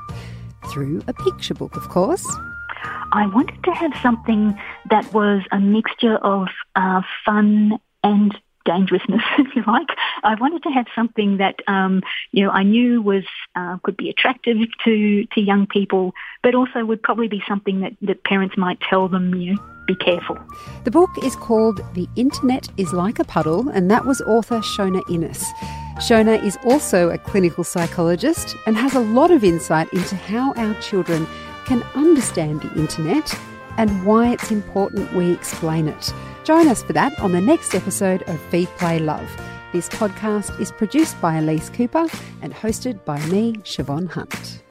Through 0.70 1.04
a 1.08 1.14
picture 1.14 1.54
book, 1.54 1.74
of 1.74 1.88
course. 1.88 2.26
I 3.14 3.28
wanted 3.28 3.62
to 3.62 3.70
have 3.70 3.92
something 4.02 4.58
that 4.90 5.14
was 5.14 5.42
a 5.52 5.60
mixture 5.60 6.16
of 6.16 6.48
uh, 6.74 7.00
fun 7.24 7.78
and 8.02 8.36
dangerousness, 8.64 9.22
if 9.38 9.54
you 9.54 9.62
like. 9.68 9.88
I 10.24 10.34
wanted 10.34 10.64
to 10.64 10.70
have 10.70 10.86
something 10.96 11.36
that 11.36 11.60
um, 11.68 12.02
you 12.32 12.44
know 12.44 12.50
I 12.50 12.64
knew 12.64 13.00
was 13.00 13.24
uh, 13.54 13.78
could 13.84 13.96
be 13.96 14.10
attractive 14.10 14.58
to 14.84 15.26
to 15.26 15.40
young 15.40 15.66
people, 15.68 16.12
but 16.42 16.56
also 16.56 16.84
would 16.84 17.02
probably 17.02 17.28
be 17.28 17.42
something 17.46 17.80
that, 17.80 17.92
that 18.02 18.24
parents 18.24 18.56
might 18.56 18.80
tell 18.80 19.06
them, 19.06 19.32
you 19.36 19.54
know, 19.54 19.62
be 19.86 19.94
careful. 19.94 20.36
The 20.82 20.90
book 20.90 21.10
is 21.22 21.36
called 21.36 21.80
The 21.94 22.08
Internet 22.16 22.68
is 22.76 22.92
Like 22.92 23.20
a 23.20 23.24
Puddle, 23.24 23.68
and 23.68 23.88
that 23.92 24.04
was 24.06 24.20
author 24.22 24.58
Shona 24.58 25.02
Innes. 25.08 25.52
Shona 25.98 26.42
is 26.42 26.58
also 26.64 27.10
a 27.10 27.18
clinical 27.18 27.62
psychologist 27.62 28.56
and 28.66 28.76
has 28.76 28.94
a 28.94 29.00
lot 29.00 29.30
of 29.30 29.44
insight 29.44 29.92
into 29.92 30.16
how 30.16 30.52
our 30.54 30.74
children 30.80 31.28
can 31.64 31.82
understand 31.94 32.62
the 32.62 32.72
internet 32.78 33.36
and 33.76 34.04
why 34.04 34.32
it's 34.32 34.50
important 34.50 35.12
we 35.14 35.32
explain 35.32 35.88
it. 35.88 36.14
Join 36.44 36.68
us 36.68 36.82
for 36.82 36.92
that 36.92 37.18
on 37.20 37.32
the 37.32 37.40
next 37.40 37.74
episode 37.74 38.22
of 38.24 38.40
Feed 38.50 38.68
Play 38.78 38.98
Love. 38.98 39.28
This 39.72 39.88
podcast 39.88 40.60
is 40.60 40.70
produced 40.70 41.20
by 41.20 41.36
Elise 41.36 41.70
Cooper 41.70 42.06
and 42.42 42.54
hosted 42.54 43.04
by 43.04 43.18
me, 43.26 43.54
Siobhan 43.64 44.08
Hunt. 44.10 44.63